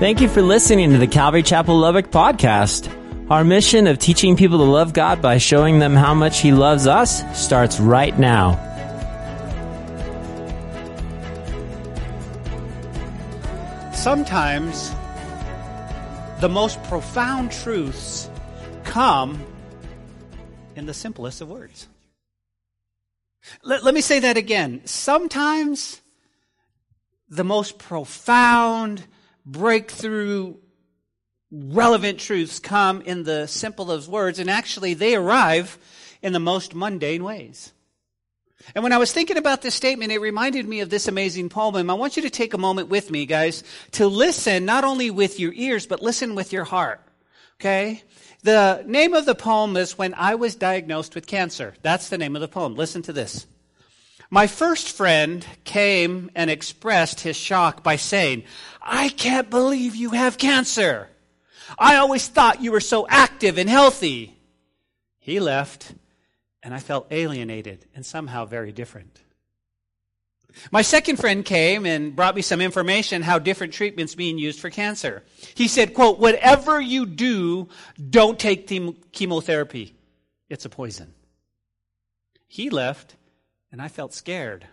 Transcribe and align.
Thank 0.00 0.22
you 0.22 0.30
for 0.30 0.40
listening 0.40 0.92
to 0.92 0.96
the 0.96 1.06
Calvary 1.06 1.42
Chapel 1.42 1.76
Lubbock 1.76 2.10
podcast. 2.10 2.90
Our 3.30 3.44
mission 3.44 3.86
of 3.86 3.98
teaching 3.98 4.34
people 4.34 4.56
to 4.56 4.64
love 4.64 4.94
God 4.94 5.20
by 5.20 5.36
showing 5.36 5.78
them 5.78 5.94
how 5.94 6.14
much 6.14 6.40
He 6.40 6.52
loves 6.52 6.86
us 6.86 7.22
starts 7.38 7.78
right 7.78 8.18
now. 8.18 8.54
Sometimes 13.92 14.90
the 16.40 16.48
most 16.48 16.82
profound 16.84 17.52
truths 17.52 18.30
come 18.84 19.44
in 20.76 20.86
the 20.86 20.94
simplest 20.94 21.42
of 21.42 21.50
words. 21.50 21.88
Let, 23.62 23.84
let 23.84 23.92
me 23.92 24.00
say 24.00 24.20
that 24.20 24.38
again. 24.38 24.80
Sometimes 24.86 26.00
the 27.28 27.44
most 27.44 27.76
profound 27.76 29.04
breakthrough 29.44 30.56
relevant 31.50 32.18
truths 32.20 32.58
come 32.58 33.02
in 33.02 33.24
the 33.24 33.46
simplest 33.46 34.08
words, 34.08 34.38
and 34.38 34.48
actually 34.48 34.94
they 34.94 35.14
arrive 35.14 35.78
in 36.22 36.32
the 36.32 36.40
most 36.40 36.74
mundane 36.74 37.24
ways. 37.24 37.72
And 38.74 38.84
when 38.84 38.92
I 38.92 38.98
was 38.98 39.12
thinking 39.12 39.38
about 39.38 39.62
this 39.62 39.74
statement, 39.74 40.12
it 40.12 40.20
reminded 40.20 40.68
me 40.68 40.80
of 40.80 40.90
this 40.90 41.08
amazing 41.08 41.48
poem. 41.48 41.90
I 41.90 41.94
want 41.94 42.16
you 42.16 42.22
to 42.22 42.30
take 42.30 42.54
a 42.54 42.58
moment 42.58 42.88
with 42.88 43.10
me, 43.10 43.26
guys, 43.26 43.64
to 43.92 44.06
listen 44.06 44.64
not 44.64 44.84
only 44.84 45.10
with 45.10 45.40
your 45.40 45.52
ears, 45.54 45.86
but 45.86 46.02
listen 46.02 46.34
with 46.34 46.52
your 46.52 46.64
heart. 46.64 47.00
Okay? 47.58 48.02
The 48.42 48.84
name 48.86 49.14
of 49.14 49.26
the 49.26 49.34
poem 49.34 49.76
is 49.76 49.98
When 49.98 50.14
I 50.14 50.34
Was 50.34 50.54
Diagnosed 50.54 51.14
with 51.14 51.26
Cancer. 51.26 51.74
That's 51.82 52.10
the 52.10 52.18
name 52.18 52.36
of 52.36 52.42
the 52.42 52.48
poem. 52.48 52.74
Listen 52.74 53.02
to 53.02 53.12
this. 53.12 53.46
My 54.30 54.46
first 54.46 54.96
friend 54.96 55.44
came 55.64 56.30
and 56.36 56.50
expressed 56.50 57.20
his 57.20 57.36
shock 57.36 57.82
by 57.82 57.96
saying, 57.96 58.44
I 58.80 59.08
can't 59.08 59.50
believe 59.50 59.94
you 59.94 60.10
have 60.10 60.38
cancer. 60.38 61.08
I 61.78 61.96
always 61.96 62.26
thought 62.26 62.62
you 62.62 62.72
were 62.72 62.80
so 62.80 63.06
active 63.08 63.58
and 63.58 63.68
healthy. 63.68 64.36
He 65.18 65.38
left, 65.40 65.92
and 66.62 66.74
I 66.74 66.78
felt 66.78 67.06
alienated 67.10 67.86
and 67.94 68.04
somehow 68.04 68.44
very 68.44 68.72
different. 68.72 69.20
My 70.72 70.82
second 70.82 71.16
friend 71.18 71.44
came 71.44 71.86
and 71.86 72.14
brought 72.16 72.34
me 72.34 72.42
some 72.42 72.60
information 72.60 73.22
how 73.22 73.38
different 73.38 73.72
treatments 73.72 74.14
being 74.14 74.38
used 74.38 74.60
for 74.60 74.68
cancer. 74.68 75.22
He 75.54 75.68
said, 75.68 75.94
quote, 75.94 76.18
whatever 76.18 76.80
you 76.80 77.06
do, 77.06 77.68
don't 78.10 78.38
take 78.38 78.68
chemotherapy. 79.12 79.94
It's 80.48 80.64
a 80.64 80.68
poison. 80.68 81.14
He 82.48 82.68
left 82.68 83.14
and 83.70 83.80
I 83.80 83.88
felt 83.88 84.12
scared 84.12 84.66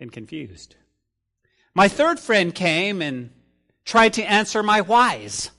and 0.00 0.10
confused. 0.10 0.76
My 1.74 1.88
third 1.88 2.18
friend 2.18 2.54
came 2.54 3.02
and 3.02 3.30
tried 3.88 4.12
to 4.12 4.22
answer 4.22 4.62
my 4.62 4.82
whys 4.82 5.50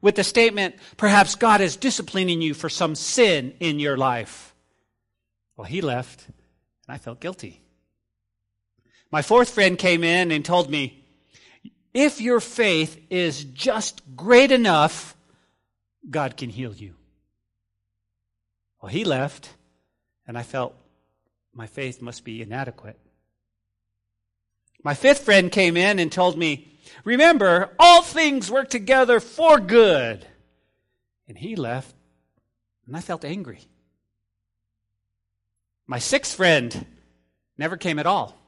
with 0.00 0.14
the 0.14 0.22
statement, 0.22 0.76
perhaps 0.96 1.34
God 1.34 1.60
is 1.60 1.74
disciplining 1.74 2.40
you 2.40 2.54
for 2.54 2.68
some 2.68 2.94
sin 2.94 3.52
in 3.58 3.80
your 3.80 3.96
life. 3.96 4.54
Well, 5.56 5.64
he 5.66 5.80
left, 5.80 6.24
and 6.26 6.94
I 6.94 6.98
felt 6.98 7.18
guilty. 7.18 7.60
My 9.10 9.22
fourth 9.22 9.50
friend 9.50 9.76
came 9.76 10.04
in 10.04 10.30
and 10.30 10.44
told 10.44 10.70
me, 10.70 11.04
if 11.92 12.20
your 12.20 12.38
faith 12.38 12.96
is 13.10 13.42
just 13.42 14.02
great 14.14 14.52
enough, 14.52 15.16
God 16.08 16.36
can 16.36 16.50
heal 16.50 16.72
you. 16.72 16.94
Well, 18.80 18.90
he 18.90 19.02
left, 19.02 19.52
and 20.28 20.38
I 20.38 20.44
felt 20.44 20.76
my 21.52 21.66
faith 21.66 22.00
must 22.00 22.24
be 22.24 22.40
inadequate. 22.40 23.00
My 24.84 24.94
fifth 24.94 25.24
friend 25.24 25.50
came 25.50 25.76
in 25.76 25.98
and 25.98 26.12
told 26.12 26.38
me, 26.38 26.77
Remember, 27.04 27.70
all 27.78 28.02
things 28.02 28.50
work 28.50 28.68
together 28.68 29.20
for 29.20 29.58
good. 29.60 30.26
And 31.28 31.36
he 31.36 31.56
left, 31.56 31.94
and 32.86 32.96
I 32.96 33.00
felt 33.00 33.24
angry. 33.24 33.60
My 35.86 35.98
sixth 35.98 36.34
friend 36.34 36.86
never 37.56 37.76
came 37.76 37.98
at 37.98 38.06
all, 38.06 38.38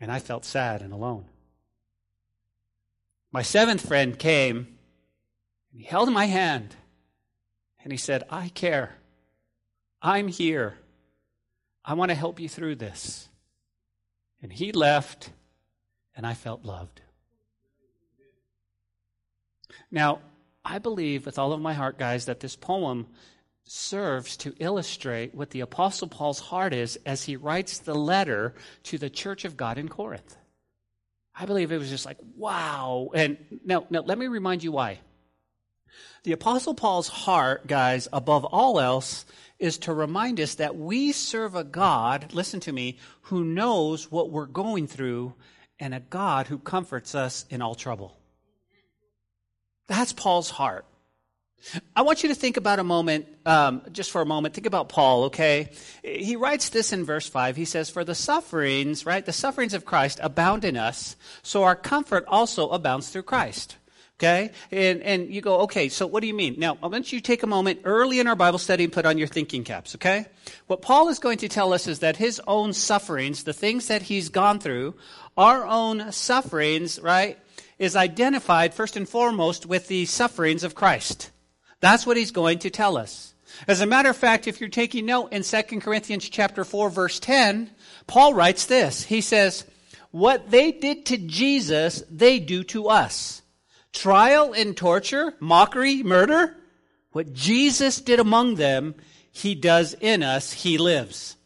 and 0.00 0.10
I 0.10 0.18
felt 0.18 0.44
sad 0.44 0.82
and 0.82 0.92
alone. 0.92 1.26
My 3.32 3.42
seventh 3.42 3.86
friend 3.86 4.18
came, 4.18 4.56
and 5.70 5.80
he 5.80 5.84
held 5.84 6.12
my 6.12 6.26
hand, 6.26 6.76
and 7.82 7.92
he 7.92 7.96
said, 7.96 8.24
I 8.30 8.48
care. 8.48 8.96
I'm 10.00 10.28
here. 10.28 10.78
I 11.84 11.94
want 11.94 12.10
to 12.10 12.14
help 12.14 12.38
you 12.40 12.48
through 12.48 12.76
this. 12.76 13.28
And 14.42 14.52
he 14.52 14.72
left, 14.72 15.30
and 16.16 16.26
I 16.26 16.34
felt 16.34 16.64
loved. 16.64 17.00
Now, 19.92 20.20
I 20.64 20.78
believe 20.78 21.26
with 21.26 21.38
all 21.38 21.52
of 21.52 21.60
my 21.60 21.74
heart, 21.74 21.98
guys, 21.98 22.24
that 22.24 22.40
this 22.40 22.56
poem 22.56 23.06
serves 23.64 24.36
to 24.38 24.54
illustrate 24.58 25.34
what 25.34 25.50
the 25.50 25.60
Apostle 25.60 26.08
Paul's 26.08 26.40
heart 26.40 26.72
is 26.72 26.98
as 27.06 27.22
he 27.22 27.36
writes 27.36 27.78
the 27.78 27.94
letter 27.94 28.54
to 28.84 28.98
the 28.98 29.10
church 29.10 29.44
of 29.44 29.56
God 29.56 29.78
in 29.78 29.88
Corinth. 29.88 30.36
I 31.34 31.46
believe 31.46 31.70
it 31.70 31.78
was 31.78 31.90
just 31.90 32.06
like, 32.06 32.18
wow. 32.36 33.10
And 33.14 33.36
now, 33.64 33.86
now 33.90 34.00
let 34.00 34.18
me 34.18 34.26
remind 34.26 34.64
you 34.64 34.72
why. 34.72 34.98
The 36.24 36.32
Apostle 36.32 36.74
Paul's 36.74 37.08
heart, 37.08 37.66
guys, 37.66 38.08
above 38.12 38.44
all 38.44 38.80
else, 38.80 39.26
is 39.58 39.78
to 39.78 39.92
remind 39.92 40.40
us 40.40 40.56
that 40.56 40.76
we 40.76 41.12
serve 41.12 41.54
a 41.54 41.64
God, 41.64 42.32
listen 42.32 42.60
to 42.60 42.72
me, 42.72 42.98
who 43.22 43.44
knows 43.44 44.10
what 44.10 44.30
we're 44.30 44.46
going 44.46 44.86
through 44.86 45.34
and 45.78 45.94
a 45.94 46.00
God 46.00 46.46
who 46.46 46.58
comforts 46.58 47.14
us 47.14 47.44
in 47.50 47.60
all 47.60 47.74
trouble. 47.74 48.16
That's 49.92 50.14
Paul's 50.14 50.48
heart. 50.48 50.86
I 51.94 52.00
want 52.00 52.22
you 52.22 52.30
to 52.30 52.34
think 52.34 52.56
about 52.56 52.78
a 52.78 52.82
moment, 52.84 53.26
um, 53.44 53.82
just 53.92 54.10
for 54.10 54.22
a 54.22 54.26
moment, 54.26 54.54
think 54.54 54.66
about 54.66 54.88
Paul, 54.88 55.24
okay? 55.24 55.70
He 56.02 56.34
writes 56.34 56.70
this 56.70 56.94
in 56.94 57.04
verse 57.04 57.28
5. 57.28 57.56
He 57.56 57.66
says, 57.66 57.90
For 57.90 58.02
the 58.02 58.14
sufferings, 58.14 59.04
right, 59.04 59.24
the 59.24 59.34
sufferings 59.34 59.74
of 59.74 59.84
Christ 59.84 60.18
abound 60.22 60.64
in 60.64 60.78
us, 60.78 61.14
so 61.42 61.62
our 61.64 61.76
comfort 61.76 62.24
also 62.26 62.70
abounds 62.70 63.10
through 63.10 63.24
Christ. 63.24 63.76
Okay? 64.18 64.52
And, 64.70 65.02
and 65.02 65.34
you 65.34 65.40
go, 65.40 65.60
okay, 65.62 65.88
so 65.88 66.06
what 66.06 66.20
do 66.20 66.26
you 66.28 66.34
mean? 66.34 66.54
Now, 66.56 66.78
I 66.82 66.86
want 66.86 67.12
you 67.12 67.18
to 67.18 67.24
take 67.24 67.42
a 67.42 67.46
moment 67.46 67.80
early 67.84 68.20
in 68.20 68.28
our 68.28 68.36
Bible 68.36 68.58
study 68.58 68.84
and 68.84 68.92
put 68.92 69.04
on 69.04 69.18
your 69.18 69.26
thinking 69.26 69.64
caps, 69.64 69.96
okay? 69.96 70.26
What 70.68 70.80
Paul 70.80 71.08
is 71.08 71.18
going 71.18 71.38
to 71.38 71.48
tell 71.48 71.72
us 71.72 71.88
is 71.88 71.98
that 72.00 72.16
his 72.16 72.40
own 72.46 72.72
sufferings, 72.72 73.42
the 73.42 73.52
things 73.52 73.88
that 73.88 74.02
he's 74.02 74.28
gone 74.28 74.60
through, 74.60 74.94
our 75.36 75.66
own 75.66 76.12
sufferings, 76.12 77.00
right, 77.00 77.36
is 77.82 77.96
identified 77.96 78.72
first 78.72 78.96
and 78.96 79.08
foremost 79.08 79.66
with 79.66 79.88
the 79.88 80.06
sufferings 80.06 80.64
of 80.64 80.74
Christ. 80.74 81.30
That's 81.80 82.06
what 82.06 82.16
he's 82.16 82.30
going 82.30 82.60
to 82.60 82.70
tell 82.70 82.96
us. 82.96 83.34
As 83.66 83.80
a 83.80 83.86
matter 83.86 84.10
of 84.10 84.16
fact, 84.16 84.46
if 84.46 84.60
you're 84.60 84.70
taking 84.70 85.06
note 85.06 85.32
in 85.32 85.42
2 85.42 85.80
Corinthians 85.80 86.28
chapter 86.28 86.64
4 86.64 86.90
verse 86.90 87.18
10, 87.18 87.70
Paul 88.06 88.34
writes 88.34 88.66
this. 88.66 89.04
He 89.04 89.20
says, 89.20 89.64
"What 90.10 90.50
they 90.50 90.72
did 90.72 91.04
to 91.06 91.18
Jesus, 91.18 92.02
they 92.08 92.38
do 92.38 92.62
to 92.64 92.88
us." 92.88 93.42
trial 93.92 94.52
and 94.52 94.76
torture, 94.76 95.34
mockery, 95.38 96.02
murder. 96.02 96.56
What 97.12 97.32
Jesus 97.32 98.00
did 98.00 98.18
among 98.18 98.54
them, 98.54 98.94
he 99.30 99.54
does 99.54 99.94
in 100.00 100.22
us, 100.22 100.52
he 100.52 100.78
lives. 100.78 101.36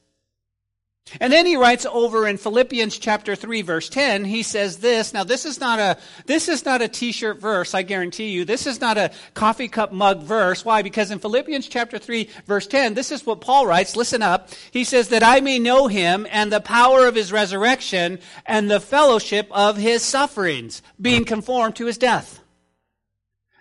And 1.20 1.32
then 1.32 1.46
he 1.46 1.56
writes 1.56 1.86
over 1.86 2.26
in 2.26 2.36
Philippians 2.36 2.98
chapter 2.98 3.36
3 3.36 3.62
verse 3.62 3.88
10, 3.88 4.24
he 4.24 4.42
says 4.42 4.78
this. 4.78 5.14
Now 5.14 5.22
this 5.22 5.44
is 5.44 5.60
not 5.60 5.78
a, 5.78 5.98
this 6.26 6.48
is 6.48 6.64
not 6.64 6.82
a 6.82 6.88
t-shirt 6.88 7.40
verse, 7.40 7.74
I 7.74 7.82
guarantee 7.82 8.30
you. 8.30 8.44
This 8.44 8.66
is 8.66 8.80
not 8.80 8.98
a 8.98 9.12
coffee 9.32 9.68
cup 9.68 9.92
mug 9.92 10.22
verse. 10.22 10.64
Why? 10.64 10.82
Because 10.82 11.12
in 11.12 11.20
Philippians 11.20 11.68
chapter 11.68 11.98
3 11.98 12.28
verse 12.46 12.66
10, 12.66 12.94
this 12.94 13.12
is 13.12 13.24
what 13.24 13.40
Paul 13.40 13.66
writes. 13.66 13.94
Listen 13.94 14.20
up. 14.20 14.50
He 14.72 14.82
says 14.82 15.08
that 15.10 15.22
I 15.22 15.40
may 15.40 15.60
know 15.60 15.86
him 15.86 16.26
and 16.30 16.50
the 16.50 16.60
power 16.60 17.06
of 17.06 17.14
his 17.14 17.32
resurrection 17.32 18.18
and 18.44 18.68
the 18.68 18.80
fellowship 18.80 19.48
of 19.52 19.76
his 19.76 20.02
sufferings, 20.02 20.82
being 21.00 21.24
conformed 21.24 21.76
to 21.76 21.86
his 21.86 21.98
death. 21.98 22.40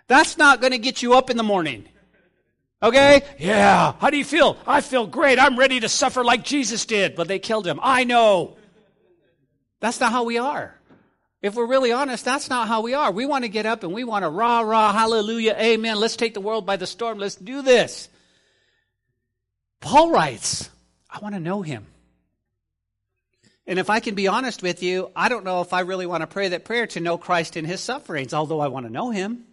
That's 0.08 0.36
not 0.36 0.60
going 0.60 0.72
to 0.72 0.78
get 0.78 1.00
you 1.00 1.14
up 1.14 1.30
in 1.30 1.36
the 1.36 1.42
morning. 1.42 1.86
Okay? 2.82 3.22
Yeah. 3.38 3.94
How 3.98 4.10
do 4.10 4.16
you 4.16 4.24
feel? 4.24 4.56
I 4.66 4.80
feel 4.80 5.06
great. 5.06 5.38
I'm 5.38 5.58
ready 5.58 5.80
to 5.80 5.88
suffer 5.88 6.22
like 6.22 6.44
Jesus 6.44 6.84
did, 6.84 7.16
but 7.16 7.28
they 7.28 7.38
killed 7.38 7.66
him. 7.66 7.80
I 7.82 8.04
know. 8.04 8.56
That's 9.80 10.00
not 10.00 10.12
how 10.12 10.24
we 10.24 10.38
are. 10.38 10.74
If 11.42 11.54
we're 11.54 11.66
really 11.66 11.92
honest, 11.92 12.24
that's 12.24 12.50
not 12.50 12.66
how 12.66 12.80
we 12.80 12.94
are. 12.94 13.10
We 13.12 13.26
want 13.26 13.44
to 13.44 13.48
get 13.48 13.66
up 13.66 13.82
and 13.82 13.92
we 13.92 14.04
want 14.04 14.24
to 14.24 14.28
rah, 14.28 14.60
rah, 14.60 14.92
hallelujah, 14.92 15.54
amen. 15.58 15.98
Let's 16.00 16.16
take 16.16 16.34
the 16.34 16.40
world 16.40 16.66
by 16.66 16.76
the 16.76 16.86
storm. 16.86 17.18
Let's 17.18 17.36
do 17.36 17.62
this. 17.62 18.08
Paul 19.80 20.10
writes, 20.10 20.68
I 21.08 21.20
want 21.20 21.34
to 21.34 21.40
know 21.40 21.62
him. 21.62 21.86
And 23.66 23.78
if 23.78 23.90
I 23.90 24.00
can 24.00 24.14
be 24.14 24.28
honest 24.28 24.62
with 24.62 24.82
you, 24.82 25.10
I 25.14 25.28
don't 25.28 25.44
know 25.44 25.60
if 25.60 25.72
I 25.72 25.80
really 25.80 26.06
want 26.06 26.22
to 26.22 26.26
pray 26.26 26.48
that 26.48 26.64
prayer 26.64 26.86
to 26.88 27.00
know 27.00 27.18
Christ 27.18 27.56
in 27.56 27.64
his 27.64 27.80
sufferings, 27.80 28.32
although 28.32 28.60
I 28.60 28.68
want 28.68 28.86
to 28.86 28.92
know 28.92 29.10
him. 29.10 29.44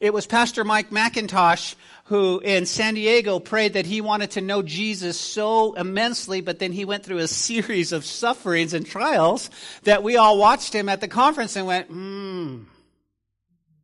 It 0.00 0.12
was 0.12 0.26
Pastor 0.26 0.64
Mike 0.64 0.90
MacIntosh 0.90 1.74
who 2.04 2.38
in 2.40 2.66
San 2.66 2.94
Diego 2.94 3.38
prayed 3.38 3.72
that 3.74 3.86
he 3.86 4.00
wanted 4.00 4.32
to 4.32 4.42
know 4.42 4.62
Jesus 4.62 5.18
so 5.18 5.72
immensely, 5.72 6.42
but 6.42 6.58
then 6.58 6.72
he 6.72 6.84
went 6.84 7.04
through 7.04 7.18
a 7.18 7.28
series 7.28 7.92
of 7.92 8.04
sufferings 8.04 8.74
and 8.74 8.86
trials 8.86 9.50
that 9.84 10.02
we 10.02 10.16
all 10.16 10.38
watched 10.38 10.74
him 10.74 10.88
at 10.88 11.00
the 11.00 11.08
conference 11.08 11.56
and 11.56 11.66
went, 11.66 11.88
hmm, 11.88 12.62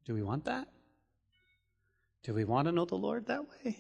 do 0.05 0.15
we 0.15 0.23
want 0.23 0.45
that? 0.45 0.69
Do 2.25 2.35
we 2.35 2.45
want 2.45 2.67
to 2.69 2.73
know 2.73 2.85
the 2.85 2.97
Lord 2.97 3.27
that 3.27 3.45
way? 3.65 3.79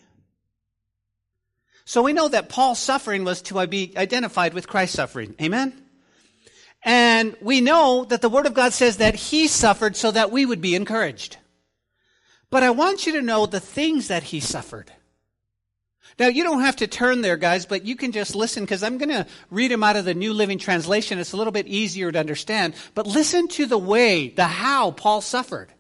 So 1.84 2.02
we 2.02 2.12
know 2.12 2.28
that 2.28 2.48
Paul's 2.48 2.78
suffering 2.78 3.24
was 3.24 3.42
to 3.42 3.66
be 3.66 3.92
identified 3.96 4.54
with 4.54 4.68
Christ's 4.68 4.96
suffering. 4.96 5.34
Amen? 5.40 5.74
And 6.82 7.36
we 7.42 7.60
know 7.60 8.04
that 8.04 8.22
the 8.22 8.28
Word 8.30 8.46
of 8.46 8.54
God 8.54 8.72
says 8.72 8.98
that 8.98 9.14
He 9.14 9.48
suffered 9.48 9.96
so 9.96 10.10
that 10.10 10.30
we 10.30 10.46
would 10.46 10.60
be 10.62 10.74
encouraged. 10.74 11.36
But 12.50 12.62
I 12.62 12.70
want 12.70 13.06
you 13.06 13.12
to 13.14 13.22
know 13.22 13.46
the 13.46 13.60
things 13.60 14.08
that 14.08 14.24
He 14.24 14.40
suffered. 14.40 14.92
Now, 16.18 16.26
you 16.26 16.42
don't 16.42 16.60
have 16.60 16.76
to 16.76 16.86
turn 16.86 17.22
there, 17.22 17.36
guys, 17.36 17.64
but 17.64 17.86
you 17.86 17.96
can 17.96 18.12
just 18.12 18.34
listen 18.34 18.64
because 18.64 18.82
I'm 18.82 18.98
going 18.98 19.10
to 19.10 19.26
read 19.50 19.70
them 19.70 19.82
out 19.82 19.96
of 19.96 20.04
the 20.04 20.12
New 20.12 20.34
Living 20.34 20.58
Translation. 20.58 21.18
It's 21.18 21.32
a 21.32 21.36
little 21.36 21.52
bit 21.52 21.66
easier 21.66 22.12
to 22.12 22.18
understand. 22.18 22.74
But 22.94 23.06
listen 23.06 23.48
to 23.48 23.64
the 23.64 23.78
way, 23.78 24.28
the 24.28 24.44
how 24.44 24.90
Paul 24.90 25.20
suffered. 25.20 25.72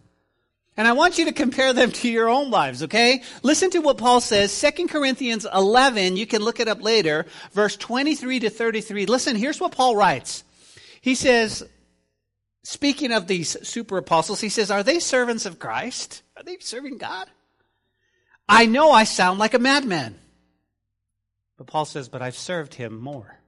And 0.76 0.88
I 0.88 0.92
want 0.92 1.18
you 1.18 1.26
to 1.26 1.32
compare 1.32 1.74
them 1.74 1.90
to 1.90 2.08
your 2.08 2.28
own 2.28 2.50
lives, 2.50 2.84
okay? 2.84 3.22
Listen 3.42 3.70
to 3.72 3.80
what 3.80 3.98
Paul 3.98 4.20
says, 4.20 4.58
2 4.58 4.86
Corinthians 4.86 5.46
11, 5.52 6.16
you 6.16 6.26
can 6.26 6.42
look 6.42 6.58
it 6.58 6.68
up 6.68 6.82
later, 6.82 7.26
verse 7.52 7.76
23 7.76 8.40
to 8.40 8.50
33. 8.50 9.04
Listen, 9.04 9.36
here's 9.36 9.60
what 9.60 9.72
Paul 9.72 9.96
writes. 9.96 10.42
He 11.02 11.14
says, 11.16 11.64
speaking 12.62 13.12
of 13.12 13.26
these 13.26 13.56
super 13.66 13.98
apostles, 13.98 14.40
he 14.40 14.48
says, 14.48 14.70
Are 14.70 14.82
they 14.82 14.98
servants 14.98 15.46
of 15.46 15.58
Christ? 15.58 16.22
Are 16.36 16.42
they 16.42 16.58
serving 16.60 16.98
God? 16.98 17.28
I 18.48 18.66
know 18.66 18.90
I 18.90 19.04
sound 19.04 19.38
like 19.38 19.54
a 19.54 19.58
madman. 19.58 20.18
But 21.56 21.66
Paul 21.66 21.84
says, 21.84 22.08
But 22.08 22.22
I've 22.22 22.36
served 22.36 22.74
him 22.74 22.98
more. 22.98 23.38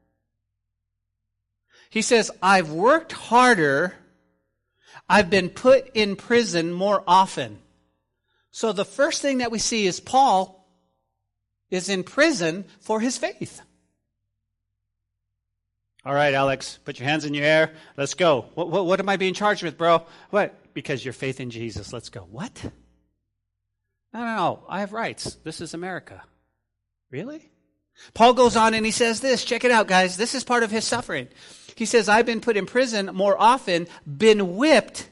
He 1.91 2.03
says, 2.03 2.31
I've 2.43 2.71
worked 2.71 3.13
harder 3.13 3.95
I've 5.09 5.31
been 5.31 5.51
put 5.51 5.91
in 5.95 6.17
prison 6.17 6.73
more 6.73 7.03
often. 7.07 7.59
So 8.51 8.73
the 8.73 8.85
first 8.85 9.23
thing 9.23 9.39
that 9.39 9.51
we 9.51 9.59
see 9.59 9.87
is 9.87 10.01
Paul 10.01 10.67
is 11.71 11.89
in 11.89 12.05
prison 12.05 12.65
for 12.81 13.01
his 13.01 13.19
faith. 13.19 13.63
All 16.05 16.15
right, 16.15 16.35
Alex, 16.35 16.79
put 16.85 16.99
your 16.99 17.09
hands 17.09 17.25
in 17.25 17.33
your 17.33 17.45
air. 17.45 17.73
Let's 17.97 18.15
go. 18.15 18.47
What, 18.55 18.69
what, 18.71 18.87
what 18.87 19.01
am 19.01 19.09
I 19.09 19.17
being 19.17 19.35
charged 19.35 19.63
with, 19.63 19.79
bro? 19.79 20.05
What? 20.31 20.75
Because 20.75 21.05
your 21.05 21.13
faith 21.13 21.39
in 21.39 21.51
Jesus. 21.51 21.93
Let's 21.93 22.09
go. 22.09 22.27
What? 22.31 22.65
No, 24.13 24.21
no, 24.21 24.37
no. 24.37 24.65
I 24.69 24.81
have 24.81 24.93
rights. 24.93 25.37
This 25.45 25.61
is 25.61 25.75
America. 25.75 26.23
Really? 27.11 27.49
Paul 28.15 28.35
goes 28.35 28.57
on 28.57 28.75
and 28.75 28.85
he 28.85 28.91
says 28.91 29.21
this. 29.21 29.45
Check 29.45 29.65
it 29.65 29.71
out, 29.71 29.87
guys. 29.87 30.17
This 30.17 30.35
is 30.35 30.45
part 30.45 30.63
of 30.63 30.71
his 30.71 30.85
suffering. 30.85 31.29
He 31.77 31.87
says, 31.87 32.09
I've 32.09 32.27
been 32.27 32.41
put 32.41 32.57
in 32.57 32.67
prison 32.67 33.07
more 33.15 33.41
often, 33.41 33.87
been 34.05 34.57
whipped 34.57 35.09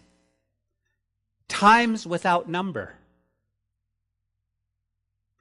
times 1.49 2.07
without 2.07 2.49
number, 2.49 2.95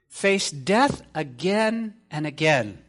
faced 0.07 0.63
death 0.65 1.01
again 1.13 1.95
and 2.09 2.25
again. 2.25 2.79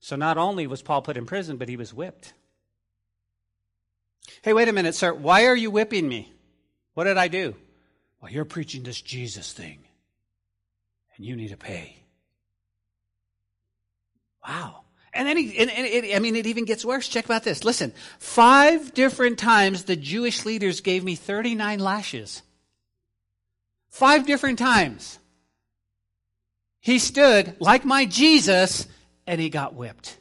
So 0.00 0.16
not 0.16 0.38
only 0.38 0.66
was 0.66 0.82
Paul 0.82 1.02
put 1.02 1.16
in 1.16 1.26
prison, 1.26 1.56
but 1.56 1.68
he 1.68 1.76
was 1.76 1.92
whipped. 1.92 2.32
Hey, 4.42 4.52
wait 4.52 4.68
a 4.68 4.72
minute, 4.72 4.94
sir. 4.94 5.12
Why 5.12 5.46
are 5.46 5.56
you 5.56 5.70
whipping 5.70 6.08
me? 6.08 6.32
What 6.94 7.04
did 7.04 7.16
I 7.16 7.28
do? 7.28 7.54
Well, 8.20 8.30
you're 8.30 8.44
preaching 8.44 8.82
this 8.82 9.00
Jesus 9.00 9.52
thing, 9.52 9.78
and 11.16 11.24
you 11.24 11.36
need 11.36 11.48
to 11.48 11.56
pay. 11.56 11.96
Wow. 14.46 14.82
And 15.12 15.26
then 15.26 15.36
he, 15.36 15.58
and, 15.58 15.70
and 15.70 15.86
it, 15.86 16.14
I 16.14 16.18
mean, 16.18 16.36
it 16.36 16.46
even 16.46 16.64
gets 16.64 16.84
worse. 16.84 17.08
Check 17.08 17.24
about 17.24 17.44
this. 17.44 17.64
Listen, 17.64 17.92
five 18.18 18.94
different 18.94 19.38
times 19.38 19.84
the 19.84 19.96
Jewish 19.96 20.44
leaders 20.44 20.80
gave 20.80 21.02
me 21.02 21.14
39 21.14 21.78
lashes. 21.80 22.42
Five 23.88 24.26
different 24.26 24.58
times. 24.58 25.18
He 26.80 26.98
stood 26.98 27.56
like 27.58 27.84
my 27.84 28.04
Jesus 28.04 28.86
and 29.28 29.40
he 29.40 29.48
got 29.48 29.74
whipped. 29.74 30.18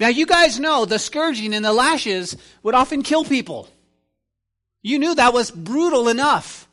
Now 0.00 0.08
you 0.08 0.26
guys 0.26 0.58
know 0.58 0.84
the 0.84 0.98
scourging 0.98 1.54
and 1.54 1.64
the 1.64 1.72
lashes 1.72 2.36
would 2.64 2.74
often 2.74 3.02
kill 3.02 3.24
people. 3.24 3.68
You 4.82 4.98
knew 4.98 5.14
that 5.14 5.32
was 5.32 5.50
brutal 5.50 6.08
enough. 6.08 6.68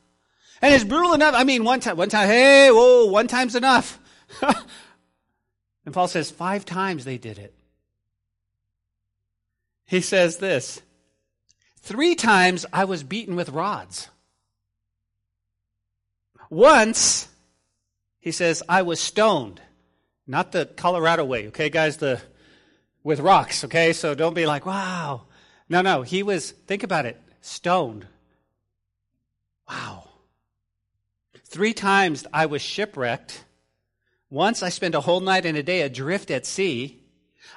And 0.62 0.74
it's 0.74 0.84
brutal 0.84 1.14
enough. 1.14 1.36
I 1.36 1.44
mean, 1.44 1.64
one 1.64 1.82
time, 1.82 1.98
one 1.98 2.10
time, 2.10 2.28
hey, 2.28 2.70
whoa, 2.72 3.06
one 3.06 3.28
time's 3.28 3.56
enough. 3.56 4.00
And 5.86 5.94
Paul 5.94 6.08
says 6.08 6.32
five 6.32 6.66
times 6.66 7.06
they 7.06 7.18
did 7.18 7.38
it. 7.38 7.54
He 9.86 10.02
says 10.02 10.38
this 10.38 10.82
Three 11.82 12.16
times 12.16 12.66
I 12.72 12.86
was 12.86 13.04
beaten 13.04 13.36
with 13.36 13.50
rods. 13.50 14.10
Once, 16.50 17.28
he 18.20 18.32
says, 18.32 18.64
I 18.70 18.84
was 18.84 19.00
stoned. 19.00 19.60
Not 20.25 20.52
the 20.52 20.66
Colorado 20.66 21.25
way, 21.25 21.48
okay, 21.48 21.70
guys? 21.70 21.98
The 21.98 22.22
with 23.04 23.20
rocks, 23.20 23.64
okay? 23.66 23.94
So 23.94 24.16
don't 24.16 24.34
be 24.34 24.46
like, 24.46 24.66
wow. 24.66 25.24
No, 25.70 25.81
no, 25.81 26.02
he 26.02 26.24
was, 26.24 26.52
think 26.52 26.84
about 26.84 27.06
it, 27.06 27.22
stoned. 27.42 28.08
Wow. 29.70 30.10
Three 31.46 31.74
times 31.74 32.25
I 32.34 32.46
was 32.46 32.62
shipwrecked. 32.62 33.44
Once 34.30 34.64
I 34.64 34.70
spent 34.70 34.96
a 34.96 35.02
whole 35.02 35.20
night 35.20 35.46
and 35.46 35.58
a 35.58 35.64
day 35.64 35.81
adrift 35.81 36.31
at 36.31 36.46
sea. 36.46 37.00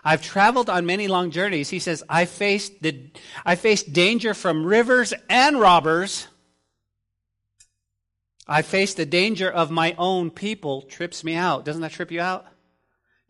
I've 0.05 0.23
traveled 0.23 0.69
on 0.69 0.85
many 0.85 1.09
long 1.09 1.31
journeys. 1.31 1.71
He 1.71 1.79
says, 1.79 2.03
I 2.09 2.27
faced, 2.27 2.83
the, 2.83 3.11
I 3.45 3.55
faced 3.55 3.93
danger 3.93 4.35
from 4.35 4.67
rivers 4.67 5.15
and 5.31 5.59
robbers. 5.59 6.29
I 8.47 8.63
faced 8.63 8.99
the 8.99 9.07
danger 9.07 9.51
of 9.51 9.71
my 9.71 9.95
own 9.99 10.31
people 10.31 10.83
trips 10.83 11.25
me 11.25 11.35
out. 11.35 11.65
Doesn't 11.65 11.83
that 11.83 11.93
trip 11.93 12.13
you 12.13 12.21
out? 12.21 12.47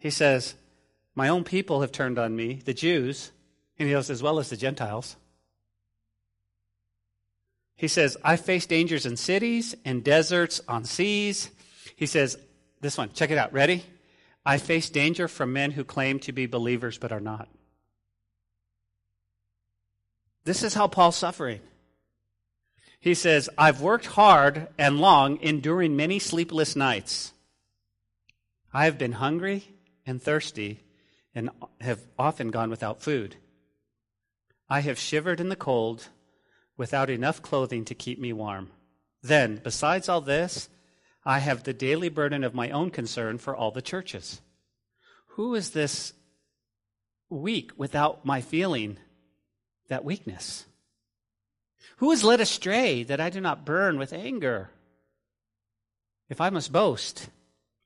He 0.07 0.11
says, 0.11 0.55
My 1.17 1.27
own 1.31 1.43
people 1.43 1.81
have 1.81 1.91
turned 1.91 2.17
on 2.17 2.37
me, 2.37 2.61
the 2.65 2.73
Jews, 2.73 3.33
and 3.77 3.89
he 3.89 3.93
goes, 3.93 4.09
as 4.09 4.23
well 4.23 4.39
as 4.39 4.49
the 4.49 4.57
Gentiles. 4.57 5.17
He 7.75 7.89
says, 7.89 8.17
I 8.23 8.37
face 8.37 8.67
dangers 8.67 9.05
in 9.05 9.17
cities, 9.17 9.75
in 9.85 10.03
deserts, 10.03 10.61
on 10.69 10.85
seas. 10.85 11.51
He 11.97 12.07
says, 12.07 12.39
this 12.81 12.97
one, 12.97 13.11
check 13.15 13.33
it 13.33 13.37
out. 13.37 13.53
Ready? 13.53 13.83
I 14.45 14.59
face 14.59 14.91
danger 14.91 15.27
from 15.27 15.53
men 15.53 15.73
who 15.73 15.83
claim 15.83 16.21
to 16.21 16.31
be 16.31 16.47
believers 16.47 16.99
but 16.99 17.11
are 17.11 17.19
not. 17.19 17.49
This 20.45 20.63
is 20.63 20.75
how 20.75 20.87
Paul's 20.87 21.17
suffering. 21.17 21.63
He 23.01 23.15
says, 23.15 23.51
I've 23.59 23.81
worked 23.81 24.07
hard 24.07 24.69
and 24.79 25.01
long, 25.01 25.41
enduring 25.43 25.97
many 25.97 26.21
sleepless 26.21 26.77
nights. 26.77 27.33
I 28.73 28.85
have 28.85 28.99
been 28.99 29.11
hungry 29.11 29.65
and 30.07 30.23
thirsty 30.23 30.81
and 31.35 31.51
have 31.81 32.01
often 32.19 32.51
gone 32.51 32.71
without 32.71 33.03
food. 33.03 33.37
I 34.69 34.81
have 34.81 34.99
shivered 34.99 35.41
in 35.41 35.49
the 35.49 35.57
cold 35.57 36.09
without 36.77 37.11
enough 37.11 37.43
clothing 37.43 37.85
to 37.87 37.95
keep 37.95 38.19
me 38.19 38.33
warm. 38.33 38.71
Then, 39.23 39.61
besides 39.63 40.09
all 40.09 40.21
this, 40.21 40.69
I 41.25 41.41
have 41.41 41.65
the 41.65 41.73
daily 41.73 42.09
burden 42.09 42.45
of 42.45 42.55
my 42.55 42.71
own 42.71 42.91
concern 42.91 43.39
for 43.39 43.55
all 43.55 43.71
the 43.71 43.83
churches. 43.83 44.41
Who 45.31 45.55
is 45.55 45.71
this 45.71 46.13
weak 47.29 47.73
without 47.77 48.25
my 48.25 48.41
feeling 48.41 48.99
that 49.89 50.05
weakness? 50.05 50.67
Who 51.99 52.13
is 52.13 52.25
led 52.25 52.41
astray 52.41 53.03
that 53.05 53.21
I 53.21 53.31
do 53.31 53.41
not 53.41 53.65
burn 53.65 53.99
with 53.99 54.13
anger? 54.13 54.71
If 56.29 56.41
I 56.41 56.51
must 56.51 56.73
boast, 56.73 57.29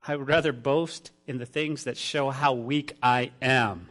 I 0.06 0.16
would 0.16 0.28
rather 0.28 0.52
boast 0.52 1.10
in 1.26 1.38
the 1.38 1.46
things 1.46 1.84
that 1.84 1.96
show 1.96 2.30
how 2.30 2.54
weak 2.54 2.96
I 3.02 3.32
am. 3.42 3.88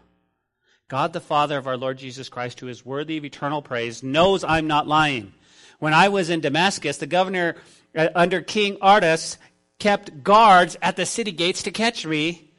God 0.88 1.14
the 1.14 1.20
Father 1.20 1.58
of 1.58 1.68
our 1.68 1.78
Lord 1.78 2.00
Jesus 2.00 2.30
Christ, 2.30 2.60
who 2.60 2.68
is 2.68 2.86
worthy 2.86 3.18
of 3.18 3.26
eternal 3.26 3.62
praise, 3.62 4.02
knows 4.02 4.44
I'm 4.44 4.66
not 4.66 4.88
lying. 4.88 5.34
When 5.78 5.94
I 5.94 6.10
was 6.10 6.32
in 6.32 6.42
Damascus, 6.42 6.98
the 6.98 7.06
governor 7.06 7.56
uh, 7.96 8.10
under 8.16 8.42
King 8.42 8.78
Aretas 8.82 9.38
kept 9.78 10.24
guards 10.24 10.78
at 10.82 10.96
the 10.96 11.06
city 11.06 11.32
gates 11.32 11.64
to 11.64 11.72
catch 11.72 12.06
me. 12.06 12.52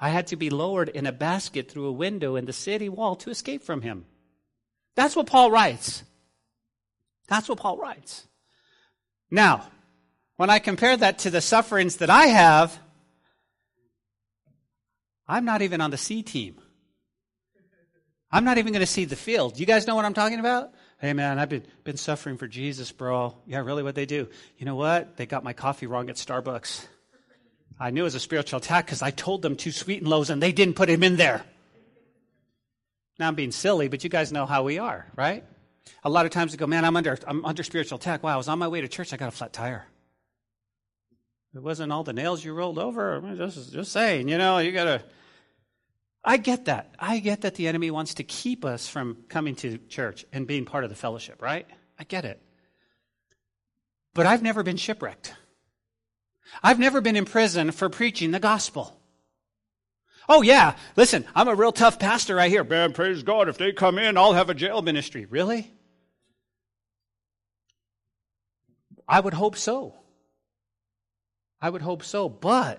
I 0.00 0.08
had 0.08 0.26
to 0.28 0.36
be 0.36 0.50
lowered 0.50 0.88
in 0.88 1.06
a 1.06 1.12
basket 1.12 1.70
through 1.70 1.86
a 1.86 1.92
window 1.92 2.36
in 2.36 2.46
the 2.46 2.52
city 2.52 2.88
wall 2.88 3.16
to 3.16 3.30
escape 3.30 3.62
from 3.62 3.82
him. 3.82 4.06
That's 4.96 5.14
what 5.14 5.26
Paul 5.26 5.50
writes. 5.50 6.02
That's 7.28 7.48
what 7.48 7.58
Paul 7.58 7.76
writes. 7.76 8.26
Now, 9.30 9.68
when 10.36 10.50
I 10.50 10.58
compare 10.58 10.96
that 10.96 11.18
to 11.20 11.30
the 11.30 11.40
sufferings 11.40 11.96
that 11.96 12.10
I 12.10 12.26
have, 12.26 12.78
I'm 15.26 15.44
not 15.44 15.62
even 15.62 15.80
on 15.80 15.90
the 15.90 15.96
C 15.96 16.22
team. 16.22 16.60
I'm 18.30 18.44
not 18.44 18.58
even 18.58 18.72
going 18.72 18.80
to 18.80 18.86
see 18.86 19.04
the 19.04 19.16
field. 19.16 19.60
You 19.60 19.66
guys 19.66 19.86
know 19.86 19.94
what 19.94 20.04
I'm 20.04 20.14
talking 20.14 20.40
about? 20.40 20.72
Hey 20.98 21.12
man, 21.12 21.38
I've 21.38 21.48
been, 21.48 21.64
been 21.84 21.96
suffering 21.96 22.36
for 22.36 22.48
Jesus, 22.48 22.90
bro. 22.90 23.36
Yeah, 23.46 23.58
really 23.58 23.82
what 23.82 23.94
they 23.94 24.06
do. 24.06 24.28
You 24.58 24.66
know 24.66 24.74
what? 24.74 25.16
They 25.16 25.26
got 25.26 25.44
my 25.44 25.52
coffee 25.52 25.86
wrong 25.86 26.10
at 26.10 26.16
Starbucks. 26.16 26.86
I 27.78 27.90
knew 27.90 28.02
it 28.02 28.04
was 28.04 28.14
a 28.14 28.20
spiritual 28.20 28.58
attack 28.58 28.86
because 28.86 29.02
I 29.02 29.10
told 29.10 29.42
them 29.42 29.56
two 29.56 29.70
sweet 29.70 30.00
and 30.00 30.08
lows 30.08 30.30
and 30.30 30.42
they 30.42 30.52
didn't 30.52 30.74
put 30.74 30.88
him 30.88 31.02
in 31.02 31.16
there. 31.16 31.44
Now 33.18 33.28
I'm 33.28 33.34
being 33.34 33.52
silly, 33.52 33.88
but 33.88 34.02
you 34.02 34.10
guys 34.10 34.32
know 34.32 34.46
how 34.46 34.62
we 34.64 34.78
are, 34.78 35.06
right? 35.14 35.44
A 36.02 36.10
lot 36.10 36.26
of 36.26 36.32
times 36.32 36.52
we 36.52 36.58
go, 36.58 36.66
man, 36.66 36.84
I'm 36.84 36.96
under, 36.96 37.18
I'm 37.26 37.44
under 37.44 37.62
spiritual 37.62 37.98
attack. 37.98 38.22
Wow, 38.22 38.34
I 38.34 38.36
was 38.36 38.48
on 38.48 38.58
my 38.58 38.68
way 38.68 38.80
to 38.80 38.88
church. 38.88 39.12
I 39.12 39.16
got 39.16 39.28
a 39.28 39.32
flat 39.32 39.52
tire. 39.52 39.86
It 41.54 41.62
wasn't 41.62 41.92
all 41.92 42.02
the 42.02 42.12
nails 42.12 42.44
you 42.44 42.52
rolled 42.52 42.78
over. 42.78 43.22
Just, 43.36 43.72
just 43.72 43.92
saying, 43.92 44.28
you 44.28 44.38
know, 44.38 44.58
you 44.58 44.72
got 44.72 44.84
to. 44.84 45.02
I 46.24 46.36
get 46.36 46.64
that. 46.64 46.94
I 46.98 47.20
get 47.20 47.42
that 47.42 47.54
the 47.54 47.68
enemy 47.68 47.90
wants 47.90 48.14
to 48.14 48.24
keep 48.24 48.64
us 48.64 48.88
from 48.88 49.24
coming 49.28 49.54
to 49.56 49.78
church 49.88 50.24
and 50.32 50.46
being 50.46 50.64
part 50.64 50.82
of 50.82 50.90
the 50.90 50.96
fellowship, 50.96 51.40
right? 51.40 51.66
I 51.98 52.04
get 52.04 52.24
it. 52.24 52.42
But 54.14 54.26
I've 54.26 54.42
never 54.42 54.62
been 54.62 54.76
shipwrecked. 54.76 55.34
I've 56.62 56.78
never 56.78 57.00
been 57.00 57.16
in 57.16 57.24
prison 57.24 57.70
for 57.70 57.88
preaching 57.88 58.30
the 58.30 58.40
gospel. 58.40 58.98
Oh, 60.28 60.42
yeah, 60.42 60.76
listen, 60.96 61.26
I'm 61.34 61.48
a 61.48 61.54
real 61.54 61.72
tough 61.72 61.98
pastor 61.98 62.34
right 62.36 62.50
here. 62.50 62.64
Man, 62.64 62.94
praise 62.94 63.22
God, 63.22 63.48
if 63.48 63.58
they 63.58 63.72
come 63.72 63.98
in, 63.98 64.16
I'll 64.16 64.32
have 64.32 64.50
a 64.50 64.54
jail 64.54 64.80
ministry. 64.80 65.26
Really? 65.26 65.70
I 69.06 69.20
would 69.20 69.34
hope 69.34 69.56
so. 69.56 69.94
I 71.64 71.70
would 71.70 71.80
hope 71.80 72.02
so. 72.02 72.28
But 72.28 72.78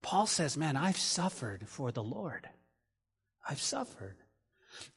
Paul 0.00 0.26
says, 0.26 0.56
man, 0.56 0.78
I've 0.78 0.96
suffered 0.96 1.68
for 1.68 1.92
the 1.92 2.02
Lord. 2.02 2.48
I've 3.46 3.60
suffered. 3.60 4.16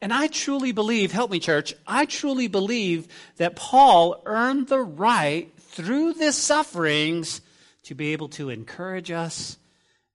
And 0.01 0.13
I 0.13 0.27
truly 0.27 0.71
believe, 0.71 1.11
help 1.11 1.29
me, 1.29 1.41
church, 1.41 1.73
I 1.85 2.05
truly 2.05 2.47
believe 2.47 3.09
that 3.35 3.57
Paul 3.57 4.21
earned 4.25 4.69
the 4.69 4.79
right 4.79 5.51
through 5.59 6.13
the 6.13 6.31
sufferings 6.31 7.41
to 7.83 7.95
be 7.95 8.13
able 8.13 8.29
to 8.29 8.49
encourage 8.49 9.11
us 9.11 9.57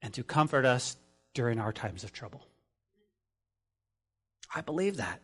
and 0.00 0.14
to 0.14 0.24
comfort 0.24 0.64
us 0.64 0.96
during 1.34 1.60
our 1.60 1.70
times 1.70 2.02
of 2.02 2.14
trouble. 2.14 2.46
I 4.54 4.62
believe 4.62 4.96
that. 4.96 5.20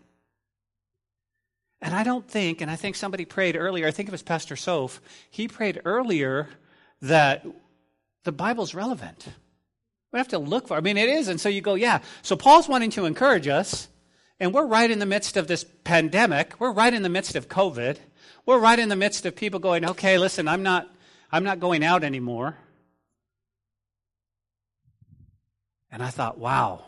And 1.80 1.94
I 1.94 2.04
don't 2.04 2.28
think, 2.28 2.60
and 2.60 2.70
I 2.70 2.76
think 2.76 2.96
somebody 2.96 3.24
prayed 3.24 3.56
earlier, 3.56 3.86
I 3.86 3.92
think 3.92 4.10
it 4.10 4.12
was 4.12 4.22
Pastor 4.22 4.56
Soph, 4.56 5.00
he 5.30 5.48
prayed 5.48 5.80
earlier 5.86 6.50
that 7.02 7.46
the 8.24 8.32
Bible's 8.32 8.74
relevant. 8.74 9.28
We 10.12 10.18
have 10.18 10.28
to 10.28 10.38
look 10.38 10.68
for 10.68 10.76
I 10.76 10.80
mean, 10.80 10.96
it 10.96 11.08
is. 11.08 11.28
And 11.28 11.40
so 11.40 11.48
you 11.48 11.60
go, 11.60 11.74
yeah. 11.74 12.00
So 12.22 12.36
Paul's 12.36 12.68
wanting 12.68 12.90
to 12.92 13.04
encourage 13.04 13.48
us, 13.48 13.88
and 14.40 14.54
we're 14.54 14.66
right 14.66 14.90
in 14.90 14.98
the 14.98 15.06
midst 15.06 15.36
of 15.36 15.46
this 15.48 15.64
pandemic. 15.84 16.54
We're 16.58 16.72
right 16.72 16.92
in 16.92 17.02
the 17.02 17.08
midst 17.08 17.36
of 17.36 17.48
COVID. 17.48 17.98
We're 18.46 18.58
right 18.58 18.78
in 18.78 18.88
the 18.88 18.96
midst 18.96 19.26
of 19.26 19.36
people 19.36 19.60
going, 19.60 19.84
okay, 19.84 20.16
listen, 20.16 20.48
I'm 20.48 20.62
not, 20.62 20.88
I'm 21.30 21.44
not 21.44 21.60
going 21.60 21.84
out 21.84 22.04
anymore. 22.04 22.56
And 25.90 26.02
I 26.02 26.08
thought, 26.08 26.38
wow, 26.38 26.84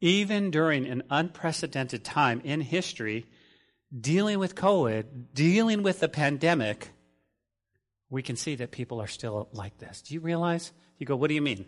even 0.00 0.50
during 0.50 0.86
an 0.86 1.02
unprecedented 1.10 2.04
time 2.04 2.40
in 2.44 2.60
history, 2.60 3.26
dealing 3.98 4.38
with 4.38 4.54
COVID, 4.54 5.04
dealing 5.34 5.82
with 5.82 6.00
the 6.00 6.08
pandemic, 6.08 6.90
we 8.10 8.22
can 8.22 8.36
see 8.36 8.56
that 8.56 8.72
people 8.72 9.00
are 9.00 9.06
still 9.06 9.48
like 9.52 9.78
this. 9.78 10.02
Do 10.02 10.14
you 10.14 10.20
realize? 10.20 10.72
You 10.98 11.06
go, 11.06 11.16
what 11.16 11.28
do 11.28 11.34
you 11.34 11.42
mean? 11.42 11.64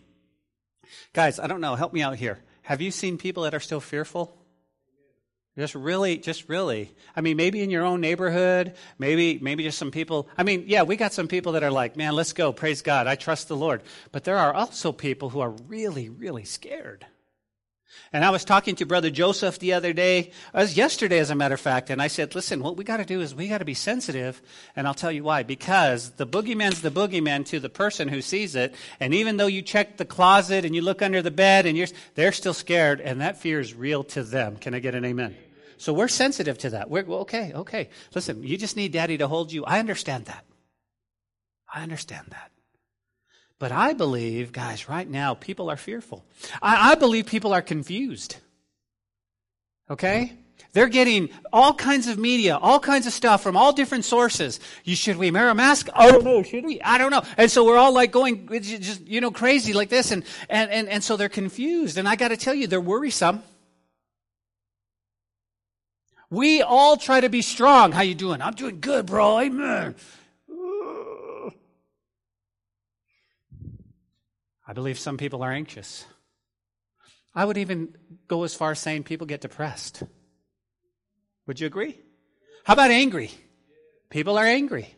Guys, 1.13 1.39
I 1.39 1.47
don't 1.47 1.61
know. 1.61 1.77
Help 1.77 1.93
me 1.93 2.03
out 2.03 2.17
here. 2.17 2.41
Have 2.63 2.81
you 2.81 2.91
seen 2.91 3.17
people 3.17 3.45
that 3.45 3.55
are 3.55 3.61
still 3.61 3.81
fearful? 3.81 4.37
Just 5.57 5.75
really, 5.75 6.17
just 6.17 6.49
really. 6.49 6.91
I 7.15 7.21
mean, 7.21 7.37
maybe 7.37 7.63
in 7.63 7.71
your 7.71 7.85
own 7.85 8.01
neighborhood, 8.01 8.75
maybe, 8.99 9.39
maybe 9.41 9.63
just 9.63 9.79
some 9.79 9.91
people. 9.91 10.29
I 10.37 10.45
mean, 10.45 10.65
yeah, 10.67 10.83
we 10.83 10.97
got 10.97 11.13
some 11.13 11.29
people 11.29 11.53
that 11.53 11.63
are 11.63 11.71
like, 11.71 11.95
man, 11.95 12.15
let's 12.15 12.33
go. 12.33 12.53
Praise 12.53 12.81
God. 12.81 13.07
I 13.07 13.17
trust 13.17 13.49
the 13.49 13.57
Lord. 13.57 13.83
But 14.13 14.25
there 14.25 14.39
are 14.39 14.55
also 14.55 14.93
people 14.93 15.29
who 15.29 15.41
are 15.41 15.51
really, 15.51 16.09
really 16.09 16.45
scared. 16.45 17.07
And 18.13 18.25
I 18.25 18.31
was 18.31 18.45
talking 18.45 18.77
to 18.77 18.87
Brother 18.87 19.11
Joseph 19.11 19.59
the 19.59 19.73
other 19.73 19.93
day, 19.93 20.33
was 20.53 20.77
yesterday 20.77 21.19
as 21.19 21.31
a 21.31 21.35
matter 21.35 21.55
of 21.55 21.61
fact, 21.61 21.89
and 21.89 22.01
I 22.01 22.09
said, 22.09 22.35
listen, 22.35 22.63
what 22.63 22.77
we 22.77 22.85
got 22.85 22.99
to 22.99 23.05
do 23.05 23.21
is 23.21 23.35
we 23.35 23.49
got 23.49 23.59
to 23.59 23.65
be 23.65 23.75
sensitive, 23.75 24.43
and 24.77 24.87
I'll 24.87 24.95
tell 24.95 25.11
you 25.11 25.25
why. 25.25 25.43
Because 25.43 26.11
the 26.11 26.27
boogeyman's 26.27 26.83
the 26.83 26.91
boogeyman 26.91 27.47
to 27.47 27.59
the 27.59 27.71
person 27.71 28.09
who 28.09 28.21
sees 28.21 28.55
it, 28.55 28.75
and 29.01 29.15
even 29.15 29.39
though 29.39 29.47
you 29.47 29.63
check 29.63 29.97
the 29.97 30.05
closet 30.05 30.65
and 30.65 30.75
you 30.75 30.83
look 30.83 31.03
under 31.03 31.23
the 31.23 31.31
bed 31.31 31.67
and 31.67 31.77
you're, 31.77 31.89
they're 32.15 32.33
still 32.33 32.55
scared, 32.55 33.01
and 33.01 33.21
that 33.21 33.39
fear 33.39 33.59
is 33.59 33.75
real 33.75 34.05
to 34.05 34.23
them. 34.23 34.57
Can 34.57 34.75
I 34.75 34.79
get 34.79 34.95
an 34.95 35.05
amen? 35.05 35.35
So 35.79 35.93
we're 35.93 36.07
sensitive 36.07 36.59
to 36.59 36.71
that. 36.71 36.91
We're, 36.91 37.01
okay, 37.01 37.53
okay. 37.55 37.89
Listen, 38.15 38.45
you 38.45 38.57
just 38.57 38.77
need 38.77 38.93
daddy 38.93 39.19
to 39.19 39.27
hold 39.27 39.51
you. 39.51 39.65
I 39.65 39.81
understand 39.81 40.27
that. 40.27 40.45
I 41.75 41.83
understand 41.83 42.27
that. 42.31 42.52
But 43.63 43.71
I 43.71 43.93
believe, 43.93 44.51
guys, 44.51 44.89
right 44.89 45.09
now, 45.09 45.35
people 45.35 45.71
are 45.71 45.77
fearful. 45.77 46.25
I, 46.61 46.91
I 46.91 46.95
believe 46.97 47.27
people 47.27 47.53
are 47.53 47.63
confused. 47.63 48.39
Okay? 49.89 50.33
They're 50.73 50.89
getting 50.89 51.29
all 51.53 51.73
kinds 51.73 52.09
of 52.09 52.19
media, 52.19 52.57
all 52.57 52.81
kinds 52.81 53.07
of 53.07 53.13
stuff 53.13 53.41
from 53.41 53.57
all 53.57 53.73
different 53.73 54.05
sources. 54.05 54.59
You 54.83 54.97
should 54.97 55.17
we 55.17 55.31
wear 55.31 55.49
a 55.49 55.55
mask? 55.55 55.89
I 55.95 56.11
don't 56.11 56.25
know. 56.25 56.43
Should 56.43 56.65
we? 56.65 56.83
I 56.83 56.99
don't 56.99 57.13
know. 57.13 57.23
And 57.37 57.49
so 57.49 57.65
we're 57.65 57.77
all 57.77 57.95
like 57.95 58.11
going 58.11 58.49
just 58.61 59.07
you 59.07 59.21
know 59.21 59.31
crazy 59.31 59.73
like 59.73 59.91
this, 59.91 60.11
and 60.11 60.25
and 60.51 60.69
and, 60.69 60.89
and 60.89 61.05
so 61.05 61.17
they're 61.17 61.29
confused. 61.29 61.99
And 61.99 62.09
I 62.09 62.17
got 62.17 62.29
to 62.29 62.37
tell 62.37 62.55
you, 62.55 62.67
they're 62.67 62.81
worrisome. 62.81 63.45
We 66.31 66.63
all 66.63 66.97
try 66.97 67.21
to 67.21 67.29
be 67.29 67.43
strong. 67.43 67.93
How 67.93 68.03
you 68.03 68.17
doing? 68.17 68.43
I'm 68.43 68.55
doing 68.55 68.81
good, 68.81 69.07
bro. 69.07 69.39
Amen. 69.39 69.95
I 74.73 74.75
believe 74.75 74.99
some 74.99 75.19
people 75.19 75.43
are 75.43 75.53
anxious. 75.53 76.07
I 77.35 77.45
would 77.45 77.59
even 77.59 77.95
go 78.27 78.45
as 78.45 78.55
far 78.55 78.71
as 78.71 78.79
saying 78.79 79.03
people 79.03 79.27
get 79.27 79.43
depressed. 79.43 80.03
Would 81.47 81.61
you 81.61 81.67
agree? 81.67 82.01
How 82.65 82.73
about 82.73 82.91
angry? 82.91 83.33
People 84.09 84.39
are 84.39 84.47
angry. 84.47 84.89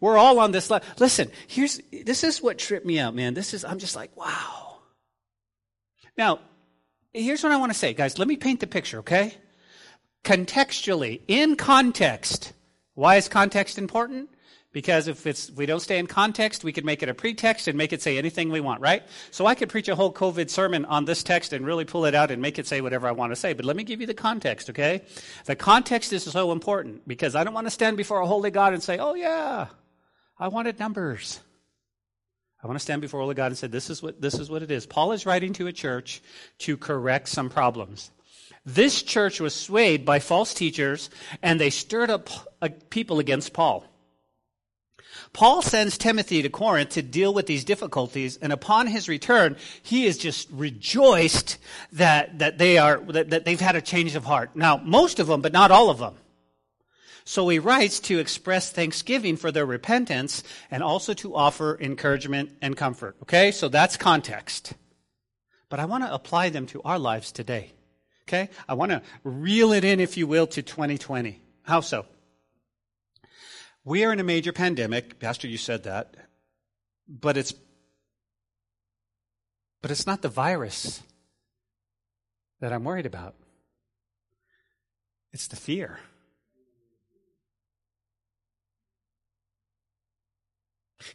We're 0.00 0.16
all 0.16 0.38
on 0.38 0.52
this 0.52 0.70
level. 0.70 0.88
Listen, 0.98 1.30
here's 1.48 1.78
this 2.02 2.24
is 2.24 2.40
what 2.40 2.56
tripped 2.56 2.86
me 2.86 2.98
out, 2.98 3.14
man. 3.14 3.34
This 3.34 3.52
is 3.52 3.62
I'm 3.62 3.78
just 3.78 3.94
like, 3.94 4.16
wow. 4.16 4.78
Now, 6.16 6.38
here's 7.12 7.42
what 7.42 7.52
I 7.52 7.58
want 7.58 7.70
to 7.70 7.78
say, 7.78 7.92
guys. 7.92 8.18
Let 8.18 8.26
me 8.26 8.36
paint 8.36 8.60
the 8.60 8.66
picture, 8.66 9.00
okay? 9.00 9.34
Contextually, 10.24 11.20
in 11.28 11.56
context. 11.56 12.54
Why 12.94 13.16
is 13.16 13.28
context 13.28 13.76
important? 13.76 14.30
Because 14.78 15.08
if 15.08 15.26
it's, 15.26 15.50
we 15.50 15.66
don't 15.66 15.80
stay 15.80 15.98
in 15.98 16.06
context, 16.06 16.62
we 16.62 16.72
could 16.72 16.84
make 16.84 17.02
it 17.02 17.08
a 17.08 17.14
pretext 17.14 17.66
and 17.66 17.76
make 17.76 17.92
it 17.92 18.00
say 18.00 18.16
anything 18.16 18.48
we 18.48 18.60
want, 18.60 18.80
right? 18.80 19.02
So 19.32 19.44
I 19.44 19.56
could 19.56 19.68
preach 19.68 19.88
a 19.88 19.96
whole 19.96 20.12
COVID 20.12 20.48
sermon 20.48 20.84
on 20.84 21.04
this 21.04 21.24
text 21.24 21.52
and 21.52 21.66
really 21.66 21.84
pull 21.84 22.04
it 22.04 22.14
out 22.14 22.30
and 22.30 22.40
make 22.40 22.60
it 22.60 22.66
say 22.68 22.80
whatever 22.80 23.08
I 23.08 23.10
want 23.10 23.32
to 23.32 23.34
say. 23.34 23.54
But 23.54 23.64
let 23.64 23.74
me 23.74 23.82
give 23.82 24.00
you 24.00 24.06
the 24.06 24.14
context, 24.14 24.70
okay? 24.70 25.02
The 25.46 25.56
context 25.56 26.12
is 26.12 26.22
so 26.22 26.52
important 26.52 27.08
because 27.08 27.34
I 27.34 27.42
don't 27.42 27.54
want 27.54 27.66
to 27.66 27.72
stand 27.72 27.96
before 27.96 28.20
a 28.20 28.26
holy 28.28 28.52
God 28.52 28.72
and 28.72 28.80
say, 28.80 28.98
oh 28.98 29.14
yeah, 29.14 29.66
I 30.38 30.46
wanted 30.46 30.78
numbers. 30.78 31.40
I 32.62 32.68
want 32.68 32.78
to 32.78 32.82
stand 32.84 33.02
before 33.02 33.18
holy 33.18 33.34
God 33.34 33.46
and 33.46 33.58
say, 33.58 33.66
this 33.66 33.90
is 33.90 34.00
what, 34.00 34.20
this 34.20 34.34
is 34.34 34.48
what 34.48 34.62
it 34.62 34.70
is. 34.70 34.86
Paul 34.86 35.10
is 35.10 35.26
writing 35.26 35.54
to 35.54 35.66
a 35.66 35.72
church 35.72 36.22
to 36.58 36.76
correct 36.76 37.26
some 37.26 37.50
problems. 37.50 38.12
This 38.64 39.02
church 39.02 39.40
was 39.40 39.56
swayed 39.56 40.04
by 40.04 40.20
false 40.20 40.54
teachers 40.54 41.10
and 41.42 41.60
they 41.60 41.70
stirred 41.70 42.10
up 42.10 42.30
uh, 42.62 42.68
people 42.90 43.18
against 43.18 43.52
Paul. 43.52 43.84
Paul 45.32 45.62
sends 45.62 45.98
Timothy 45.98 46.42
to 46.42 46.48
Corinth 46.48 46.90
to 46.90 47.02
deal 47.02 47.32
with 47.32 47.46
these 47.46 47.64
difficulties, 47.64 48.36
and 48.40 48.52
upon 48.52 48.86
his 48.86 49.08
return, 49.08 49.56
he 49.82 50.06
is 50.06 50.18
just 50.18 50.48
rejoiced 50.50 51.58
that, 51.92 52.38
that 52.38 52.58
they 52.58 52.78
are, 52.78 52.98
that, 52.98 53.30
that 53.30 53.44
they've 53.44 53.60
had 53.60 53.76
a 53.76 53.80
change 53.80 54.14
of 54.14 54.24
heart. 54.24 54.54
Now, 54.54 54.78
most 54.78 55.20
of 55.20 55.26
them, 55.26 55.40
but 55.40 55.52
not 55.52 55.70
all 55.70 55.90
of 55.90 55.98
them. 55.98 56.14
So 57.28 57.46
he 57.50 57.58
writes 57.58 58.00
to 58.00 58.18
express 58.18 58.70
thanksgiving 58.72 59.36
for 59.36 59.52
their 59.52 59.66
repentance 59.66 60.42
and 60.70 60.82
also 60.82 61.12
to 61.12 61.36
offer 61.36 61.76
encouragement 61.78 62.52
and 62.62 62.74
comfort. 62.74 63.16
Okay? 63.24 63.50
So 63.50 63.68
that's 63.68 63.98
context. 63.98 64.72
But 65.68 65.78
I 65.78 65.84
want 65.84 66.04
to 66.04 66.14
apply 66.14 66.48
them 66.48 66.64
to 66.68 66.80
our 66.86 66.98
lives 66.98 67.30
today. 67.30 67.72
Okay? 68.26 68.48
I 68.66 68.72
want 68.72 68.92
to 68.92 69.02
reel 69.24 69.72
it 69.72 69.84
in, 69.84 70.00
if 70.00 70.16
you 70.16 70.26
will, 70.26 70.46
to 70.46 70.62
2020. 70.62 71.38
How 71.64 71.80
so? 71.80 72.06
We 73.88 74.04
are 74.04 74.12
in 74.12 74.20
a 74.20 74.24
major 74.24 74.52
pandemic. 74.52 75.18
Pastor, 75.18 75.48
you 75.48 75.56
said 75.56 75.84
that. 75.84 76.14
But 77.08 77.38
it's 77.38 77.54
but 79.80 79.90
it's 79.90 80.06
not 80.06 80.20
the 80.20 80.28
virus 80.28 81.02
that 82.60 82.70
I'm 82.70 82.84
worried 82.84 83.06
about. 83.06 83.34
It's 85.32 85.46
the 85.46 85.56
fear. 85.56 86.00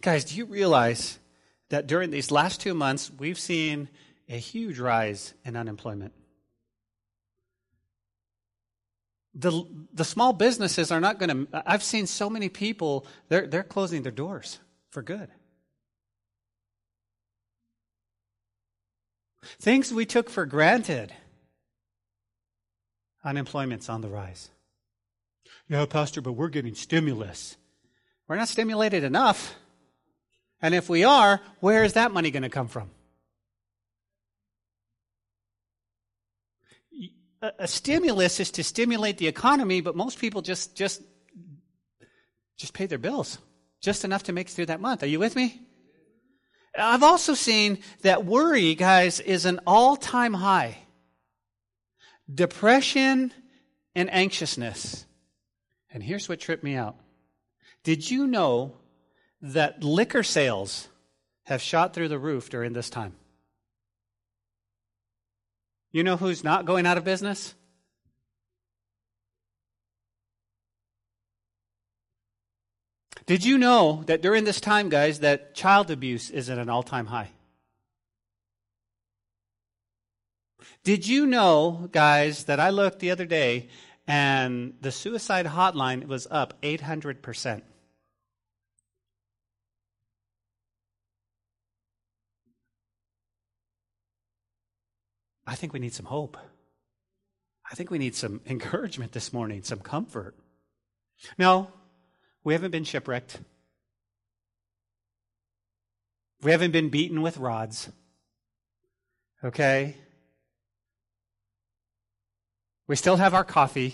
Guys, 0.01 0.24
do 0.24 0.36
you 0.36 0.46
realize 0.46 1.20
that 1.70 1.86
during 1.86 2.10
these 2.10 2.32
last 2.32 2.60
two 2.60 2.74
months, 2.74 3.12
we've 3.20 3.38
seen 3.38 3.88
a 4.27 4.38
huge 4.38 4.80
rise 4.80 5.36
in 5.46 5.56
unemployment? 5.56 6.13
The, 9.36 9.66
the 9.94 10.06
small 10.06 10.34
businesses 10.34 10.92
are 10.92 11.02
not 11.02 11.18
going 11.18 11.48
to, 11.48 11.63
I've 11.66 11.84
seen 11.84 12.06
so 12.06 12.30
many 12.30 12.50
people, 12.50 13.08
they're, 13.30 13.48
they're 13.48 13.63
closing 13.63 14.04
their 14.04 14.12
doors 14.12 14.60
for 14.92 15.02
good. 15.02 15.30
Things 19.60 19.94
we 19.94 20.06
took 20.06 20.30
for 20.30 20.46
granted. 20.46 21.13
Unemployment's 23.24 23.90
on 23.90 24.02
the 24.02 24.10
rise. 24.10 24.50
Yeah, 25.68 25.86
Pastor, 25.86 26.22
but 26.22 26.34
we're 26.34 26.50
getting 26.50 26.75
stimulus. 26.75 27.58
We're 28.28 28.36
not 28.36 28.50
stimulated 28.50 29.04
enough. 29.04 29.56
And 30.62 30.74
if 30.74 30.90
we 30.90 31.04
are, 31.04 31.42
where 31.60 31.84
is 31.84 31.94
that 31.94 32.12
money 32.12 32.32
going 32.32 32.44
to 32.44 32.50
come 32.50 32.68
from? 32.68 32.92
A, 37.43 37.67
stimulus 37.67 38.39
is 38.39 38.51
to 38.51 38.63
stimulate 38.63 39.17
the 39.17 39.27
economy, 39.27 39.81
but 39.81 39.97
most 39.97 40.17
people 40.17 40.41
just 40.41 40.75
just 40.77 41.01
just 42.57 42.73
pay 42.73 42.85
their 42.85 42.97
bills, 42.97 43.38
just 43.81 44.05
enough 44.05 44.23
to 44.23 44.33
make 44.33 44.47
it 44.47 44.51
through 44.51 44.67
that 44.67 44.79
month. 44.79 45.03
Are 45.03 45.07
you 45.07 45.19
with 45.19 45.35
me? 45.35 45.62
I've 46.77 47.03
also 47.03 47.33
seen 47.33 47.79
that 48.01 48.25
worry, 48.25 48.75
guys, 48.75 49.19
is 49.19 49.45
an 49.45 49.59
all-time 49.67 50.33
high. 50.33 50.77
Depression 52.33 53.33
and 53.93 54.12
anxiousness. 54.12 55.05
And 55.91 56.01
here's 56.01 56.29
what 56.29 56.39
tripped 56.39 56.63
me 56.63 56.75
out. 56.75 56.95
Did 57.83 58.09
you 58.09 58.25
know 58.25 58.77
that 59.41 59.83
liquor 59.83 60.23
sales 60.23 60.88
have 61.43 61.62
shot 61.62 61.93
through 61.93 62.07
the 62.07 62.17
roof 62.17 62.50
during 62.50 62.73
this 62.73 62.89
time? 62.89 63.15
You 65.93 66.03
know 66.03 66.17
who's 66.17 66.43
not 66.43 66.65
going 66.65 66.88
out 66.88 66.97
of 66.97 67.05
business? 67.05 67.53
Did 73.25 73.45
you 73.45 73.57
know 73.57 74.03
that 74.07 74.21
during 74.21 74.43
this 74.43 74.59
time, 74.59 74.89
guys, 74.89 75.19
that 75.19 75.55
child 75.55 75.91
abuse 75.91 76.29
is 76.29 76.50
at 76.50 76.57
an 76.57 76.67
all 76.67 76.83
time 76.83 77.05
high? 77.05 77.29
Did 80.83 81.07
you 81.07 81.25
know, 81.25 81.88
guys, 81.91 82.45
that 82.45 82.59
I 82.59 82.71
looked 82.71 83.00
the 83.00 83.12
other 83.12 83.25
day 83.25 83.69
and 84.05 84.73
the 84.81 84.91
suicide 84.91 85.45
hotline 85.45 86.07
was 86.07 86.27
up 86.29 86.59
800%? 86.62 87.62
I 95.53 95.55
think 95.55 95.72
we 95.72 95.77
need 95.77 95.93
some 95.93 96.07
hope. 96.07 96.36
I 97.72 97.75
think 97.75 97.91
we 97.91 98.00
need 98.00 98.15
some 98.15 98.41
encouragement 98.48 99.12
this 99.12 99.31
morning, 99.31 99.62
some 99.62 99.81
comfort. 99.81 100.36
No, 101.38 101.67
we 102.43 102.53
haven't 102.53 102.72
been 102.72 102.83
shipwrecked. 102.83 103.39
We 106.41 106.50
haven't 106.50 106.72
been 106.72 106.89
beaten 106.89 107.22
with 107.22 107.38
rods. 107.38 107.91
Okay? 109.43 109.95
We 112.88 112.95
still 112.95 113.17
have 113.17 113.36
our 113.36 113.43
coffee. 113.43 113.93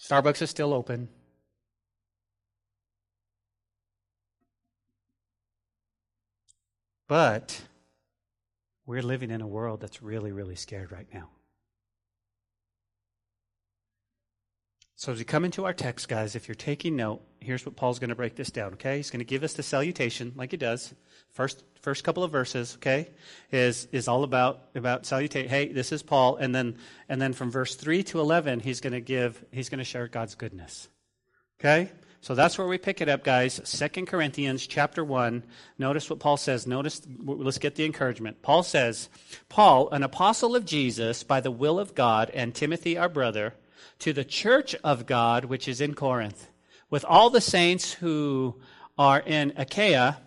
Starbucks 0.00 0.42
is 0.42 0.50
still 0.50 0.74
open. 0.74 1.08
But 7.06 7.62
we're 8.86 9.02
living 9.02 9.30
in 9.30 9.40
a 9.40 9.46
world 9.46 9.80
that's 9.80 10.02
really, 10.02 10.32
really 10.32 10.54
scared 10.54 10.92
right 10.92 11.08
now. 11.12 11.30
So, 14.98 15.12
as 15.12 15.18
we 15.18 15.24
come 15.24 15.44
into 15.44 15.66
our 15.66 15.74
text, 15.74 16.08
guys, 16.08 16.34
if 16.34 16.48
you're 16.48 16.54
taking 16.54 16.96
note, 16.96 17.20
here's 17.38 17.66
what 17.66 17.76
Paul's 17.76 17.98
going 17.98 18.08
to 18.08 18.16
break 18.16 18.34
this 18.34 18.50
down, 18.50 18.72
okay? 18.74 18.96
He's 18.96 19.10
going 19.10 19.18
to 19.18 19.26
give 19.26 19.42
us 19.42 19.52
the 19.52 19.62
salutation, 19.62 20.32
like 20.36 20.52
he 20.52 20.56
does. 20.56 20.94
First, 21.32 21.64
first 21.82 22.02
couple 22.02 22.24
of 22.24 22.32
verses, 22.32 22.76
okay, 22.76 23.10
is, 23.52 23.88
is 23.92 24.08
all 24.08 24.24
about, 24.24 24.70
about 24.74 25.04
salutation. 25.04 25.50
Hey, 25.50 25.70
this 25.70 25.92
is 25.92 26.02
Paul. 26.02 26.36
And 26.36 26.54
then, 26.54 26.78
and 27.10 27.20
then 27.20 27.34
from 27.34 27.50
verse 27.50 27.74
3 27.74 28.04
to 28.04 28.20
11, 28.20 28.60
he's 28.60 28.80
going 28.80 28.94
to 28.94 29.02
give, 29.02 29.44
he's 29.52 29.68
going 29.68 29.80
to 29.80 29.84
share 29.84 30.08
God's 30.08 30.34
goodness. 30.34 30.88
Okay? 31.60 31.90
So 32.26 32.34
that's 32.34 32.58
where 32.58 32.66
we 32.66 32.76
pick 32.76 33.00
it 33.00 33.08
up, 33.08 33.22
guys. 33.22 33.60
Second 33.62 34.06
Corinthians 34.06 34.66
chapter 34.66 35.04
1. 35.04 35.44
Notice 35.78 36.10
what 36.10 36.18
Paul 36.18 36.36
says. 36.36 36.66
Notice, 36.66 37.00
let's 37.24 37.58
get 37.58 37.76
the 37.76 37.84
encouragement. 37.84 38.42
Paul 38.42 38.64
says, 38.64 39.08
Paul, 39.48 39.88
an 39.90 40.02
apostle 40.02 40.56
of 40.56 40.64
Jesus 40.64 41.22
by 41.22 41.38
the 41.38 41.52
will 41.52 41.78
of 41.78 41.94
God, 41.94 42.32
and 42.34 42.52
Timothy, 42.52 42.98
our 42.98 43.08
brother, 43.08 43.54
to 44.00 44.12
the 44.12 44.24
church 44.24 44.74
of 44.82 45.06
God 45.06 45.44
which 45.44 45.68
is 45.68 45.80
in 45.80 45.94
Corinth, 45.94 46.48
with 46.90 47.04
all 47.04 47.30
the 47.30 47.40
saints 47.40 47.92
who 47.92 48.56
are 48.98 49.20
in 49.20 49.52
Achaia, 49.56 50.18